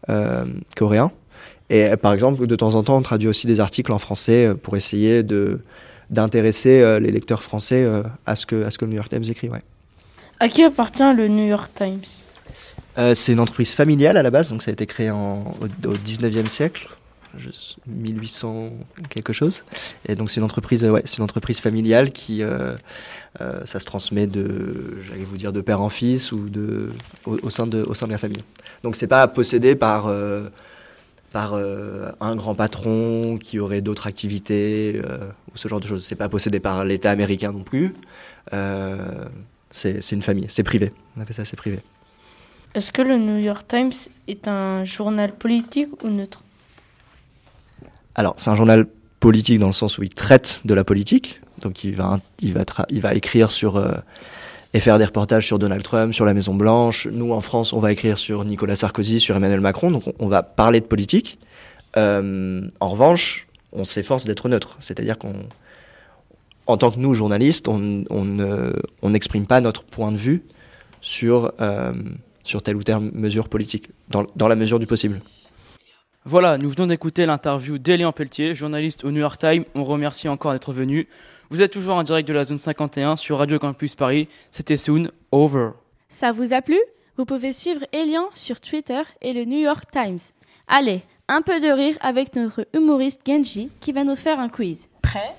euh, 0.09 0.45
coréen. 0.75 1.11
Et 1.69 1.85
euh, 1.85 1.97
par 1.97 2.13
exemple, 2.13 2.47
de 2.47 2.55
temps 2.55 2.75
en 2.75 2.83
temps, 2.83 2.97
on 2.97 3.01
traduit 3.01 3.27
aussi 3.27 3.47
des 3.47 3.59
articles 3.59 3.91
en 3.91 3.99
français 3.99 4.47
euh, 4.47 4.55
pour 4.55 4.75
essayer 4.77 5.23
de 5.23 5.61
d'intéresser 6.09 6.81
euh, 6.81 6.99
les 6.99 7.11
lecteurs 7.11 7.43
français 7.43 7.87
à 8.25 8.35
ce 8.35 8.47
que 8.47 8.63
à 8.63 8.71
ce 8.71 8.79
que 8.79 8.85
le 8.85 8.91
New 8.91 8.97
York 8.97 9.09
Times 9.09 9.25
écrit. 9.29 9.49
Ouais. 9.49 9.61
À 10.39 10.49
qui 10.49 10.63
appartient 10.63 11.13
le 11.15 11.27
New 11.27 11.45
York 11.45 11.71
Times? 11.75 12.01
Euh, 12.97 13.13
c'est 13.15 13.31
une 13.31 13.39
entreprise 13.39 13.73
familiale 13.73 14.17
à 14.17 14.23
la 14.23 14.31
base, 14.31 14.49
donc 14.49 14.63
ça 14.63 14.71
a 14.71 14.73
été 14.73 14.85
créé 14.85 15.11
en, 15.11 15.43
au, 15.61 15.87
au 15.87 15.93
19e 15.93 16.47
siècle, 16.47 16.89
1800 17.87 18.71
quelque 19.09 19.33
chose. 19.33 19.63
Et 20.07 20.15
donc 20.15 20.29
c'est 20.29 20.37
une 20.37 20.43
entreprise, 20.43 20.83
euh, 20.83 20.91
ouais, 20.91 21.01
c'est 21.05 21.17
une 21.17 21.23
entreprise 21.23 21.59
familiale 21.59 22.11
qui, 22.11 22.43
euh, 22.43 22.75
euh, 23.41 23.65
ça 23.65 23.79
se 23.79 23.85
transmet 23.85 24.27
de, 24.27 24.97
j'allais 25.07 25.23
vous 25.23 25.37
dire, 25.37 25.53
de 25.53 25.61
père 25.61 25.81
en 25.81 25.89
fils 25.89 26.31
ou 26.31 26.49
de, 26.49 26.91
au, 27.25 27.49
sein 27.49 27.67
de, 27.67 27.83
au 27.83 27.93
sein 27.93 28.07
de 28.07 28.11
la 28.11 28.17
famille. 28.17 28.41
Donc 28.83 28.95
c'est 28.95 29.07
pas 29.07 29.27
possédé 29.27 29.75
par, 29.75 30.11
par 31.31 31.53
un 31.55 32.35
grand 32.35 32.55
patron 32.55 33.37
qui 33.37 33.59
aurait 33.59 33.81
d'autres 33.81 34.07
activités 34.07 35.01
ou 35.53 35.57
ce 35.57 35.67
genre 35.67 35.81
de 35.81 35.87
choses. 35.87 36.05
C'est 36.05 36.15
pas 36.15 36.29
possédé 36.29 36.59
par 36.59 36.85
l'État 36.85 37.11
américain 37.11 37.51
non 37.51 37.63
plus. 37.63 37.93
C'est 39.71 40.11
une 40.11 40.21
famille, 40.21 40.45
c'est 40.49 40.63
privé. 40.63 40.93
On 41.17 41.21
appelle 41.21 41.35
ça, 41.35 41.45
c'est 41.45 41.57
privé. 41.57 41.79
Est-ce 42.75 42.91
que 42.91 43.01
le 43.01 43.17
New 43.17 43.37
York 43.37 43.67
Times 43.67 43.91
est 44.27 44.47
un 44.47 44.85
journal 44.85 45.33
politique 45.33 46.03
ou 46.03 46.07
neutre? 46.07 46.43
Alors, 48.19 48.33
c'est 48.35 48.49
un 48.49 48.55
journal 48.55 48.85
politique 49.21 49.59
dans 49.59 49.67
le 49.67 49.73
sens 49.73 49.97
où 49.97 50.03
il 50.03 50.13
traite 50.13 50.59
de 50.65 50.73
la 50.73 50.83
politique. 50.83 51.39
Donc, 51.61 51.85
il 51.85 51.95
va, 51.95 52.19
il 52.41 52.53
va, 52.53 52.65
il 52.89 52.99
va 52.99 53.13
écrire 53.13 53.49
sur 53.49 53.77
euh, 53.77 53.93
et 54.73 54.81
faire 54.81 54.99
des 54.99 55.05
reportages 55.05 55.47
sur 55.47 55.57
Donald 55.57 55.81
Trump, 55.83 56.13
sur 56.13 56.25
la 56.25 56.33
Maison 56.33 56.53
Blanche. 56.53 57.07
Nous, 57.09 57.31
en 57.31 57.39
France, 57.39 57.71
on 57.71 57.79
va 57.79 57.93
écrire 57.93 58.17
sur 58.17 58.43
Nicolas 58.43 58.75
Sarkozy, 58.75 59.21
sur 59.21 59.37
Emmanuel 59.37 59.61
Macron. 59.61 59.89
Donc, 59.89 60.03
on, 60.19 60.27
va 60.27 60.43
parler 60.43 60.81
de 60.81 60.85
politique. 60.85 61.39
Euh, 61.95 62.67
en 62.81 62.89
revanche, 62.89 63.47
on 63.71 63.85
s'efforce 63.85 64.25
d'être 64.25 64.49
neutre. 64.49 64.75
C'est-à-dire 64.81 65.17
qu'on, 65.17 65.35
en 66.67 66.75
tant 66.75 66.91
que 66.91 66.99
nous, 66.99 67.13
journalistes, 67.13 67.69
on 67.69 68.03
on 68.09 69.09
n'exprime 69.09 69.45
pas 69.45 69.61
notre 69.61 69.85
point 69.85 70.11
de 70.11 70.17
vue 70.17 70.43
sur, 70.99 71.53
euh, 71.61 71.93
sur 72.43 72.63
telle 72.63 72.75
ou 72.75 72.83
telle 72.83 72.99
mesure 72.99 73.47
politique, 73.47 73.91
dans, 74.09 74.25
dans 74.35 74.49
la 74.49 74.57
mesure 74.57 74.77
du 74.77 74.87
possible. 74.87 75.21
Voilà, 76.25 76.57
nous 76.57 76.69
venons 76.69 76.87
d'écouter 76.87 77.25
l'interview 77.25 77.77
d'Elian 77.77 78.11
Pelletier, 78.11 78.53
journaliste 78.53 79.05
au 79.05 79.11
New 79.11 79.21
York 79.21 79.39
Times. 79.39 79.63
On 79.73 79.85
remercie 79.85 80.27
encore 80.27 80.51
d'être 80.51 80.73
venu. 80.73 81.07
Vous 81.49 81.61
êtes 81.61 81.71
toujours 81.71 81.95
en 81.95 82.03
direct 82.03 82.27
de 82.27 82.33
la 82.33 82.43
zone 82.43 82.57
51 82.57 83.15
sur 83.15 83.37
Radio 83.37 83.57
Campus 83.57 83.95
Paris. 83.95 84.27
C'était 84.51 84.75
Soon 84.75 85.09
Over. 85.31 85.69
Ça 86.09 86.33
vous 86.33 86.53
a 86.53 86.61
plu? 86.61 86.77
Vous 87.15 87.25
pouvez 87.25 87.53
suivre 87.53 87.85
Elian 87.93 88.27
sur 88.33 88.59
Twitter 88.59 89.01
et 89.21 89.31
le 89.31 89.45
New 89.45 89.59
York 89.59 89.85
Times. 89.91 90.19
Allez, 90.67 91.03
un 91.29 91.41
peu 91.41 91.61
de 91.61 91.71
rire 91.71 91.97
avec 92.01 92.35
notre 92.35 92.67
humoriste 92.73 93.21
Genji 93.25 93.69
qui 93.79 93.93
va 93.93 94.03
nous 94.03 94.17
faire 94.17 94.39
un 94.39 94.49
quiz. 94.49 94.89
Prêt? 95.01 95.35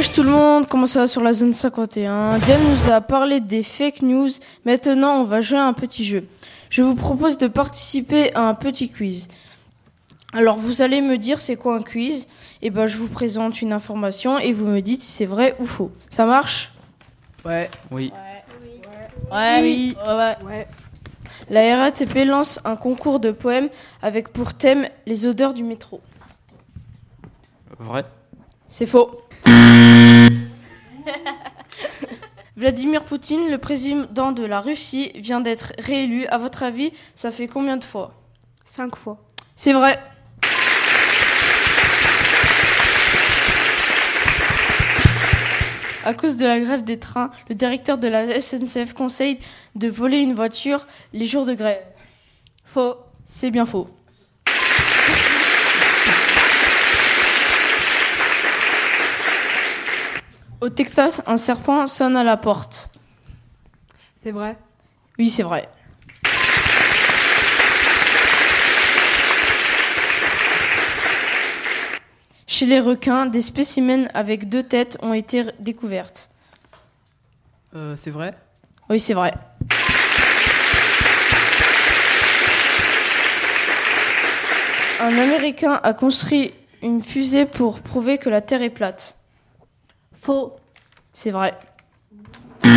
Wesh 0.00 0.12
tout 0.12 0.22
le 0.22 0.30
monde, 0.30 0.66
comment 0.66 0.86
ça 0.86 1.00
va 1.00 1.06
sur 1.06 1.22
la 1.22 1.34
zone 1.34 1.52
51 1.52 2.38
Diane 2.38 2.62
nous 2.70 2.90
a 2.90 3.02
parlé 3.02 3.38
des 3.38 3.62
fake 3.62 4.00
news, 4.00 4.30
maintenant 4.64 5.20
on 5.20 5.24
va 5.24 5.42
jouer 5.42 5.58
à 5.58 5.66
un 5.66 5.74
petit 5.74 6.06
jeu. 6.06 6.26
Je 6.70 6.80
vous 6.80 6.94
propose 6.94 7.36
de 7.36 7.48
participer 7.48 8.34
à 8.34 8.48
un 8.48 8.54
petit 8.54 8.88
quiz. 8.88 9.28
Alors 10.32 10.56
vous 10.56 10.80
allez 10.80 11.02
me 11.02 11.18
dire 11.18 11.38
c'est 11.38 11.56
quoi 11.56 11.76
un 11.76 11.82
quiz? 11.82 12.28
Et 12.62 12.70
ben 12.70 12.86
je 12.86 12.96
vous 12.96 13.08
présente 13.08 13.60
une 13.60 13.74
information 13.74 14.38
et 14.38 14.52
vous 14.52 14.64
me 14.64 14.80
dites 14.80 15.02
si 15.02 15.12
c'est 15.12 15.26
vrai 15.26 15.54
ou 15.58 15.66
faux. 15.66 15.92
Ça 16.08 16.24
marche? 16.24 16.72
Ouais. 17.44 17.70
Oui. 17.90 18.10
Ouais, 19.30 19.60
oui. 19.60 19.96
ouais. 20.46 20.66
La 21.50 21.76
RATP 21.76 22.24
lance 22.24 22.58
un 22.64 22.76
concours 22.76 23.20
de 23.20 23.32
poèmes 23.32 23.68
avec 24.00 24.32
pour 24.32 24.54
thème 24.54 24.88
les 25.04 25.26
odeurs 25.26 25.52
du 25.52 25.62
métro. 25.62 26.00
Vrai. 27.78 28.06
C'est 28.66 28.86
faux. 28.86 29.26
Vladimir 32.56 33.04
Poutine, 33.04 33.50
le 33.50 33.58
président 33.58 34.32
de 34.32 34.44
la 34.44 34.60
Russie, 34.60 35.12
vient 35.14 35.40
d'être 35.40 35.72
réélu. 35.78 36.26
À 36.26 36.38
votre 36.38 36.62
avis, 36.62 36.92
ça 37.14 37.30
fait 37.30 37.48
combien 37.48 37.76
de 37.76 37.84
fois? 37.84 38.12
Cinq 38.64 38.96
fois. 38.96 39.18
C'est 39.56 39.72
vrai. 39.72 39.98
À 46.04 46.14
cause 46.14 46.36
de 46.38 46.46
la 46.46 46.58
grève 46.60 46.82
des 46.82 46.98
trains, 46.98 47.30
le 47.48 47.54
directeur 47.54 47.98
de 47.98 48.08
la 48.08 48.40
SNCF 48.40 48.94
conseille 48.94 49.38
de 49.74 49.88
voler 49.88 50.18
une 50.20 50.34
voiture 50.34 50.86
les 51.12 51.26
jours 51.26 51.44
de 51.44 51.54
grève. 51.54 51.82
Faux. 52.64 52.94
C'est 53.26 53.50
bien 53.50 53.66
faux. 53.66 53.88
Au 60.60 60.68
Texas, 60.68 61.22
un 61.26 61.38
serpent 61.38 61.86
sonne 61.86 62.16
à 62.16 62.24
la 62.24 62.36
porte. 62.36 62.90
C'est 64.22 64.30
vrai? 64.30 64.58
Oui, 65.18 65.30
c'est 65.30 65.42
vrai. 65.42 65.66
Chez 72.46 72.66
les 72.66 72.78
requins, 72.78 73.24
des 73.24 73.40
spécimens 73.40 74.08
avec 74.12 74.50
deux 74.50 74.62
têtes 74.62 74.98
ont 75.00 75.14
été 75.14 75.44
découvertes. 75.60 76.30
Euh, 77.74 77.94
c'est 77.96 78.10
vrai? 78.10 78.34
Oui, 78.90 79.00
c'est 79.00 79.14
vrai. 79.14 79.32
Un 85.00 85.16
Américain 85.16 85.80
a 85.82 85.94
construit 85.94 86.52
une 86.82 87.02
fusée 87.02 87.46
pour 87.46 87.80
prouver 87.80 88.18
que 88.18 88.28
la 88.28 88.42
Terre 88.42 88.60
est 88.60 88.68
plate. 88.68 89.16
Faux. 90.20 90.52
C'est 91.14 91.30
vrai. 91.30 91.54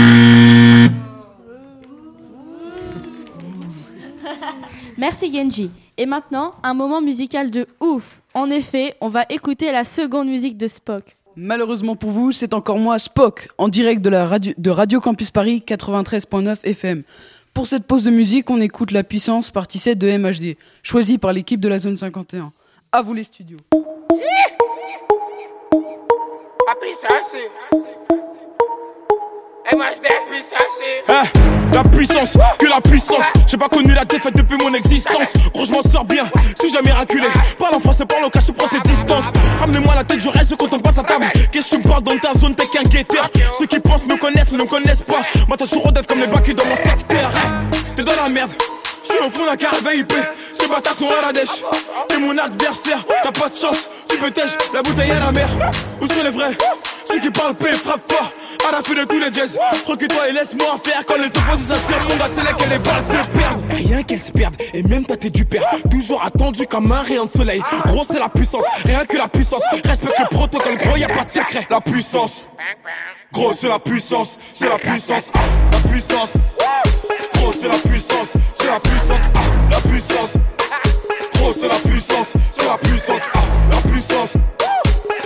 Merci 4.98 5.34
Genji. 5.34 5.70
Et 5.98 6.06
maintenant, 6.06 6.54
un 6.64 6.74
moment 6.74 7.02
musical 7.02 7.52
de 7.52 7.68
ouf. 7.82 8.22
En 8.34 8.50
effet, 8.50 8.96
on 9.02 9.10
va 9.10 9.26
écouter 9.30 9.74
la 9.74 9.84
seconde 9.84 10.30
musique 10.30 10.58
de 10.58 10.68
Spock. 10.68 11.18
Malheureusement 11.36 11.98
pour 11.98 12.12
vous, 12.12 12.32
c'est 12.32 12.54
encore 12.54 12.78
moi, 12.80 12.98
Spock, 12.98 13.50
en 13.58 13.68
direct 13.68 14.02
de, 14.02 14.10
la 14.10 14.26
radio, 14.26 14.54
de 14.58 14.70
Radio 14.70 15.02
Campus 15.02 15.30
Paris 15.30 15.62
93.9 15.68 16.64
FM. 16.64 17.04
Pour 17.54 17.68
cette 17.68 17.84
pause 17.86 18.06
de 18.06 18.12
musique, 18.12 18.50
on 18.50 18.62
écoute 18.62 18.92
la 18.92 19.04
puissance 19.04 19.52
partie 19.52 19.80
7 19.80 19.98
de 19.98 20.18
MHD, 20.18 20.56
choisie 20.82 21.18
par 21.18 21.34
l'équipe 21.34 21.60
de 21.60 21.68
la 21.68 21.80
zone 21.80 21.98
51. 21.98 22.54
À 22.92 23.02
vous 23.02 23.14
les 23.14 23.26
studios. 23.26 23.58
Eh, 31.08 31.74
la 31.74 31.84
puissance, 31.84 32.38
que 32.60 32.66
la 32.68 32.82
puissance. 32.82 33.24
J'ai 33.48 33.58
pas 33.58 33.70
connu 33.70 33.94
la 33.94 34.04
défaite 34.04 34.36
depuis 34.36 34.58
mon 34.58 34.74
existence. 34.74 35.32
Gros, 35.54 35.66
je 35.66 35.72
m'en 35.72 35.82
sors 35.82 36.04
bien, 36.04 36.26
si 36.60 36.70
j'ai 36.70 36.82
miraculé. 36.82 37.28
Parle 37.58 37.76
en 37.76 37.80
français, 37.80 38.06
parle 38.06 38.26
au 38.26 38.30
cas, 38.30 38.42
je 38.46 38.52
prends 38.52 38.68
tes 38.68 38.82
distances. 38.82 39.32
Ramenez-moi 39.60 39.96
la 39.96 40.04
tête, 40.04 40.20
je 40.20 40.30
reste 40.30 40.56
quand 40.58 40.74
on 40.74 40.80
passe 40.80 40.98
à 40.98 41.04
table. 41.04 41.26
Qu'est-ce 41.52 41.72
que 41.72 41.76
tu 41.76 41.82
me 41.84 41.90
parles 41.90 42.04
dans 42.04 42.18
ta 42.18 42.34
zone, 42.34 42.56
t'es 42.56 42.66
qu'un 42.68 42.84
guetteur. 42.84 43.30
Ceux 43.58 43.66
qui 43.66 43.80
pensent 43.80 44.06
me 44.06 44.18
connaissent, 44.18 44.52
ne 44.52 44.58
me 44.58 44.66
connaissent 44.66 45.04
pas. 45.04 45.22
T'as 45.58 45.66
toujours 45.66 45.92
d'être 45.94 46.08
comme 46.08 46.20
les 46.20 46.28
bacs 46.28 46.54
dans 46.54 46.66
mon 46.66 46.76
secteur. 46.76 47.32
T'es 47.96 48.04
dans 48.04 48.16
la 48.22 48.28
merde. 48.28 48.52
Je 49.04 49.10
suis 49.10 49.20
au 49.20 49.30
fond 49.30 49.46
d'un 49.46 49.56
carré 49.56 49.78
VIP, 49.86 50.14
ces 50.54 50.68
bâtards 50.68 50.94
sont 50.94 51.10
à 51.10 51.28
la 51.28 51.34
dèche. 51.34 51.62
T'es 52.08 52.18
mon 52.18 52.38
adversaire, 52.38 53.04
t'as 53.22 53.32
pas 53.32 53.50
de 53.50 53.58
chance, 53.58 53.90
tu 54.08 54.18
peux 54.18 54.32
tèche, 54.32 54.52
la 54.74 54.82
bouteille 54.82 55.12
à 55.12 55.20
la 55.20 55.32
mer. 55.32 55.48
Où 56.02 56.08
sont 56.08 56.24
les 56.24 56.30
vrais? 56.30 56.52
Ceux 57.04 57.20
qui 57.20 57.30
parlent 57.30 57.54
paix, 57.54 57.74
frappe 57.74 58.10
fort, 58.12 58.32
à 58.68 58.72
la 58.72 58.82
fin 58.82 58.94
de 58.94 59.04
tous 59.04 59.20
les 59.20 59.32
jazz. 59.32 59.60
Recule-toi 59.86 60.30
et 60.30 60.32
laisse-moi 60.32 60.80
faire 60.84 61.06
quand 61.06 61.18
les 61.18 61.28
opposés 61.28 61.74
s'attirent. 61.74 62.08
Mon 62.10 62.16
gars, 62.16 62.30
c'est 62.34 62.44
là 62.44 62.54
que 62.54 62.70
les 62.70 62.80
balles 62.80 63.04
se 63.04 63.30
perdent. 63.30 63.72
Rien 63.72 64.04
qu'elles 64.04 64.22
se 64.22 64.32
perdent, 64.32 64.56
et 64.74 64.84
même 64.84 65.06
ta 65.06 65.18
tête 65.18 65.34
du 65.34 65.46
père. 65.46 65.66
Toujours 65.92 66.24
attendu 66.24 66.66
comme 66.66 66.92
un 66.92 67.02
rayon 67.02 67.26
de 67.26 67.32
soleil. 67.32 67.62
Gros, 67.86 68.04
c'est 68.10 68.20
la 68.20 68.30
puissance, 68.30 68.64
rien 68.86 69.06
que 69.06 69.18
la 69.18 69.28
puissance. 69.28 69.62
Respecte 69.84 70.20
le 70.20 70.28
protocole, 70.36 70.78
gros, 70.78 70.96
y 70.96 71.04
a 71.04 71.10
pas 71.10 71.26
de 71.26 71.30
secret. 71.30 71.68
La 71.70 71.82
puissance. 71.82 72.50
Gros, 73.34 73.54
c'est 73.54 73.68
la 73.68 73.80
puissance, 73.80 74.40
c'est 74.54 74.70
la 74.70 74.78
puissance, 74.78 75.32
la 75.36 75.90
puissance. 75.90 76.34
C'est 77.54 77.68
la 77.68 77.78
puissance, 77.78 78.34
c'est 78.56 78.68
la 78.68 78.80
puissance, 78.80 79.30
ah, 79.36 79.40
la 79.72 79.78
puissance. 79.78 80.34
Gros, 81.36 81.54
c'est 81.54 81.68
la 81.68 81.76
puissance, 81.76 82.34
c'est 82.52 82.66
la 82.66 82.78
puissance, 82.78 83.22
ah, 83.34 83.40
la 83.72 83.90
puissance. 83.90 84.38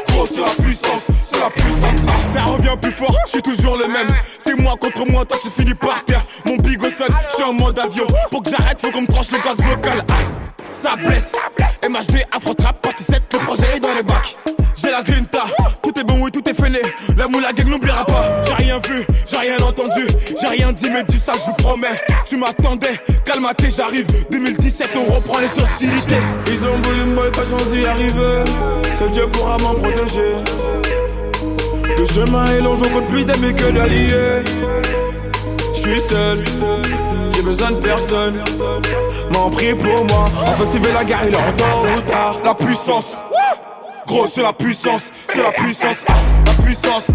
Gros, 0.10 0.26
c'est 0.26 0.42
la 0.42 0.64
puissance, 0.64 1.08
c'est 1.24 1.40
la 1.40 1.50
puissance, 1.50 2.02
ah, 2.08 2.26
ça 2.26 2.44
revient 2.44 2.78
plus 2.82 2.92
fort, 2.92 3.16
je 3.26 3.32
suis 3.32 3.42
toujours 3.42 3.78
le 3.78 3.88
même. 3.88 4.08
C'est 4.40 4.56
moi 4.60 4.76
contre 4.80 5.10
moi, 5.10 5.26
toi 5.26 5.38
tu 5.42 5.50
finis 5.50 5.76
par 5.76 6.04
terre. 6.06 6.24
Mon 6.46 6.58
big 6.58 6.82
au 6.84 6.90
sol, 6.90 7.10
je 7.30 7.36
suis 7.36 7.44
en 7.44 7.54
mode 7.54 7.80
avion. 7.80 8.06
Pour 8.30 8.44
que 8.44 8.50
j'arrête, 8.50 8.80
faut 8.82 8.92
qu'on 8.92 9.02
me 9.02 9.08
tranche 9.08 9.32
le 9.32 9.40
gaz 9.40 9.58
vocal, 9.58 9.98
ah, 10.10 10.47
ça 10.72 10.96
blesse. 10.96 11.34
MHD, 11.84 12.24
Afro 12.36 12.54
Trap, 12.54 12.82
partie 12.82 13.04
7, 13.04 13.22
le 13.34 13.40
projet 13.40 13.66
est 13.76 13.80
dans 13.80 13.94
les 13.94 14.04
bacs. 14.04 14.38
J'ai 14.76 14.92
la 14.92 15.02
grinta, 15.02 15.44
tout 15.82 15.98
est 16.00 16.04
bon, 16.04 16.20
oui, 16.22 16.32
tout 16.32 16.48
est 16.48 16.54
fêlé. 16.54 16.82
La 17.16 17.28
moula 17.28 17.52
gang 17.54 17.68
n'oubliera 17.68 18.06
pas. 18.06 18.44
J'ai 18.46 18.54
rien 18.54 18.80
vu, 18.88 19.06
j'ai 19.28 19.38
rien 19.38 19.58
entendu, 19.58 20.06
j'ai 20.40 20.48
rien 20.48 20.72
dit, 20.72 20.90
mais 20.92 21.04
du 21.04 21.18
ça, 21.18 21.34
je 21.34 21.46
vous 21.46 21.54
promets. 21.54 21.96
Tu 22.26 22.38
m'attendais, 22.38 22.94
calmaté, 23.26 23.70
j'arrive. 23.76 24.08
2017, 24.32 24.92
on 24.96 25.14
reprend 25.16 25.40
les 25.40 25.62
hostilités. 25.62 26.22
Ils 26.52 26.66
ont 26.66 26.80
voulu 26.82 27.06
me 27.06 27.16
boycotter 27.16 27.48
sans 27.48 27.76
y 27.76 27.86
arriver. 27.86 28.44
Seul 29.00 29.12
Dieu 29.12 29.28
pourra 29.28 29.58
m'en 29.58 29.74
protéger. 29.74 30.36
Le 31.98 32.06
chemin 32.06 32.46
est 32.46 32.62
long, 32.62 32.76
j'en 32.76 32.90
compte 32.90 33.08
plus 33.08 33.26
d'amis 33.26 33.54
que 33.56 33.72
d'alliés. 33.72 35.07
Suis 35.88 36.02
seul, 36.02 36.44
j'ai 37.32 37.42
besoin 37.44 37.72
de 37.72 37.78
personne. 37.78 38.44
M'en 39.32 39.50
prie 39.50 39.74
pour 39.74 40.06
moi, 40.06 40.26
enfin 40.46 40.66
veut 40.66 40.94
la 40.94 41.06
guerre, 41.06 41.22
il 41.24 41.30
est 41.30 41.56
tôt 41.56 41.64
ou 41.96 42.00
tard. 42.02 42.36
La 42.44 42.54
puissance. 42.54 43.24
Gros, 44.06 44.28
c'est 44.28 44.42
la 44.42 44.52
puissance, 44.52 45.12
c'est 45.30 45.42
la 45.42 45.52
puissance, 45.54 46.06
la 46.46 46.64
puissance. 46.64 47.08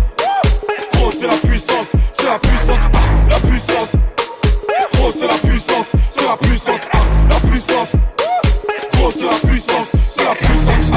Gros, 0.95 1.11
c'est 1.11 1.27
la 1.27 1.37
puissance, 1.37 1.93
c'est 2.15 2.29
la 2.29 2.39
puissance, 2.39 2.89
la 3.31 3.41
puissance. 3.41 3.93
Gros, 4.95 5.13
c'est 5.13 5.27
la 5.27 5.35
puissance, 5.35 5.93
c'est 6.11 6.27
la 6.27 6.37
puissance, 6.39 6.89
la 7.29 7.51
puissance. 7.51 7.97
Gros, 8.95 9.11
c'est 9.11 9.27
la 9.27 9.51
puissance, 9.51 9.93
c'est 10.09 10.25
la 10.25 10.35
puissance, 10.35 10.91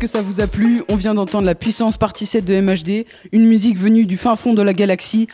J'espère 0.00 0.22
que 0.22 0.28
ça 0.28 0.30
vous 0.30 0.40
a 0.40 0.46
plu. 0.46 0.82
On 0.88 0.94
vient 0.94 1.14
d'entendre 1.14 1.44
la 1.44 1.56
puissance 1.56 1.96
partie 1.96 2.24
7 2.24 2.44
de 2.44 2.60
MHD, 2.60 3.04
une 3.32 3.46
musique 3.46 3.76
venue 3.76 4.06
du 4.06 4.16
fin 4.16 4.36
fond 4.36 4.54
de 4.54 4.62
la 4.62 4.72
galaxie. 4.72 5.26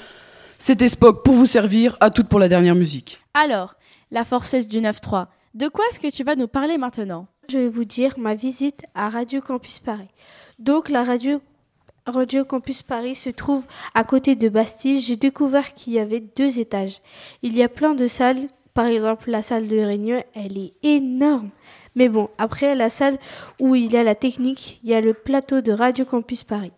C'était 0.58 0.88
Spock 0.88 1.22
pour 1.22 1.34
vous 1.34 1.44
servir, 1.44 1.98
à 2.00 2.08
toute 2.08 2.28
pour 2.28 2.38
la 2.38 2.48
dernière 2.48 2.74
musique. 2.74 3.20
Alors, 3.34 3.74
la 4.10 4.24
forceuse 4.24 4.66
du 4.66 4.80
9-3, 4.80 5.26
de 5.52 5.68
quoi 5.68 5.84
est-ce 5.90 6.00
que 6.00 6.10
tu 6.10 6.24
vas 6.24 6.34
nous 6.34 6.48
parler 6.48 6.78
maintenant? 6.78 7.26
Je 7.50 7.58
vais 7.58 7.68
vous 7.68 7.84
dire 7.84 8.14
ma 8.18 8.34
visite 8.34 8.86
à 8.94 9.10
Radio 9.10 9.42
Campus 9.42 9.80
Paris. 9.80 10.08
Donc 10.58 10.88
la 10.88 11.04
radio, 11.04 11.42
radio 12.06 12.46
Campus 12.46 12.80
Paris 12.80 13.16
se 13.16 13.28
trouve 13.28 13.66
à 13.94 14.02
côté 14.02 14.34
de 14.34 14.48
Bastille. 14.48 14.98
J'ai 14.98 15.16
découvert 15.16 15.74
qu'il 15.74 15.92
y 15.92 15.98
avait 15.98 16.24
deux 16.36 16.58
étages. 16.58 17.02
Il 17.42 17.54
y 17.54 17.62
a 17.62 17.68
plein 17.68 17.94
de 17.94 18.06
salles. 18.06 18.46
Par 18.72 18.86
exemple, 18.86 19.30
la 19.30 19.42
salle 19.42 19.68
de 19.68 19.76
réunion, 19.76 20.24
elle 20.34 20.58
est 20.58 20.72
énorme. 20.82 21.50
Mais 21.97 22.09
bon, 22.09 22.28
après 22.38 22.74
la 22.74 22.88
salle 22.90 23.18
où 23.61 23.74
il 23.76 23.92
y 23.92 23.97
a 23.97 24.03
la 24.03 24.14
technique, 24.14 24.80
il 24.82 24.90
y 24.90 24.95
a 24.95 25.01
le 25.01 25.14
plateau 25.14 25.61
de 25.61 25.72
Radio 25.72 26.05
Campus 26.05 26.42
Paris. 26.42 26.72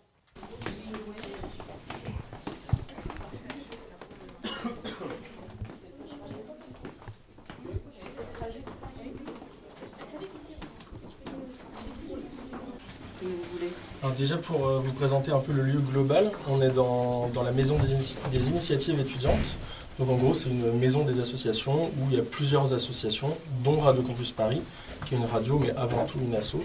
Alors 14.02 14.14
déjà 14.14 14.36
pour 14.36 14.68
euh, 14.68 14.78
vous 14.78 14.92
présenter 14.92 15.32
un 15.32 15.40
peu 15.40 15.52
le 15.52 15.62
lieu 15.62 15.80
global, 15.80 16.30
on 16.48 16.62
est 16.62 16.70
dans, 16.70 17.28
dans 17.28 17.42
la 17.42 17.50
maison 17.50 17.76
des, 17.78 18.38
des 18.38 18.50
initiatives 18.50 19.00
étudiantes. 19.00 19.58
Donc 19.98 20.10
en 20.10 20.16
gros 20.16 20.34
c'est 20.34 20.50
une 20.50 20.78
maison 20.78 21.04
des 21.04 21.20
associations 21.20 21.86
où 21.86 22.10
il 22.10 22.16
y 22.16 22.20
a 22.20 22.22
plusieurs 22.22 22.74
associations, 22.74 23.36
dont 23.64 23.78
Radio 23.78 24.02
Campus 24.02 24.30
Paris, 24.30 24.60
qui 25.06 25.14
est 25.14 25.18
une 25.18 25.24
radio 25.24 25.58
mais 25.58 25.70
avant 25.70 26.04
tout 26.04 26.18
une 26.20 26.34
asso. 26.34 26.56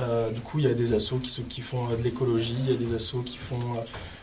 Euh, 0.00 0.30
du 0.30 0.40
coup 0.40 0.58
il 0.58 0.64
y 0.64 0.68
a 0.68 0.74
des 0.74 0.92
assos 0.92 1.18
qui, 1.18 1.60
font 1.60 1.86
euh, 1.86 1.96
de 1.96 2.02
l'écologie, 2.02 2.56
il 2.66 2.70
y 2.72 2.74
a 2.74 2.76
des 2.76 2.92
assos 2.94 3.22
qui 3.24 3.36
font, 3.36 3.60
euh, 3.76 3.82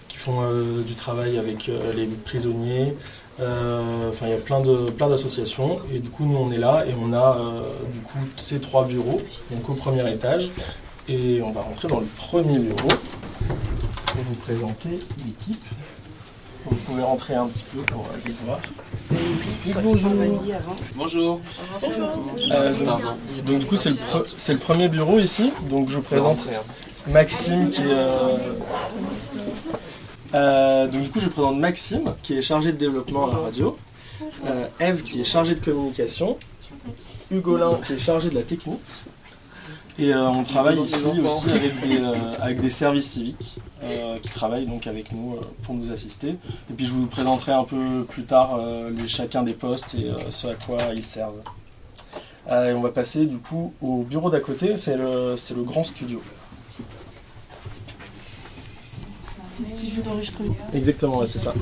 qui 0.09 0.17
font 0.17 0.41
du 0.85 0.95
travail 0.95 1.37
avec 1.37 1.71
les 1.95 2.05
prisonniers. 2.25 2.95
Enfin 3.39 4.25
il 4.25 4.31
y 4.31 4.33
a 4.33 4.37
plein 4.37 4.59
de 4.59 4.89
plein 4.89 5.07
d'associations 5.07 5.79
et 5.93 5.99
du 5.99 6.09
coup 6.09 6.25
nous 6.25 6.35
on 6.37 6.51
est 6.51 6.57
là 6.57 6.83
et 6.85 6.93
on 7.01 7.13
a 7.13 7.37
du 7.93 8.01
coup 8.01 8.19
ces 8.35 8.59
trois 8.59 8.83
bureaux 8.85 9.21
donc 9.49 9.69
au 9.69 9.75
premier 9.75 10.11
étage 10.11 10.51
et 11.07 11.41
on 11.41 11.51
va 11.51 11.61
rentrer 11.61 11.87
dans 11.87 12.01
le 12.01 12.05
premier 12.17 12.59
bureau 12.59 12.89
pour 14.07 14.21
vous 14.23 14.35
présenter 14.35 14.99
l'équipe. 15.25 15.63
Vous 16.65 16.75
pouvez 16.75 17.03
rentrer 17.03 17.35
un 17.35 17.47
petit 17.47 17.63
peu 17.73 17.81
pour 17.83 18.05
aller 18.13 18.33
voir. 18.45 18.59
Bonjour. 19.83 20.11
Bonjour. 20.95 21.41
Euh, 22.51 22.75
donc, 22.75 23.01
donc, 23.45 23.59
du 23.59 23.65
coup 23.65 23.75
c'est 23.75 23.89
le, 23.89 23.95
pre- 23.95 24.51
le 24.51 24.57
premier 24.57 24.87
bureau 24.89 25.19
ici. 25.19 25.51
Donc 25.69 25.89
je 25.89 25.95
vous 25.95 26.01
présente 26.01 26.47
Maxime 27.07 27.69
qui 27.69 27.81
est... 27.81 27.85
euh, 27.85 28.37
euh, 30.35 30.87
donc 30.87 31.01
du 31.03 31.09
coup 31.09 31.19
je 31.19 31.25
vous 31.25 31.31
présente 31.31 31.57
Maxime 31.57 32.13
qui 32.21 32.37
est 32.37 32.41
chargé 32.41 32.71
de 32.71 32.77
développement 32.77 33.27
à 33.29 33.33
la 33.33 33.39
radio. 33.39 33.77
Euh, 34.45 34.67
Eve 34.79 35.01
qui 35.03 35.21
est 35.21 35.25
chargée 35.25 35.55
de 35.55 35.63
communication. 35.63 36.37
Hugolin 37.31 37.79
qui 37.85 37.93
est 37.93 37.99
chargé 37.99 38.29
de 38.29 38.35
la 38.35 38.41
technique. 38.43 38.79
Et 40.01 40.13
euh, 40.13 40.29
on 40.29 40.43
travaille 40.43 40.79
ici 40.79 40.95
aussi 41.05 41.51
avec 41.51 41.81
des, 41.81 41.97
euh, 41.99 42.15
avec 42.39 42.61
des 42.61 42.69
services 42.69 43.07
civiques 43.11 43.57
euh, 43.83 44.17
qui 44.19 44.29
travaillent 44.29 44.65
donc 44.65 44.87
avec 44.87 45.11
nous 45.11 45.33
euh, 45.35 45.41
pour 45.63 45.75
nous 45.75 45.91
assister. 45.91 46.29
Et 46.29 46.73
puis 46.75 46.85
je 46.85 46.91
vous 46.91 47.05
présenterai 47.07 47.51
un 47.51 47.65
peu 47.65 48.05
plus 48.07 48.23
tard 48.23 48.55
euh, 48.57 48.89
les- 48.91 49.07
chacun 49.09 49.43
des 49.43 49.51
postes 49.53 49.95
et 49.95 50.05
euh, 50.05 50.15
ce 50.29 50.47
à 50.47 50.53
quoi 50.55 50.77
ils 50.95 51.03
servent. 51.05 51.41
Euh, 52.49 52.71
et 52.71 52.73
on 52.73 52.81
va 52.81 52.91
passer 52.91 53.25
du 53.25 53.37
coup 53.39 53.73
au 53.81 54.03
bureau 54.03 54.29
d'à 54.29 54.39
côté, 54.39 54.77
c'est 54.77 54.95
le, 54.95 55.35
c'est 55.35 55.53
le 55.53 55.63
grand 55.63 55.83
studio. 55.83 56.21
Studio 59.75 60.01
d'enregistrement. 60.01 60.55
Exactement, 60.73 61.17
ouais, 61.19 61.27
c'est 61.27 61.39
ça. 61.39 61.53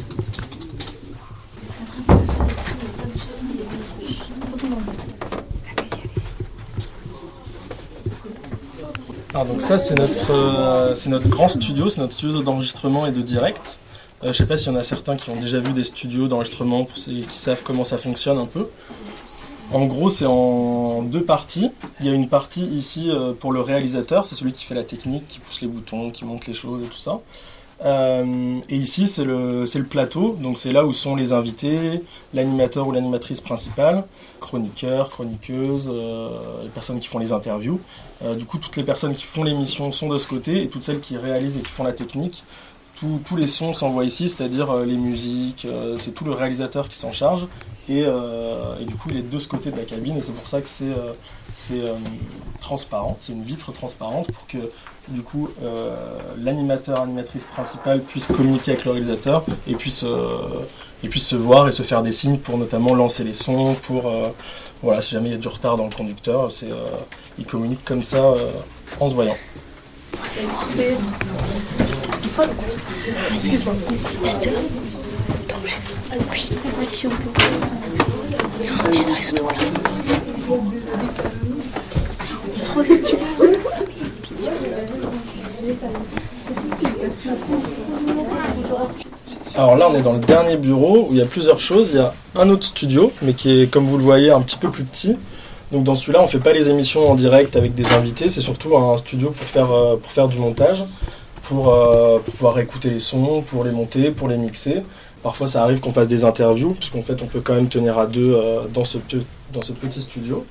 Ah, 9.33 9.43
donc 9.43 9.61
ça 9.61 9.77
c'est 9.77 9.95
notre, 9.95 10.31
euh, 10.31 10.95
notre 11.07 11.27
grand 11.27 11.49
studio, 11.49 11.89
c'est 11.89 11.99
notre 11.99 12.13
studio 12.13 12.41
d'enregistrement 12.41 13.05
et 13.07 13.11
de 13.11 13.21
direct. 13.21 13.77
Euh, 14.23 14.27
je 14.27 14.37
sais 14.37 14.45
pas 14.45 14.55
s'il 14.55 14.71
y 14.71 14.75
en 14.75 14.79
a 14.79 14.83
certains 14.83 15.17
qui 15.17 15.29
ont 15.29 15.35
déjà 15.35 15.59
vu 15.59 15.73
des 15.73 15.83
studios 15.83 16.27
d'enregistrement 16.27 16.85
pour 16.85 16.97
ceux 16.97 17.11
qui 17.11 17.37
savent 17.37 17.61
comment 17.63 17.83
ça 17.83 17.97
fonctionne 17.97 18.37
un 18.37 18.45
peu. 18.45 18.67
En 19.73 19.85
gros, 19.85 20.09
c'est 20.09 20.25
en 20.25 21.01
deux 21.01 21.23
parties. 21.23 21.71
Il 21.99 22.05
y 22.05 22.09
a 22.09 22.13
une 22.13 22.29
partie 22.29 22.63
ici 22.63 23.11
euh, 23.11 23.33
pour 23.33 23.51
le 23.51 23.59
réalisateur, 23.59 24.25
c'est 24.25 24.35
celui 24.35 24.53
qui 24.53 24.63
fait 24.63 24.75
la 24.75 24.85
technique, 24.85 25.27
qui 25.27 25.39
pousse 25.39 25.61
les 25.61 25.67
boutons, 25.67 26.09
qui 26.09 26.23
monte 26.23 26.47
les 26.47 26.53
choses 26.53 26.81
et 26.83 26.87
tout 26.87 26.97
ça. 26.97 27.19
Euh, 27.85 28.59
et 28.69 28.75
ici, 28.75 29.05
c'est 29.07 29.23
le, 29.23 29.65
le 29.65 29.83
plateau, 29.83 30.35
donc 30.41 30.57
c'est 30.57 30.71
là 30.71 30.83
où 30.85 30.93
sont 30.93 31.15
les 31.15 31.31
invités, 31.31 32.01
l'animateur 32.33 32.87
ou 32.87 32.91
l'animatrice 32.91 33.39
principale, 33.39 34.03
chroniqueurs, 34.39 35.09
chroniqueuses, 35.11 35.89
euh, 35.93 36.63
les 36.63 36.69
personnes 36.69 36.99
qui 36.99 37.07
font 37.07 37.19
les 37.19 37.31
interviews. 37.33 37.79
Euh, 38.23 38.33
du 38.35 38.45
coup, 38.45 38.57
toutes 38.57 38.77
les 38.77 38.83
personnes 38.83 39.13
qui 39.13 39.25
font 39.25 39.43
l'émission 39.43 39.91
sont 39.91 40.09
de 40.09 40.17
ce 40.17 40.27
côté, 40.27 40.63
et 40.63 40.69
toutes 40.69 40.83
celles 40.83 41.01
qui 41.01 41.17
réalisent 41.17 41.57
et 41.57 41.61
qui 41.61 41.69
font 41.71 41.83
la 41.83 41.93
technique, 41.93 42.43
tous- 42.99 43.21
tous 43.23 43.35
les 43.35 43.45
sons 43.45 43.73
s'envoient 43.73 44.05
ici, 44.05 44.27
c'est-à-dire 44.27 44.71
euh, 44.71 44.83
les 44.83 44.97
musiques, 44.97 45.67
c'est 45.97 46.13
tout 46.15 46.25
le 46.25 46.31
réalisateur 46.31 46.89
qui 46.89 46.95
s'en 46.95 47.11
charge, 47.11 47.45
et, 47.89 47.99
et 48.01 48.85
du 48.85 48.95
coup, 48.95 49.09
il 49.11 49.17
est 49.17 49.21
de 49.29 49.39
ce 49.39 49.47
côté 49.47 49.69
de 49.71 49.77
la 49.77 49.83
cabine, 49.83 50.17
et 50.17 50.21
c'est 50.21 50.33
pour 50.33 50.47
ça 50.47 50.61
que 50.61 50.67
c'est 50.67 51.75
transparent, 52.59 53.17
c'est 53.21 53.31
une 53.33 53.43
vitre 53.43 53.71
transparente 53.71 54.29
pour 54.31 54.45
que 54.47 54.57
du 55.09 55.21
coup 55.21 55.49
euh, 55.63 55.95
l'animateur, 56.37 57.01
animatrice 57.01 57.45
principale 57.45 58.01
puisse 58.01 58.27
communiquer 58.27 58.71
avec 58.71 58.85
le 58.85 58.91
réalisateur 58.91 59.45
et 59.67 59.75
puisse, 59.75 60.03
euh, 60.03 60.65
et 61.03 61.07
puisse 61.07 61.27
se 61.27 61.35
voir 61.35 61.67
et 61.67 61.71
se 61.71 61.83
faire 61.83 62.01
des 62.01 62.11
signes 62.11 62.37
pour 62.37 62.57
notamment 62.57 62.93
lancer 62.93 63.23
les 63.23 63.33
sons, 63.33 63.75
pour 63.83 64.07
euh, 64.07 64.29
voilà, 64.83 65.01
si 65.01 65.11
jamais 65.11 65.29
il 65.29 65.31
y 65.31 65.35
a 65.35 65.39
du 65.39 65.47
retard 65.47 65.77
dans 65.77 65.85
le 65.85 65.91
conducteur, 65.91 66.51
c'est, 66.51 66.71
euh, 66.71 66.75
il 67.39 67.45
communique 67.45 67.83
comme 67.83 68.03
ça 68.03 68.17
euh, 68.17 68.51
en 68.99 69.09
se 69.09 69.15
voyant. 69.15 69.37
C'est. 70.67 70.95
Excuse-moi. 73.33 73.73
J'ai 78.93 79.03
dans 79.03 79.15
les 79.15 79.33
autocollants. 79.33 79.57
Alors 89.55 89.75
là, 89.75 89.87
on 89.89 89.95
est 89.95 90.01
dans 90.01 90.13
le 90.13 90.19
dernier 90.19 90.57
bureau 90.57 91.07
où 91.09 91.13
il 91.13 91.17
y 91.17 91.21
a 91.21 91.25
plusieurs 91.25 91.59
choses. 91.59 91.89
Il 91.91 91.97
y 91.97 91.99
a 91.99 92.13
un 92.35 92.49
autre 92.49 92.65
studio, 92.65 93.11
mais 93.21 93.33
qui 93.33 93.61
est, 93.61 93.71
comme 93.71 93.85
vous 93.85 93.97
le 93.97 94.03
voyez, 94.03 94.29
un 94.31 94.41
petit 94.41 94.57
peu 94.57 94.69
plus 94.69 94.83
petit. 94.83 95.17
Donc 95.71 95.83
dans 95.83 95.95
celui-là, 95.95 96.21
on 96.21 96.27
fait 96.27 96.39
pas 96.39 96.53
les 96.53 96.69
émissions 96.69 97.09
en 97.09 97.15
direct 97.15 97.55
avec 97.55 97.73
des 97.73 97.85
invités. 97.87 98.29
C'est 98.29 98.41
surtout 98.41 98.77
un 98.77 98.95
studio 98.97 99.31
pour 99.31 99.47
faire, 99.47 99.71
euh, 99.71 99.97
pour 99.97 100.11
faire 100.11 100.27
du 100.27 100.37
montage, 100.37 100.85
pour, 101.43 101.73
euh, 101.73 102.19
pour 102.19 102.33
pouvoir 102.33 102.59
écouter 102.59 102.89
les 102.89 102.99
sons, 102.99 103.41
pour 103.41 103.63
les 103.63 103.71
monter, 103.71 104.11
pour 104.11 104.27
les 104.27 104.37
mixer. 104.37 104.83
Parfois, 105.23 105.47
ça 105.47 105.63
arrive 105.63 105.79
qu'on 105.79 105.91
fasse 105.91 106.07
des 106.07 106.23
interviews, 106.23 106.73
puisqu'en 106.73 107.01
fait, 107.01 107.21
on 107.21 107.25
peut 107.25 107.41
quand 107.41 107.55
même 107.55 107.67
tenir 107.67 107.97
à 107.97 108.05
deux 108.05 108.33
euh, 108.33 108.61
dans, 108.73 108.85
ce, 108.85 108.99
dans 109.51 109.61
ce 109.61 109.73
petit 109.73 110.01
studio. 110.01 110.45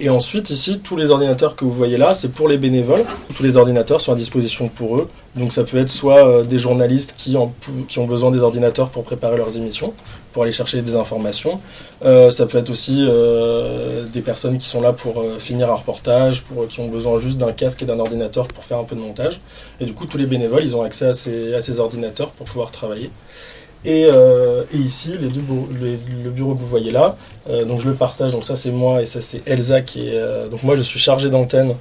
Et 0.00 0.08
ensuite, 0.08 0.50
ici, 0.50 0.80
tous 0.80 0.96
les 0.96 1.10
ordinateurs 1.10 1.56
que 1.56 1.64
vous 1.64 1.72
voyez 1.72 1.96
là, 1.96 2.14
c'est 2.14 2.30
pour 2.30 2.48
les 2.48 2.58
bénévoles. 2.58 3.04
Tous 3.34 3.42
les 3.42 3.56
ordinateurs 3.56 4.00
sont 4.00 4.12
à 4.12 4.14
disposition 4.14 4.68
pour 4.68 4.98
eux. 4.98 5.08
Donc 5.36 5.52
ça 5.52 5.64
peut 5.64 5.78
être 5.78 5.88
soit 5.88 6.26
euh, 6.26 6.44
des 6.44 6.58
journalistes 6.58 7.14
qui, 7.16 7.36
ont 7.36 8.06
besoin 8.06 8.30
des 8.30 8.42
ordinateurs 8.42 8.88
pour 8.88 9.04
préparer 9.04 9.36
leurs 9.36 9.56
émissions, 9.56 9.94
pour 10.32 10.42
aller 10.42 10.52
chercher 10.52 10.82
des 10.82 10.96
informations. 10.96 11.60
Euh, 12.04 12.30
ça 12.30 12.46
peut 12.46 12.58
être 12.58 12.70
aussi 12.70 13.06
euh, 13.08 14.04
des 14.06 14.20
personnes 14.20 14.58
qui 14.58 14.66
sont 14.66 14.80
là 14.80 14.92
pour 14.92 15.22
finir 15.38 15.70
un 15.70 15.76
reportage, 15.76 16.42
pour, 16.42 16.66
qui 16.66 16.80
ont 16.80 16.88
besoin 16.88 17.18
juste 17.18 17.38
d'un 17.38 17.52
casque 17.52 17.82
et 17.82 17.86
d'un 17.86 17.98
ordinateur 17.98 18.48
pour 18.48 18.64
faire 18.64 18.78
un 18.78 18.84
peu 18.84 18.96
de 18.96 19.00
montage. 19.00 19.40
Et 19.80 19.84
du 19.84 19.94
coup, 19.94 20.06
tous 20.06 20.18
les 20.18 20.26
bénévoles, 20.26 20.64
ils 20.64 20.76
ont 20.76 20.82
accès 20.82 21.06
à 21.06 21.14
ces 21.60 21.80
ordinateurs 21.80 22.30
pour 22.30 22.46
pouvoir 22.46 22.70
travailler. 22.70 23.10
Et, 23.84 24.10
euh, 24.12 24.64
et 24.74 24.76
ici, 24.78 25.12
les 25.20 25.28
deux 25.28 25.42
les- 25.80 25.98
le 26.24 26.30
bureau 26.30 26.54
que 26.54 26.58
vous 26.60 26.66
voyez 26.66 26.90
là, 26.90 27.16
euh, 27.48 27.64
donc 27.64 27.78
je 27.80 27.88
le 27.88 27.94
partage, 27.94 28.32
donc 28.32 28.44
ça 28.44 28.56
c'est 28.56 28.72
moi 28.72 29.02
et 29.02 29.06
ça 29.06 29.20
c'est 29.20 29.40
Elsa 29.46 29.82
qui 29.82 30.08
est... 30.08 30.14
euh, 30.14 30.48
donc 30.48 30.64
moi 30.64 30.74
je 30.74 30.82
suis 30.82 30.98
chargé 30.98 31.30
d'antenne 31.30 31.74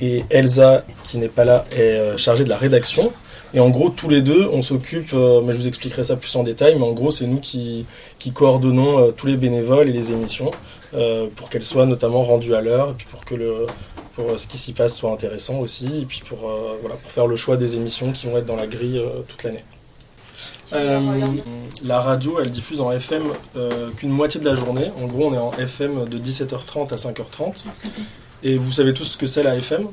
et 0.00 0.24
Elsa 0.30 0.82
qui 1.04 1.18
n'est 1.18 1.28
pas 1.28 1.44
là 1.44 1.66
est 1.76 1.80
euh, 1.80 2.16
chargée 2.16 2.44
de 2.44 2.48
la 2.48 2.56
rédaction. 2.56 3.12
Et 3.54 3.60
en 3.60 3.68
gros 3.68 3.90
tous 3.90 4.08
les 4.08 4.22
deux 4.22 4.48
on 4.50 4.62
s'occupe, 4.62 5.10
euh, 5.12 5.42
mais 5.44 5.52
je 5.52 5.58
vous 5.58 5.68
expliquerai 5.68 6.02
ça 6.04 6.16
plus 6.16 6.34
en 6.36 6.42
détail, 6.42 6.74
mais 6.78 6.86
en 6.86 6.92
gros 6.92 7.10
c'est 7.10 7.26
nous 7.26 7.38
qui, 7.38 7.84
qui 8.18 8.32
coordonnons 8.32 8.98
euh, 8.98 9.10
tous 9.12 9.26
les 9.26 9.36
bénévoles 9.36 9.88
et 9.90 9.92
les 9.92 10.10
émissions 10.10 10.50
pour 11.36 11.48
qu'elles 11.48 11.64
soient 11.64 11.86
notamment 11.86 12.22
rendues 12.22 12.54
à 12.54 12.60
l'heure 12.60 12.90
et 12.90 12.94
puis 12.94 13.06
pour 13.10 13.24
que 13.24 13.34
le, 13.34 13.66
pour 14.14 14.38
ce 14.38 14.46
qui 14.46 14.58
s'y 14.58 14.72
passe 14.74 14.94
soit 14.96 15.10
intéressant 15.10 15.58
aussi 15.60 15.86
et 16.02 16.04
puis 16.06 16.20
pour, 16.28 16.40
voilà, 16.82 16.96
pour 16.96 17.10
faire 17.10 17.26
le 17.26 17.34
choix 17.36 17.56
des 17.56 17.76
émissions 17.76 18.12
qui 18.12 18.26
vont 18.26 18.36
être 18.36 18.44
dans 18.44 18.56
la 18.56 18.66
grille 18.66 19.00
toute 19.26 19.42
l'année. 19.42 19.64
Euh, 20.74 21.00
la 21.84 22.00
radio, 22.00 22.38
elle 22.40 22.50
diffuse 22.50 22.80
en 22.80 22.90
FM 22.92 23.24
euh, 23.56 23.90
qu'une 23.96 24.10
moitié 24.10 24.40
de 24.40 24.46
la 24.48 24.54
journée. 24.54 24.90
En 25.02 25.06
gros, 25.06 25.28
on 25.28 25.34
est 25.34 25.38
en 25.38 25.52
FM 25.52 26.08
de 26.08 26.18
17h30 26.18 26.92
à 26.92 26.96
5h30. 26.96 27.64
Et 28.42 28.56
vous 28.56 28.72
savez 28.72 28.92
tous 28.92 29.04
ce 29.04 29.18
que 29.18 29.26
c'est 29.26 29.42
la 29.42 29.56
FM 29.56 29.86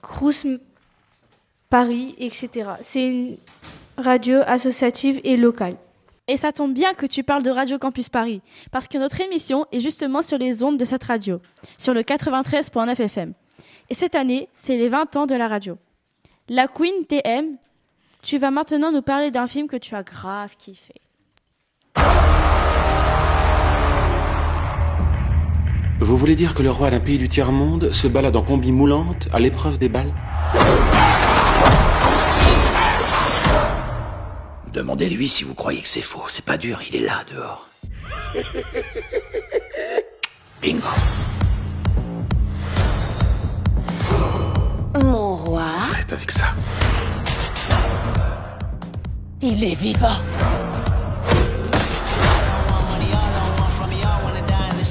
Crous 0.00 0.46
Paris, 1.68 2.14
etc. 2.18 2.70
C'est 2.80 3.06
une 3.06 3.36
radio 3.98 4.38
associative 4.46 5.20
et 5.24 5.36
locale. 5.36 5.76
Et 6.30 6.36
ça 6.36 6.52
tombe 6.52 6.74
bien 6.74 6.92
que 6.92 7.06
tu 7.06 7.24
parles 7.24 7.42
de 7.42 7.50
Radio 7.50 7.78
Campus 7.78 8.10
Paris, 8.10 8.42
parce 8.70 8.86
que 8.86 8.98
notre 8.98 9.18
émission 9.22 9.64
est 9.72 9.80
justement 9.80 10.20
sur 10.20 10.36
les 10.36 10.62
ondes 10.62 10.76
de 10.76 10.84
cette 10.84 11.04
radio, 11.04 11.40
sur 11.78 11.94
le 11.94 12.02
93.9 12.02 13.00
FM. 13.00 13.32
Et 13.88 13.94
cette 13.94 14.14
année, 14.14 14.50
c'est 14.58 14.76
les 14.76 14.90
20 14.90 15.16
ans 15.16 15.26
de 15.26 15.34
la 15.34 15.48
radio. 15.48 15.78
La 16.50 16.68
Queen 16.68 17.06
TM, 17.06 17.56
tu 18.22 18.36
vas 18.36 18.50
maintenant 18.50 18.92
nous 18.92 19.00
parler 19.00 19.30
d'un 19.30 19.46
film 19.46 19.68
que 19.68 19.78
tu 19.78 19.94
as 19.94 20.02
grave 20.02 20.54
kiffé. 20.58 20.94
Vous 26.00 26.16
voulez 26.18 26.36
dire 26.36 26.54
que 26.54 26.62
le 26.62 26.70
roi 26.70 26.90
d'un 26.90 27.00
pays 27.00 27.18
du 27.18 27.30
tiers-monde 27.30 27.90
se 27.92 28.06
balade 28.06 28.36
en 28.36 28.42
combi 28.42 28.70
moulante 28.70 29.28
à 29.32 29.40
l'épreuve 29.40 29.78
des 29.78 29.88
balles? 29.88 30.12
Demandez-lui 34.78 35.28
si 35.28 35.42
vous 35.42 35.54
croyez 35.54 35.82
que 35.82 35.88
c'est 35.88 36.02
faux. 36.02 36.22
C'est 36.28 36.44
pas 36.44 36.56
dur, 36.56 36.78
il 36.88 36.94
est 36.94 37.04
là, 37.04 37.24
dehors. 37.34 37.66
Bingo. 40.62 40.86
Mon 45.02 45.36
roi, 45.36 45.64
Arrête 45.90 46.12
avec 46.12 46.30
ça. 46.30 46.54
il 49.42 49.64
est 49.64 49.74
vivant. 49.74 50.20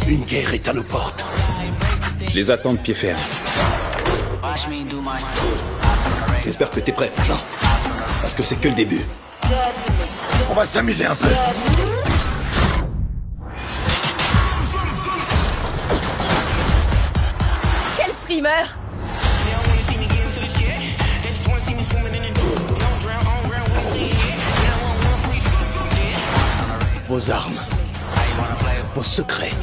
Une 0.05 0.25
guerre 0.25 0.53
est 0.53 0.67
à 0.67 0.73
nos 0.73 0.83
portes. 0.83 1.23
Je 2.29 2.35
les 2.35 2.51
attends 2.51 2.73
de 2.73 2.79
pied 2.79 2.93
ferme. 2.93 3.17
J'espère 6.43 6.71
que 6.71 6.81
t'es 6.81 6.91
prêt, 6.91 7.09
Jean. 7.25 7.39
Parce 8.21 8.33
que 8.33 8.43
c'est 8.43 8.59
que 8.59 8.67
le 8.67 8.75
début. 8.75 9.05
On 10.49 10.53
va 10.53 10.65
s'amuser 10.65 11.05
un 11.05 11.15
peu. 11.15 11.27
Quel 17.97 18.11
frimeur 18.25 18.77
Vos 27.07 27.31
armes, 27.31 27.61
vos 28.93 29.03
secrets, 29.03 29.53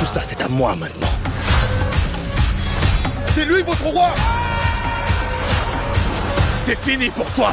tout 0.00 0.04
ça 0.04 0.20
c'est 0.22 0.42
à 0.42 0.48
moi 0.48 0.74
maintenant. 0.74 1.12
C'est 3.34 3.44
lui 3.44 3.62
votre 3.62 3.84
roi. 3.84 4.10
C'est 6.66 6.78
fini 6.78 7.10
pour 7.10 7.30
toi 7.32 7.52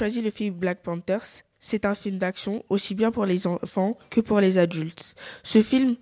choisi 0.00 0.22
le 0.22 0.30
film 0.30 0.54
Black 0.54 0.80
Panthers. 0.82 1.44
C'est 1.58 1.84
un 1.84 1.94
film 1.94 2.16
d'action, 2.16 2.64
aussi 2.70 2.94
bien 2.94 3.10
pour 3.10 3.26
les 3.26 3.46
enfants 3.46 3.98
que 4.08 4.22
pour 4.22 4.40
les 4.40 4.56
adultes. 4.56 5.14
Ce 5.42 5.60
film 5.60 5.96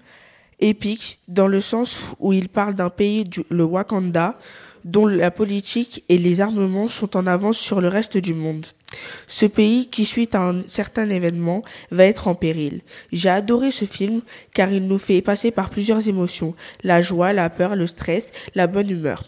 épique 0.61 1.19
dans 1.27 1.49
le 1.49 1.61
sens 1.61 2.15
où 2.21 2.33
il 2.33 2.49
parle 2.49 2.77
d'un 2.77 2.91
pays, 2.91 3.25
le 3.51 3.65
Wakanda, 3.65 4.39
dont 4.85 5.09
la 5.09 5.33
politique 5.33 6.05
et 6.09 6.17
les 6.17 6.41
armements 6.41 6.87
sont 6.87 7.17
en 7.17 7.27
avance 7.27 7.59
sur 7.59 7.81
le 7.81 7.89
reste 7.89 8.19
du 8.19 8.35
monde. 8.35 8.67
Ce 9.27 9.47
pays, 9.47 9.89
qui 9.89 10.05
suite 10.05 10.37
à 10.37 10.43
un 10.43 10.63
certain 10.69 11.11
événement, 11.11 11.63
va 11.91 12.05
être 12.05 12.29
en 12.29 12.37
péril. 12.37 12.83
J'ai 13.11 13.31
adoré 13.31 13.73
ce 13.73 13.85
film 13.85 14.21
car 14.55 14.73
il 14.73 14.87
nous 14.87 14.99
fait 14.99 15.23
passer 15.23 15.51
par 15.51 15.71
plusieurs 15.71 16.07
émotions, 16.07 16.55
la 16.85 17.03
joie, 17.03 17.33
la 17.33 17.51
peur, 17.51 17.75
le 17.75 17.89
stress, 17.89 18.31
la 18.55 18.69
bonne 18.69 18.91
humeur. 18.91 19.25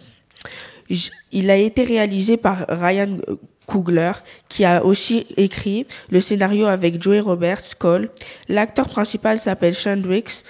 Il 1.33 1.51
a 1.51 1.57
été 1.57 1.85
réalisé 1.85 2.37
par 2.37 2.67
Ryan 2.69 3.19
Coogler, 3.67 4.13
qui 4.49 4.65
a 4.65 4.85
aussi 4.85 5.27
écrit 5.37 5.87
le 6.11 6.21
scénario 6.21 6.67
avec 6.67 7.01
Joey 7.01 7.21
Roberts 7.21 7.79
Cole. 7.79 8.11
L'acteur 8.49 8.89
principal 8.89 9.39
s'appelle 9.39 9.75
Shandrix 9.75 10.43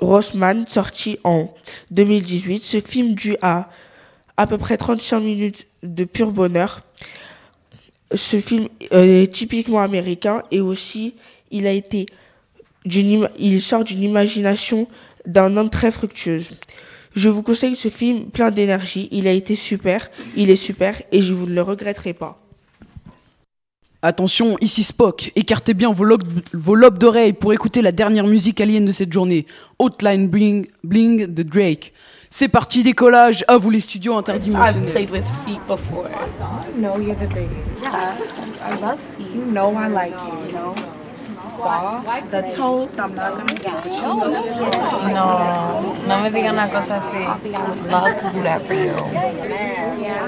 Rossman, 0.00 0.66
sorti 0.66 1.18
en 1.22 1.54
2018. 1.92 2.64
Ce 2.64 2.80
film 2.80 3.14
dû 3.14 3.36
à 3.40 3.68
à 4.36 4.46
peu 4.46 4.58
près 4.58 4.76
35 4.76 5.20
minutes 5.20 5.66
de 5.82 6.04
pur 6.04 6.32
bonheur. 6.32 6.80
Ce 8.12 8.38
film 8.38 8.68
est 8.90 9.32
typiquement 9.32 9.80
américain 9.80 10.42
et 10.50 10.60
aussi 10.60 11.14
il 11.50 11.66
il 12.84 13.62
sort 13.62 13.84
d'une 13.84 14.02
imagination 14.02 14.88
d'un 15.26 15.56
homme 15.56 15.70
très 15.70 15.90
fructueuse. 15.90 16.50
Je 17.14 17.28
vous 17.28 17.42
conseille 17.42 17.76
ce 17.76 17.88
film 17.88 18.26
plein 18.26 18.50
d'énergie. 18.50 19.08
Il 19.12 19.28
a 19.28 19.32
été 19.32 19.54
super, 19.54 20.10
il 20.36 20.50
est 20.50 20.56
super 20.56 21.00
et 21.12 21.20
je 21.20 21.32
vous 21.32 21.46
ne 21.46 21.54
le 21.54 21.62
regretterai 21.62 22.12
pas. 22.12 22.38
Attention, 24.02 24.58
ici 24.60 24.82
Spock, 24.82 25.32
écartez 25.34 25.72
bien 25.72 25.90
vos, 25.90 26.18
vos 26.52 26.74
lobes 26.74 26.98
d'oreilles 26.98 27.32
pour 27.32 27.54
écouter 27.54 27.80
la 27.80 27.90
dernière 27.90 28.26
musique 28.26 28.60
alien 28.60 28.84
de 28.84 28.92
cette 28.92 29.10
journée, 29.10 29.46
Hotline 29.78 30.28
Bling, 30.28 30.66
Bling 30.82 31.26
de 31.26 31.42
Drake. 31.42 31.94
C'est 32.28 32.48
parti, 32.48 32.82
décollage, 32.82 33.44
à 33.48 33.56
vous 33.56 33.70
les 33.70 33.80
studios 33.80 34.14
interdimensionnels. 34.14 34.82
I've 34.82 34.92
played 34.92 35.10
with 35.10 35.24
feet 35.46 35.60
before. 35.66 36.10
No, 36.76 36.98
you're 37.00 37.14
the 37.14 37.28
biggest. 37.28 37.80
Yeah, 37.80 38.16
I 38.60 38.80
love 38.82 38.98
feet. 39.16 39.34
You 39.34 39.50
know 39.50 39.72
I 39.74 39.88
like 39.88 40.12
you, 40.12 40.48
you 40.48 40.52
know? 40.52 40.74
Saw 41.54 42.02
the 42.30 42.42
toes, 42.42 42.98
I'm 42.98 43.14
not 43.14 43.36
gonna 43.36 43.54
get 43.54 43.84
you. 43.86 43.92
No, 45.14 45.94
no 46.06 46.20
me 46.20 46.30
digan 46.30 46.54
una 46.54 46.68
cosa 46.68 46.96
así. 46.96 47.24
Love 47.90 48.16
to 48.18 48.30
do 48.32 48.42
that 48.42 48.62
for 48.62 48.74
you. 48.74 48.94
Yeah, 49.14 49.96
yeah, 49.96 50.24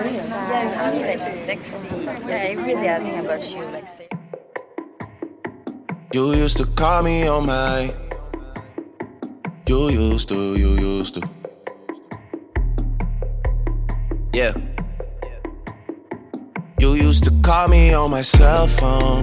like 0.92 1.22
sexy. 1.22 1.88
Yeah, 2.26 2.54
really, 2.54 2.88
I 2.88 3.00
think 3.02 3.24
about 3.24 3.42
you, 3.50 3.64
like 3.72 3.88
sexy. 3.88 4.16
You 6.12 6.32
used 6.32 6.56
to 6.58 6.66
call 6.66 7.02
me 7.02 7.26
on 7.26 7.46
my. 7.46 7.92
You 9.66 9.88
used 9.90 10.28
to, 10.28 10.56
you 10.56 10.78
used 10.78 11.14
to. 11.14 11.28
Yeah. 14.32 14.52
You 16.78 16.94
used 16.94 17.24
to 17.24 17.32
call 17.42 17.68
me 17.68 17.92
on 17.94 18.10
my 18.12 18.22
cell 18.22 18.66
phone. 18.68 19.22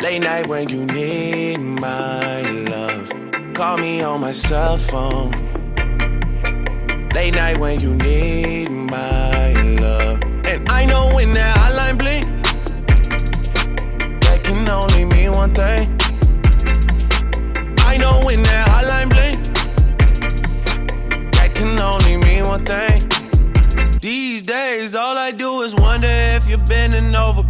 Late 0.00 0.20
night 0.20 0.46
when 0.46 0.68
you 0.68 0.86
need 0.86 1.58
my 1.58 2.42
love. 2.42 3.12
Call 3.52 3.78
me 3.78 4.00
on 4.00 4.20
my 4.20 4.30
cell 4.30 4.76
phone. 4.76 5.32
Late 7.12 7.34
night 7.34 7.58
when 7.58 7.80
you 7.80 7.94
need 7.96 8.70
my 8.70 9.52
love. 9.80 10.22
And 10.44 10.68
I 10.70 10.84
know 10.84 11.10
when 11.14 11.34
that 11.34 11.56
hotline 11.56 11.98
blink, 11.98 12.26
that 14.22 14.40
can 14.44 14.68
only 14.68 15.04
mean 15.04 15.32
one 15.32 15.50
thing. 15.50 15.88
I 17.80 17.96
know 17.96 18.20
when 18.24 18.40
that 18.44 18.68
hotline 18.68 19.10
blink, 19.10 19.42
that 21.32 21.50
can 21.56 21.80
only 21.80 22.16
mean 22.16 22.44
one 22.46 22.64
thing. 22.64 23.08
These 24.00 24.42
days, 24.42 24.94
all 24.94 25.18
I 25.18 25.32
do 25.32 25.62
is 25.62 25.74
wonder 25.74 26.06
if 26.08 26.46
you're 26.46 26.56
bending 26.58 27.16
over 27.16 27.42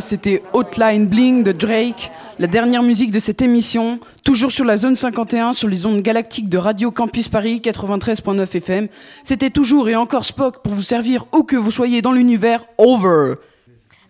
C'était 0.00 0.42
Hotline 0.52 1.06
Bling 1.06 1.42
de 1.42 1.52
Drake, 1.52 2.10
la 2.38 2.46
dernière 2.46 2.82
musique 2.82 3.10
de 3.10 3.18
cette 3.18 3.42
émission, 3.42 3.98
toujours 4.24 4.52
sur 4.52 4.64
la 4.64 4.76
zone 4.76 4.94
51, 4.94 5.52
sur 5.52 5.68
les 5.68 5.86
ondes 5.86 6.02
galactiques 6.02 6.48
de 6.48 6.58
Radio 6.58 6.90
Campus 6.90 7.28
Paris 7.28 7.60
93.9 7.64 8.56
FM. 8.56 8.88
C'était 9.24 9.50
toujours 9.50 9.88
et 9.88 9.96
encore 9.96 10.24
Spock 10.24 10.62
pour 10.62 10.72
vous 10.72 10.82
servir 10.82 11.26
où 11.34 11.42
que 11.42 11.56
vous 11.56 11.70
soyez 11.70 12.02
dans 12.02 12.12
l'univers. 12.12 12.64
Over. 12.78 13.34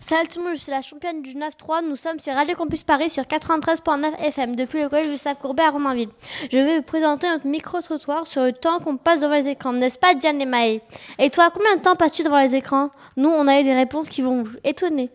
Salut 0.00 0.28
tout 0.28 0.38
le 0.38 0.46
monde, 0.46 0.54
je 0.56 0.62
suis 0.62 0.70
la 0.70 0.82
championne 0.82 1.22
du 1.22 1.34
9-3. 1.34 1.84
Nous 1.88 1.96
sommes 1.96 2.20
sur 2.20 2.32
Radio 2.32 2.54
Campus 2.54 2.82
Paris 2.82 3.10
sur 3.10 3.24
93.9 3.24 4.16
FM 4.20 4.54
depuis 4.54 4.82
le 4.82 4.88
collège 4.88 5.08
Gustave 5.08 5.36
Courbet 5.40 5.64
à 5.64 5.70
Romainville. 5.70 6.10
Je 6.52 6.58
vais 6.58 6.76
vous 6.78 6.84
présenter 6.84 7.28
notre 7.28 7.46
micro-trottoir 7.46 8.26
sur 8.26 8.42
le 8.44 8.52
temps 8.52 8.78
qu'on 8.78 8.96
passe 8.96 9.20
devant 9.20 9.34
les 9.34 9.48
écrans, 9.48 9.72
n'est-ce 9.72 9.98
pas 9.98 10.14
Diane 10.14 10.38
Lemaille 10.38 10.80
Et 11.18 11.30
toi, 11.30 11.50
combien 11.52 11.76
de 11.76 11.82
temps 11.82 11.96
passes-tu 11.96 12.22
devant 12.22 12.40
les 12.40 12.54
écrans? 12.54 12.90
Nous, 13.16 13.28
on 13.28 13.48
a 13.48 13.60
eu 13.60 13.64
des 13.64 13.74
réponses 13.74 14.08
qui 14.08 14.22
vont 14.22 14.42
vous 14.42 14.56
étonner. 14.64 15.10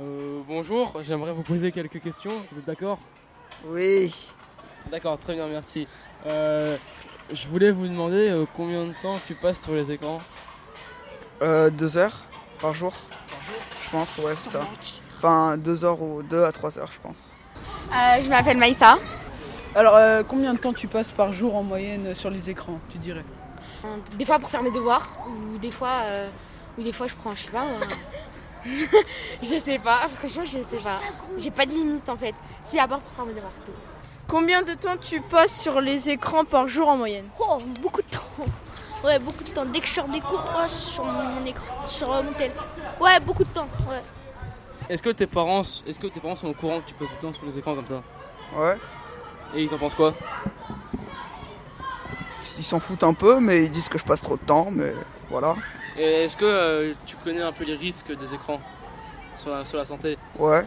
Euh, 0.00 0.42
bonjour, 0.46 0.92
j'aimerais 1.02 1.32
vous 1.32 1.42
poser 1.42 1.72
quelques 1.72 2.00
questions, 2.00 2.30
vous 2.52 2.58
êtes 2.60 2.64
d'accord? 2.64 3.00
Oui. 3.66 4.14
D'accord, 4.92 5.18
très 5.18 5.34
bien, 5.34 5.48
merci. 5.48 5.88
Euh, 6.24 6.76
je 7.32 7.48
voulais 7.48 7.72
vous 7.72 7.88
demander 7.88 8.30
euh, 8.30 8.44
combien 8.56 8.84
de 8.84 8.92
temps 9.02 9.18
tu 9.26 9.34
passes 9.34 9.60
sur 9.60 9.74
les 9.74 9.90
écrans? 9.90 10.20
Euh, 11.42 11.68
deux 11.70 11.98
heures 11.98 12.22
par 12.60 12.74
jour. 12.74 12.92
Je 13.82 13.90
pense, 13.90 14.18
ouais, 14.18 14.34
c'est 14.36 14.50
ça. 14.50 14.60
Enfin, 15.16 15.56
deux 15.56 15.84
heures 15.84 16.00
ou 16.00 16.22
deux 16.22 16.44
à 16.44 16.52
trois 16.52 16.78
heures, 16.78 16.92
je 16.92 17.00
pense. 17.00 17.34
Euh, 17.90 18.22
je 18.22 18.28
m'appelle 18.28 18.56
Maïssa. 18.56 18.98
Alors, 19.74 19.96
euh, 19.96 20.22
combien 20.22 20.54
de 20.54 20.58
temps 20.60 20.72
tu 20.72 20.86
passes 20.86 21.10
par 21.10 21.32
jour 21.32 21.56
en 21.56 21.64
moyenne 21.64 22.14
sur 22.14 22.30
les 22.30 22.50
écrans, 22.50 22.78
tu 22.88 22.98
dirais? 22.98 23.24
Des 24.16 24.24
fois 24.24 24.38
pour 24.38 24.48
faire 24.50 24.62
mes 24.62 24.70
devoirs, 24.70 25.08
ou 25.26 25.58
des 25.58 25.72
fois, 25.72 25.90
euh, 26.04 26.28
ou 26.78 26.82
des 26.82 26.92
fois 26.92 27.08
je 27.08 27.14
prends, 27.14 27.34
je 27.34 27.42
sais 27.42 27.50
pas. 27.50 27.64
je 29.42 29.58
sais 29.58 29.78
pas, 29.78 30.08
franchement 30.08 30.44
je 30.44 30.58
sais 30.62 30.80
pas. 30.82 31.00
J'ai 31.36 31.50
pas 31.50 31.66
de 31.66 31.72
limite 31.72 32.08
en 32.08 32.16
fait. 32.16 32.34
Si 32.64 32.78
à 32.78 32.86
part 32.86 33.00
pour 33.00 33.12
faire 33.12 33.24
mes 33.24 33.34
devoirs, 33.34 33.52
c'est 33.54 33.64
tout. 33.64 33.76
Combien 34.28 34.62
de 34.62 34.74
temps 34.74 34.96
tu 35.00 35.20
passes 35.22 35.58
sur 35.58 35.80
les 35.80 36.10
écrans 36.10 36.44
par 36.44 36.68
jour 36.68 36.88
en 36.88 36.96
moyenne? 36.96 37.26
Oh, 37.40 37.58
beaucoup 37.80 38.02
de 38.02 38.08
temps. 38.08 38.28
Ouais, 39.02 39.18
beaucoup 39.18 39.42
de 39.44 39.50
temps. 39.50 39.64
Dès 39.64 39.80
que 39.80 39.86
je 39.86 39.94
sors 39.94 40.08
des 40.08 40.20
cours, 40.20 40.44
oh, 40.54 40.68
sur 40.68 41.04
mon 41.04 41.46
écran, 41.46 41.88
sur 41.88 42.12
euh, 42.12 42.22
mon 42.22 42.32
tel. 42.32 42.50
Ouais, 43.00 43.18
beaucoup 43.20 43.44
de 43.44 43.48
temps. 43.48 43.68
Ouais. 43.88 44.02
Est-ce 44.88 45.00
que 45.00 45.10
tes 45.10 45.26
parents, 45.26 45.62
est-ce 45.62 45.98
que 45.98 46.08
tes 46.08 46.20
parents 46.20 46.36
sont 46.36 46.48
au 46.48 46.52
courant 46.52 46.80
que 46.80 46.88
tu 46.88 46.94
passes 46.94 47.08
tout 47.08 47.14
le 47.22 47.28
temps 47.28 47.34
sur 47.34 47.46
les 47.46 47.56
écrans 47.56 47.74
comme 47.74 47.86
ça? 47.86 48.02
Ouais. 48.54 48.76
Et 49.54 49.62
ils 49.62 49.74
en 49.74 49.78
pensent 49.78 49.94
quoi? 49.94 50.14
Ils 52.58 52.64
s'en 52.64 52.80
foutent 52.80 53.04
un 53.04 53.14
peu, 53.14 53.38
mais 53.40 53.64
ils 53.64 53.70
disent 53.70 53.88
que 53.88 53.98
je 53.98 54.04
passe 54.04 54.20
trop 54.20 54.36
de 54.36 54.42
temps, 54.42 54.68
mais 54.70 54.92
voilà. 55.30 55.54
Et 55.98 56.24
est-ce 56.24 56.36
que 56.36 56.44
euh, 56.44 56.92
tu 57.06 57.16
connais 57.16 57.42
un 57.42 57.52
peu 57.52 57.64
les 57.64 57.74
risques 57.74 58.16
des 58.16 58.32
écrans 58.34 58.60
sur 59.36 59.50
la, 59.50 59.64
sur 59.64 59.78
la 59.78 59.84
santé? 59.84 60.16
Ouais. 60.38 60.64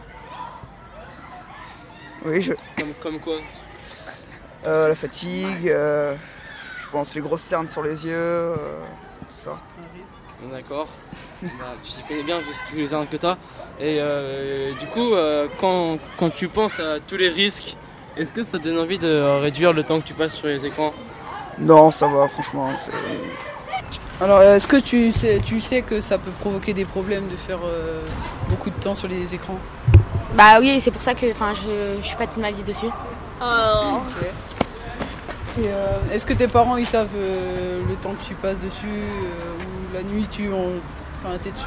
Oui, 2.24 2.42
je. 2.42 2.52
Comme, 2.76 2.94
comme 3.02 3.18
quoi? 3.20 3.36
Euh, 4.66 4.88
la 4.88 4.94
fatigue, 4.94 5.68
euh, 5.68 6.14
je 6.80 6.88
pense 6.90 7.14
les 7.14 7.20
grosses 7.20 7.40
cernes 7.42 7.66
sur 7.66 7.82
les 7.82 8.06
yeux, 8.06 8.52
tout 9.20 9.44
ça. 9.50 9.60
D'accord. 10.52 10.88
Bah, 11.42 11.74
tu 11.82 11.90
t'y 11.90 12.02
connais 12.04 12.22
bien 12.22 12.38
vu 12.38 12.44
tous 12.70 12.76
les 12.76 12.94
armes 12.94 13.08
que 13.08 13.16
tu 13.16 13.26
as. 13.26 13.36
Et 13.80 14.00
du 14.78 14.86
coup, 14.86 15.10
quand, 15.58 15.98
quand 16.16 16.30
tu 16.30 16.46
penses 16.46 16.78
à 16.78 17.00
tous 17.00 17.16
les 17.16 17.30
risques, 17.30 17.76
est-ce 18.16 18.32
que 18.32 18.44
ça 18.44 18.60
te 18.60 18.64
donne 18.68 18.78
envie 18.78 18.98
de 19.00 19.40
réduire 19.40 19.72
le 19.72 19.82
temps 19.82 20.00
que 20.00 20.06
tu 20.06 20.14
passes 20.14 20.34
sur 20.34 20.46
les 20.46 20.64
écrans? 20.64 20.94
Non, 21.58 21.90
ça 21.90 22.06
va, 22.06 22.28
franchement. 22.28 22.70
c'est- 22.76 22.92
Alors, 24.22 24.38
euh, 24.38 24.56
est-ce 24.56 24.68
que 24.68 24.76
tu 24.76 25.10
sais, 25.10 25.40
tu 25.44 25.60
sais 25.60 25.82
que 25.82 26.00
ça 26.00 26.16
peut 26.16 26.30
provoquer 26.30 26.72
des 26.74 26.84
problèmes 26.84 27.26
de 27.28 27.36
faire 27.36 27.58
euh, 27.64 28.00
beaucoup 28.48 28.70
de 28.70 28.76
temps 28.76 28.94
sur 28.94 29.08
les 29.08 29.34
écrans? 29.34 29.58
Bah 30.34 30.60
oui, 30.60 30.80
c'est 30.80 30.92
pour 30.92 31.02
ça 31.02 31.14
que 31.14 31.28
enfin, 31.32 31.52
je, 31.54 32.00
je 32.00 32.06
suis 32.06 32.16
pas 32.16 32.28
toute 32.28 32.40
ma 32.40 32.52
vie 32.52 32.62
dessus. 32.62 32.86
Oh. 33.40 33.98
Euh, 35.58 35.98
Est-ce 36.12 36.24
que 36.24 36.34
tes 36.34 36.46
parents 36.46 36.76
ils 36.76 36.86
savent 36.86 37.16
euh, 37.16 37.82
le 37.86 37.94
temps 37.96 38.12
que 38.12 38.24
tu 38.24 38.34
passes 38.34 38.60
dessus 38.60 38.86
euh, 38.86 39.58
ou 39.58 39.94
la 39.94 40.02
nuit 40.02 40.28
tu 40.30 40.52
en... 40.52 40.70
enfin, 41.18 41.36
t'es 41.42 41.50
dessus? 41.50 41.66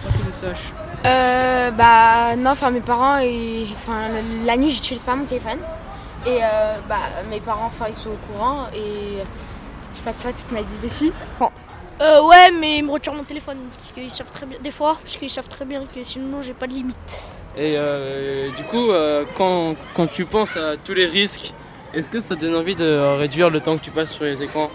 Sans 0.00 0.12
qu'ils 0.12 0.26
le 0.26 0.32
sachent 0.32 0.72
Euh, 1.04 1.70
bah 1.72 2.36
non, 2.38 2.50
enfin 2.50 2.70
mes 2.70 2.80
parents, 2.80 3.18
et, 3.18 3.66
enfin 3.74 4.08
la, 4.44 4.56
nuit 4.56 4.70
j'utilise 4.70 5.02
pas 5.02 5.16
mon 5.16 5.24
téléphone. 5.24 5.58
Et 6.24 6.38
euh, 6.40 6.76
bah 6.88 6.96
mes 7.28 7.40
parents, 7.40 7.66
enfin 7.66 7.86
ils 7.88 7.96
sont 7.96 8.10
au 8.10 8.32
courant 8.32 8.68
et 8.74 9.18
je 9.96 10.00
passe 10.02 10.22
pas 10.22 10.32
toute 10.32 10.52
ma 10.52 10.60
vie 10.60 10.78
dessus. 10.82 11.12
Euh, 12.00 12.22
ouais, 12.22 12.50
mais 12.50 12.78
ils 12.78 12.84
me 12.84 12.92
retirent 12.92 13.12
mon 13.14 13.24
téléphone 13.24 13.58
parce 13.74 13.90
qu'ils 13.90 14.10
savent 14.10 14.30
très 14.30 14.46
bien, 14.46 14.58
des 14.58 14.70
fois, 14.70 14.98
parce 15.02 15.16
qu'ils 15.16 15.28
savent 15.30 15.48
très 15.48 15.64
bien 15.66 15.84
que 15.84 16.02
sinon 16.02 16.40
j'ai 16.40 16.54
pas 16.54 16.66
de 16.66 16.72
limite. 16.72 16.96
Et 17.56 17.74
euh, 17.76 18.48
du 18.56 18.62
coup, 18.64 18.90
euh, 18.90 19.24
quand, 19.34 19.74
quand 19.94 20.06
tu 20.06 20.24
penses 20.24 20.56
à 20.56 20.76
tous 20.78 20.94
les 20.94 21.04
risques, 21.06 21.52
est-ce 21.92 22.08
que 22.08 22.20
ça 22.20 22.36
te 22.36 22.40
donne 22.40 22.54
envie 22.54 22.76
de 22.76 23.16
réduire 23.18 23.50
le 23.50 23.60
temps 23.60 23.76
que 23.76 23.82
tu 23.84 23.90
passes 23.90 24.12
sur 24.12 24.24
les 24.24 24.42
écrans? 24.42 24.70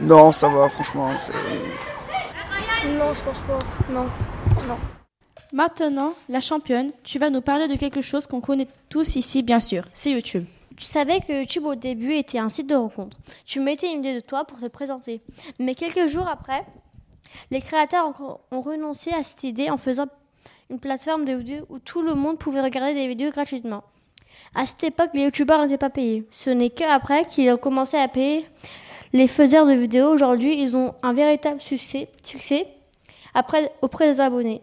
Non, 0.00 0.32
ça 0.32 0.48
va, 0.48 0.68
franchement. 0.68 1.10
c'est- 1.18 1.32
Non, 1.32 3.12
je 3.14 3.22
pense 3.22 3.38
pas. 3.40 3.58
Non, 3.92 4.06
non. 4.68 4.78
Maintenant, 5.52 6.14
la 6.28 6.40
championne, 6.40 6.92
tu 7.04 7.18
vas 7.18 7.28
nous 7.30 7.40
parler 7.42 7.68
de 7.68 7.76
quelque 7.76 8.00
chose 8.00 8.26
qu'on 8.26 8.40
connaît 8.40 8.68
tous 8.88 9.16
ici, 9.16 9.42
bien 9.42 9.60
sûr. 9.60 9.84
C'est 9.92 10.10
YouTube. 10.10 10.44
Tu 10.76 10.84
savais 10.86 11.20
que 11.20 11.32
YouTube 11.32 11.66
au 11.66 11.74
début 11.74 12.14
était 12.14 12.38
un 12.38 12.48
site 12.48 12.68
de 12.68 12.74
rencontre. 12.74 13.16
Tu 13.46 13.60
mettais 13.60 13.92
une 13.92 13.98
idée 14.00 14.14
de 14.14 14.20
toi 14.20 14.44
pour 14.44 14.58
te 14.58 14.66
présenter. 14.66 15.20
Mais 15.58 15.74
quelques 15.74 16.06
jours 16.08 16.26
après, 16.28 16.64
les 17.50 17.60
créateurs 17.60 18.12
ont- 18.50 18.60
renoncé 18.60 19.10
à 19.12 19.22
cette 19.22 19.44
idée 19.44 19.70
en 19.70 19.76
faisant 19.76 20.06
une 20.70 20.80
plateforme 20.80 21.24
de 21.24 21.34
vidéos 21.34 21.66
où 21.68 21.78
tout 21.78 22.02
le 22.02 22.14
monde 22.14 22.38
pouvait 22.38 22.60
regarder 22.62 22.94
des 22.94 23.06
vidéos 23.06 23.30
gratuitement. 23.30 23.84
À 24.54 24.66
cette 24.66 24.84
époque, 24.84 25.10
les 25.14 25.22
youtubeurs 25.22 25.62
n'étaient 25.62 25.78
pas 25.78 25.90
payés. 25.90 26.26
Ce 26.30 26.50
n'est 26.50 26.70
qu'après 26.70 27.24
qu'ils 27.26 27.50
ont 27.52 27.56
commencé 27.56 27.96
à 27.96 28.08
payer 28.08 28.46
les 29.12 29.26
faiseurs 29.28 29.66
de 29.66 29.72
vidéos. 29.74 30.08
Aujourd'hui, 30.12 30.60
ils 30.60 30.76
ont 30.76 30.94
un 31.02 31.12
véritable 31.12 31.60
succès, 31.60 32.08
auprès 33.82 34.08
des 34.08 34.20
abonnés. 34.20 34.62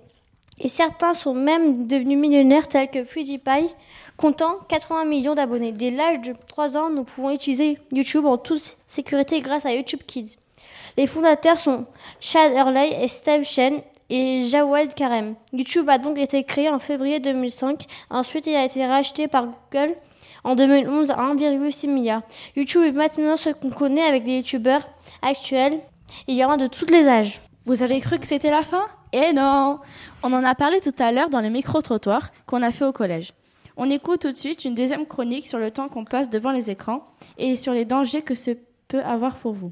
Et 0.59 0.67
certains 0.67 1.13
sont 1.13 1.33
même 1.33 1.87
devenus 1.87 2.17
millionnaires 2.17 2.67
tels 2.67 2.89
que 2.89 2.99
PewDiePie, 3.03 3.73
comptant 4.21 4.59
80 4.67 5.05
millions 5.05 5.33
d'abonnés. 5.33 5.71
Dès 5.71 5.89
l'âge 5.89 6.21
de 6.21 6.35
3 6.47 6.77
ans, 6.77 6.89
nous 6.91 7.03
pouvons 7.03 7.31
utiliser 7.31 7.79
YouTube 7.91 8.25
en 8.25 8.37
toute 8.37 8.77
sécurité 8.85 9.41
grâce 9.41 9.65
à 9.65 9.73
YouTube 9.73 10.01
Kids. 10.05 10.37
Les 10.95 11.07
fondateurs 11.07 11.59
sont 11.59 11.85
Chad 12.19 12.53
Hurley 12.53 13.03
et 13.03 13.07
Steve 13.07 13.43
Chen 13.43 13.81
et 14.11 14.45
Jawed 14.45 14.93
Karem. 14.93 15.33
YouTube 15.53 15.89
a 15.89 15.97
donc 15.97 16.19
été 16.19 16.43
créé 16.43 16.69
en 16.69 16.77
février 16.77 17.19
2005. 17.19 17.85
Ensuite, 18.11 18.45
il 18.45 18.55
a 18.55 18.63
été 18.63 18.85
racheté 18.85 19.27
par 19.27 19.47
Google 19.47 19.95
en 20.43 20.53
2011 20.53 21.09
à 21.09 21.33
1,6 21.33 21.87
milliard. 21.87 22.21
YouTube 22.55 22.83
est 22.83 22.91
maintenant 22.91 23.37
ce 23.37 23.49
qu'on 23.49 23.71
connaît 23.71 24.03
avec 24.03 24.23
des 24.23 24.37
YouTubeurs 24.37 24.87
actuels. 25.23 25.79
Il 26.27 26.35
y 26.35 26.45
en 26.45 26.51
a 26.51 26.57
de 26.57 26.67
tous 26.67 26.85
les 26.85 27.07
âges. 27.07 27.41
Vous 27.65 27.81
avez 27.81 27.99
cru 28.01 28.19
que 28.19 28.27
c'était 28.27 28.51
la 28.51 28.61
fin? 28.61 28.85
Eh 29.13 29.33
non 29.33 29.79
On 30.21 30.31
en 30.31 30.43
a 30.43 30.53
parlé 30.53 30.79
tout 30.79 30.95
à 30.99 31.11
l'heure 31.11 31.29
dans 31.29 31.41
le 31.41 31.49
micro-trottoir 31.49 32.29
qu'on 32.45 32.61
a 32.61 32.71
fait 32.71 32.85
au 32.85 32.91
collège. 32.91 33.33
On 33.77 33.89
écoute 33.89 34.21
tout 34.21 34.31
de 34.31 34.37
suite 34.37 34.65
une 34.65 34.75
deuxième 34.75 35.05
chronique 35.05 35.47
sur 35.47 35.59
le 35.59 35.71
temps 35.71 35.87
qu'on 35.87 36.05
passe 36.05 36.29
devant 36.29 36.51
les 36.51 36.69
écrans 36.69 37.05
et 37.37 37.55
sur 37.55 37.73
les 37.73 37.85
dangers 37.85 38.21
que 38.21 38.35
ce 38.35 38.51
peut 38.87 39.01
avoir 39.03 39.37
pour 39.37 39.53
vous. 39.53 39.71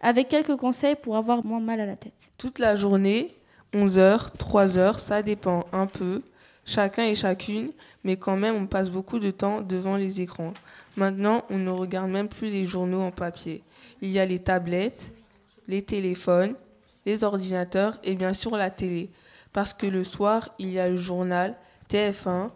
Avec 0.00 0.28
quelques 0.28 0.56
conseils 0.56 0.96
pour 0.96 1.16
avoir 1.16 1.44
moins 1.44 1.60
mal 1.60 1.80
à 1.80 1.86
la 1.86 1.96
tête. 1.96 2.32
Toute 2.36 2.58
la 2.58 2.74
journée, 2.74 3.34
11 3.74 3.98
heures, 3.98 4.32
3 4.32 4.78
heures, 4.78 5.00
ça 5.00 5.22
dépend 5.22 5.66
un 5.72 5.86
peu, 5.86 6.22
chacun 6.64 7.04
et 7.04 7.14
chacune, 7.14 7.70
mais 8.04 8.16
quand 8.16 8.36
même 8.36 8.56
on 8.56 8.66
passe 8.66 8.90
beaucoup 8.90 9.18
de 9.18 9.30
temps 9.30 9.60
devant 9.60 9.96
les 9.96 10.20
écrans. 10.20 10.54
Maintenant, 10.96 11.44
on 11.50 11.58
ne 11.58 11.70
regarde 11.70 12.10
même 12.10 12.28
plus 12.28 12.48
les 12.48 12.64
journaux 12.64 13.00
en 13.00 13.10
papier. 13.10 13.62
Il 14.02 14.10
y 14.10 14.18
a 14.18 14.24
les 14.24 14.38
tablettes, 14.38 15.12
les 15.68 15.82
téléphones, 15.82 16.54
les 17.06 17.24
ordinateurs 17.24 17.98
et 18.02 18.14
bien 18.14 18.32
sûr 18.32 18.56
la 18.56 18.70
télé. 18.70 19.10
Parce 19.52 19.74
que 19.74 19.86
le 19.86 20.04
soir, 20.04 20.50
il 20.58 20.70
y 20.70 20.78
a 20.78 20.88
le 20.88 20.96
journal, 20.96 21.56
TF1, 21.90 22.50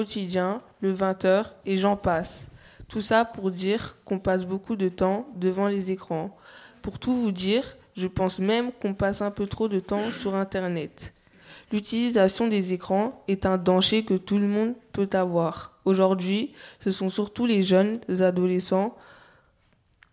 quotidien, 0.00 0.60
le 0.82 0.92
20h 0.92 1.52
et 1.64 1.78
j'en 1.78 1.96
passe. 1.96 2.48
Tout 2.86 3.00
ça 3.00 3.24
pour 3.24 3.50
dire 3.50 3.96
qu'on 4.04 4.18
passe 4.18 4.44
beaucoup 4.44 4.76
de 4.76 4.90
temps 4.90 5.26
devant 5.36 5.68
les 5.68 5.90
écrans. 5.90 6.36
Pour 6.82 6.98
tout 6.98 7.14
vous 7.14 7.32
dire, 7.32 7.64
je 7.96 8.06
pense 8.06 8.38
même 8.38 8.72
qu'on 8.72 8.92
passe 8.92 9.22
un 9.22 9.30
peu 9.30 9.46
trop 9.46 9.68
de 9.68 9.80
temps 9.80 10.10
sur 10.10 10.34
Internet. 10.34 11.14
L'utilisation 11.72 12.46
des 12.46 12.74
écrans 12.74 13.24
est 13.26 13.46
un 13.46 13.56
danger 13.56 14.04
que 14.04 14.12
tout 14.12 14.36
le 14.36 14.46
monde 14.46 14.74
peut 14.92 15.08
avoir. 15.14 15.72
Aujourd'hui, 15.86 16.52
ce 16.84 16.90
sont 16.92 17.08
surtout 17.08 17.46
les 17.46 17.62
jeunes 17.62 18.00
adolescents 18.20 18.94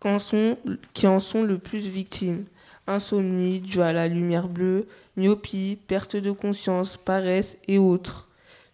qu'en 0.00 0.18
sont- 0.18 0.56
qui 0.94 1.06
en 1.06 1.20
sont 1.20 1.42
le 1.42 1.58
plus 1.58 1.86
victimes. 1.88 2.46
Insomnie 2.86 3.60
due 3.60 3.82
à 3.82 3.92
la 3.92 4.08
lumière 4.08 4.48
bleue, 4.48 4.88
myopie, 5.18 5.76
perte 5.86 6.16
de 6.16 6.30
conscience, 6.30 6.96
paresse 6.96 7.58
et 7.68 7.76
autres. 7.76 8.23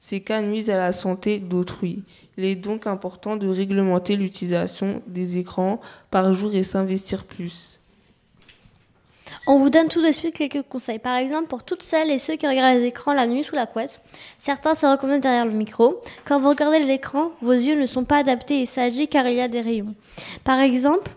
Ces 0.00 0.20
cas 0.22 0.40
nuisent 0.40 0.70
à 0.70 0.78
la 0.78 0.92
santé 0.92 1.38
d'autrui. 1.38 2.02
Il 2.38 2.44
est 2.44 2.56
donc 2.56 2.86
important 2.86 3.36
de 3.36 3.46
réglementer 3.46 4.16
l'utilisation 4.16 5.02
des 5.06 5.36
écrans 5.36 5.78
par 6.10 6.32
jour 6.32 6.54
et 6.54 6.62
s'investir 6.62 7.24
plus. 7.24 7.78
On 9.46 9.58
vous 9.58 9.70
donne 9.70 9.88
tout 9.88 10.02
de 10.02 10.10
suite 10.10 10.34
quelques 10.34 10.66
conseils. 10.68 10.98
Par 10.98 11.16
exemple, 11.16 11.48
pour 11.48 11.62
toutes 11.62 11.82
celles 11.82 12.10
et 12.10 12.18
ceux 12.18 12.36
qui 12.36 12.48
regardent 12.48 12.78
les 12.78 12.86
écrans 12.86 13.12
la 13.12 13.26
nuit 13.26 13.44
sous 13.44 13.54
la 13.54 13.66
couette, 13.66 14.00
certains 14.38 14.74
se 14.74 14.86
reconnaissent 14.86 15.20
derrière 15.20 15.46
le 15.46 15.52
micro. 15.52 16.00
Quand 16.24 16.40
vous 16.40 16.48
regardez 16.48 16.80
l'écran, 16.80 17.30
vos 17.42 17.52
yeux 17.52 17.78
ne 17.78 17.86
sont 17.86 18.04
pas 18.04 18.16
adaptés 18.16 18.62
et 18.62 18.66
sagis 18.66 19.06
car 19.06 19.28
il 19.28 19.36
y 19.36 19.40
a 19.40 19.48
des 19.48 19.60
rayons. 19.60 19.94
Par 20.44 20.58
exemple, 20.60 21.10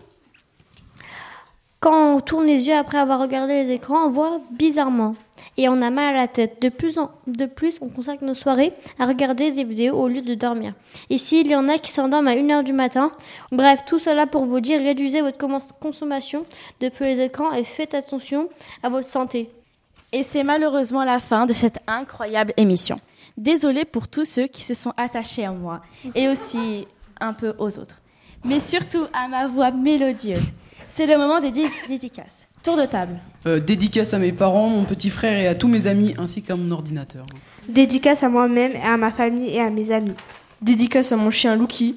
quand 1.80 2.16
on 2.16 2.20
tourne 2.20 2.46
les 2.46 2.66
yeux 2.66 2.76
après 2.76 2.98
avoir 2.98 3.20
regardé 3.20 3.64
les 3.64 3.72
écrans, 3.72 4.06
on 4.06 4.10
voit 4.10 4.40
bizarrement 4.50 5.16
et 5.56 5.68
on 5.68 5.80
a 5.82 5.90
mal 5.90 6.14
à 6.14 6.18
la 6.20 6.28
tête. 6.28 6.60
De 6.62 6.68
plus 6.68 6.98
en 6.98 7.10
de 7.26 7.46
plus, 7.46 7.78
on 7.80 7.88
consacre 7.88 8.24
nos 8.24 8.34
soirées 8.34 8.72
à 8.98 9.06
regarder 9.06 9.50
des 9.50 9.64
vidéos 9.64 9.94
au 9.96 10.08
lieu 10.08 10.22
de 10.22 10.34
dormir. 10.34 10.74
Ici, 11.10 11.40
il 11.40 11.46
y 11.48 11.56
en 11.56 11.68
a 11.68 11.78
qui 11.78 11.90
s'endorment 11.90 12.28
à 12.28 12.34
1h 12.34 12.62
du 12.64 12.72
matin. 12.72 13.12
Bref, 13.52 13.80
tout 13.86 13.98
cela 13.98 14.26
pour 14.26 14.44
vous 14.44 14.60
dire 14.60 14.80
réduisez 14.80 15.20
votre 15.20 15.38
consommation 15.80 16.44
depuis 16.80 17.04
les 17.06 17.20
écrans 17.20 17.52
et 17.52 17.64
faites 17.64 17.94
attention 17.94 18.48
à 18.82 18.88
votre 18.88 19.08
santé. 19.08 19.50
Et 20.12 20.22
c'est 20.22 20.44
malheureusement 20.44 21.04
la 21.04 21.18
fin 21.18 21.46
de 21.46 21.52
cette 21.52 21.78
incroyable 21.86 22.52
émission. 22.56 22.96
Désolée 23.36 23.84
pour 23.84 24.06
tous 24.06 24.24
ceux 24.24 24.46
qui 24.46 24.62
se 24.62 24.74
sont 24.74 24.92
attachés 24.96 25.44
à 25.44 25.50
moi 25.50 25.80
et 26.14 26.28
aussi 26.28 26.86
un 27.20 27.32
peu 27.32 27.54
aux 27.58 27.78
autres. 27.80 28.00
Mais 28.44 28.60
surtout 28.60 29.06
à 29.12 29.26
ma 29.26 29.46
voix 29.48 29.70
mélodieuse. 29.72 30.42
C'est 30.86 31.06
le 31.06 31.16
moment 31.18 31.40
des 31.40 31.50
dé- 31.50 31.68
dédicaces. 31.88 32.46
Tour 32.64 32.78
de 32.78 32.86
table. 32.86 33.18
Euh, 33.46 33.60
dédicace 33.60 34.14
à 34.14 34.18
mes 34.18 34.32
parents, 34.32 34.70
mon 34.70 34.84
petit 34.84 35.10
frère 35.10 35.38
et 35.38 35.46
à 35.46 35.54
tous 35.54 35.68
mes 35.68 35.86
amis, 35.86 36.14
ainsi 36.16 36.40
qu'à 36.40 36.56
mon 36.56 36.70
ordinateur. 36.70 37.26
Dédicace 37.68 38.22
à 38.22 38.30
moi-même 38.30 38.72
et 38.72 38.80
à 38.80 38.96
ma 38.96 39.12
famille 39.12 39.50
et 39.50 39.60
à 39.60 39.68
mes 39.68 39.90
amis. 39.90 40.14
Dédicace 40.62 41.12
à 41.12 41.16
mon 41.16 41.30
chien 41.30 41.56
Lucky. 41.56 41.96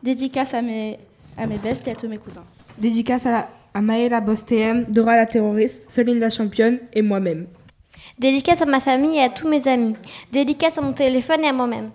Dédicace 0.00 0.54
à 0.54 0.62
mes, 0.62 0.96
à 1.36 1.44
mes 1.48 1.58
bestes 1.58 1.88
et 1.88 1.90
à 1.90 1.94
tous 1.96 2.06
mes 2.06 2.18
cousins. 2.18 2.44
Dédicace 2.78 3.26
à, 3.26 3.48
à 3.74 3.80
Maëla 3.80 4.20
Bostem, 4.20 4.84
Dora 4.88 5.16
la 5.16 5.26
terroriste, 5.26 5.82
Céline 5.88 6.20
la 6.20 6.30
championne 6.30 6.78
et 6.92 7.02
moi-même. 7.02 7.48
Dédicace 8.16 8.62
à 8.62 8.66
ma 8.66 8.78
famille 8.78 9.16
et 9.16 9.22
à 9.24 9.28
tous 9.28 9.48
mes 9.48 9.66
amis. 9.66 9.96
Dédicace 10.30 10.78
à 10.78 10.82
mon 10.82 10.92
téléphone 10.92 11.42
et 11.42 11.48
à 11.48 11.52
moi-même. 11.52 11.90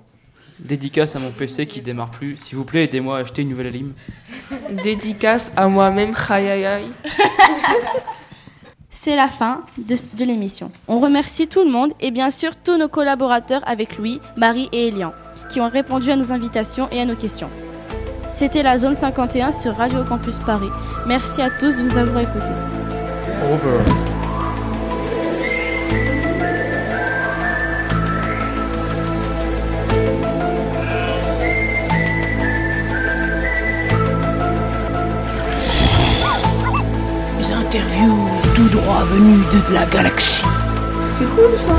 Dédicace 0.59 1.15
à 1.15 1.19
mon 1.19 1.31
PC 1.31 1.65
qui 1.65 1.81
démarre 1.81 2.11
plus. 2.11 2.37
S'il 2.37 2.57
vous 2.57 2.63
plaît, 2.63 2.85
aidez-moi 2.85 3.17
à 3.17 3.21
acheter 3.21 3.41
une 3.41 3.49
nouvelle 3.49 3.67
alim. 3.67 3.93
Dédicace 4.83 5.51
à 5.55 5.67
moi-même, 5.67 6.13
Khayayay. 6.13 6.85
C'est 8.89 9.15
la 9.15 9.27
fin 9.27 9.61
de, 9.77 9.95
de 10.17 10.25
l'émission. 10.25 10.71
On 10.87 10.99
remercie 10.99 11.47
tout 11.47 11.63
le 11.63 11.69
monde 11.69 11.91
et 11.99 12.09
bien 12.09 12.29
sûr 12.29 12.55
tous 12.55 12.77
nos 12.77 12.87
collaborateurs 12.87 13.61
avec 13.67 13.97
Louis, 13.97 14.19
Marie 14.37 14.69
et 14.71 14.87
Elian 14.87 15.13
qui 15.49 15.61
ont 15.61 15.69
répondu 15.69 16.11
à 16.11 16.15
nos 16.15 16.33
invitations 16.33 16.89
et 16.91 16.99
à 16.99 17.05
nos 17.05 17.15
questions. 17.15 17.49
C'était 18.31 18.63
la 18.63 18.77
zone 18.77 18.95
51 18.95 19.53
sur 19.53 19.75
Radio 19.75 20.03
Campus 20.03 20.37
Paris. 20.39 20.69
Merci 21.07 21.41
à 21.41 21.49
tous 21.49 21.77
de 21.77 21.83
nous 21.83 21.97
avoir 21.97 22.23
écoutés. 22.23 22.45
Over. 23.49 24.14
Droit 38.85 39.03
venues 39.05 39.43
de 39.51 39.73
la 39.73 39.85
galaxie. 39.85 40.43
C'est 41.17 41.25
cool 41.25 41.57
ça. 41.57 41.73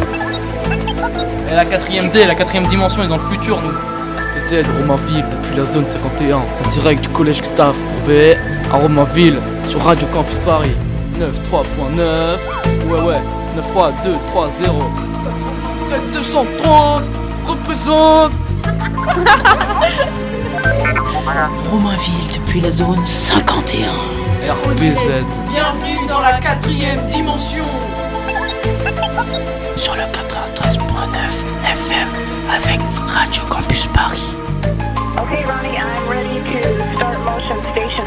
Et 1.51 1.55
la 1.55 1.65
quatrième 1.65 2.11
D, 2.11 2.27
la 2.27 2.35
quatrième 2.35 2.67
dimension 2.67 3.03
est 3.05 3.09
dans 3.09 3.17
le 3.19 3.23
futur, 3.31 3.59
nous. 3.63 3.71
RPZ, 3.71 4.67
Romainville, 4.81 5.25
depuis 5.31 5.57
la 5.57 5.65
zone 5.73 5.85
51, 5.89 6.37
en 6.37 6.43
direct 6.73 7.03
du 7.03 7.09
collège 7.11 7.41
Gustave 7.41 7.75
Courbet, 7.75 8.37
à 8.73 8.77
Romainville, 8.77 9.39
sur 9.69 9.81
Radio 9.83 10.07
Campus 10.13 10.35
Paris. 10.45 10.73
93.9, 11.19 12.39
ouais 12.91 13.01
ouais, 13.01 13.21
93230. 13.57 14.75
7230, 16.13 17.03
représente 17.47 18.33
Romainville 21.71 22.33
depuis 22.35 22.61
la 22.61 22.71
zone 22.73 23.07
51. 23.07 24.26
Bienvenue 24.43 26.07
dans 26.09 26.21
la 26.21 26.39
quatrième 26.41 27.01
dimension. 27.09 27.65
Sur 29.77 29.95
le 29.95 30.03
93.9 30.03 30.77
FM 31.65 32.09
avec 32.51 32.81
Radio 33.07 33.43
Campus 33.49 33.87
Paris. 33.89 34.23
Okay, 35.19 35.45
Ronnie, 35.45 35.77
I'm 35.77 36.09
ready 36.09 36.41
to 36.41 36.97
start 36.97 37.19
motion 37.25 37.61
station. 37.73 38.06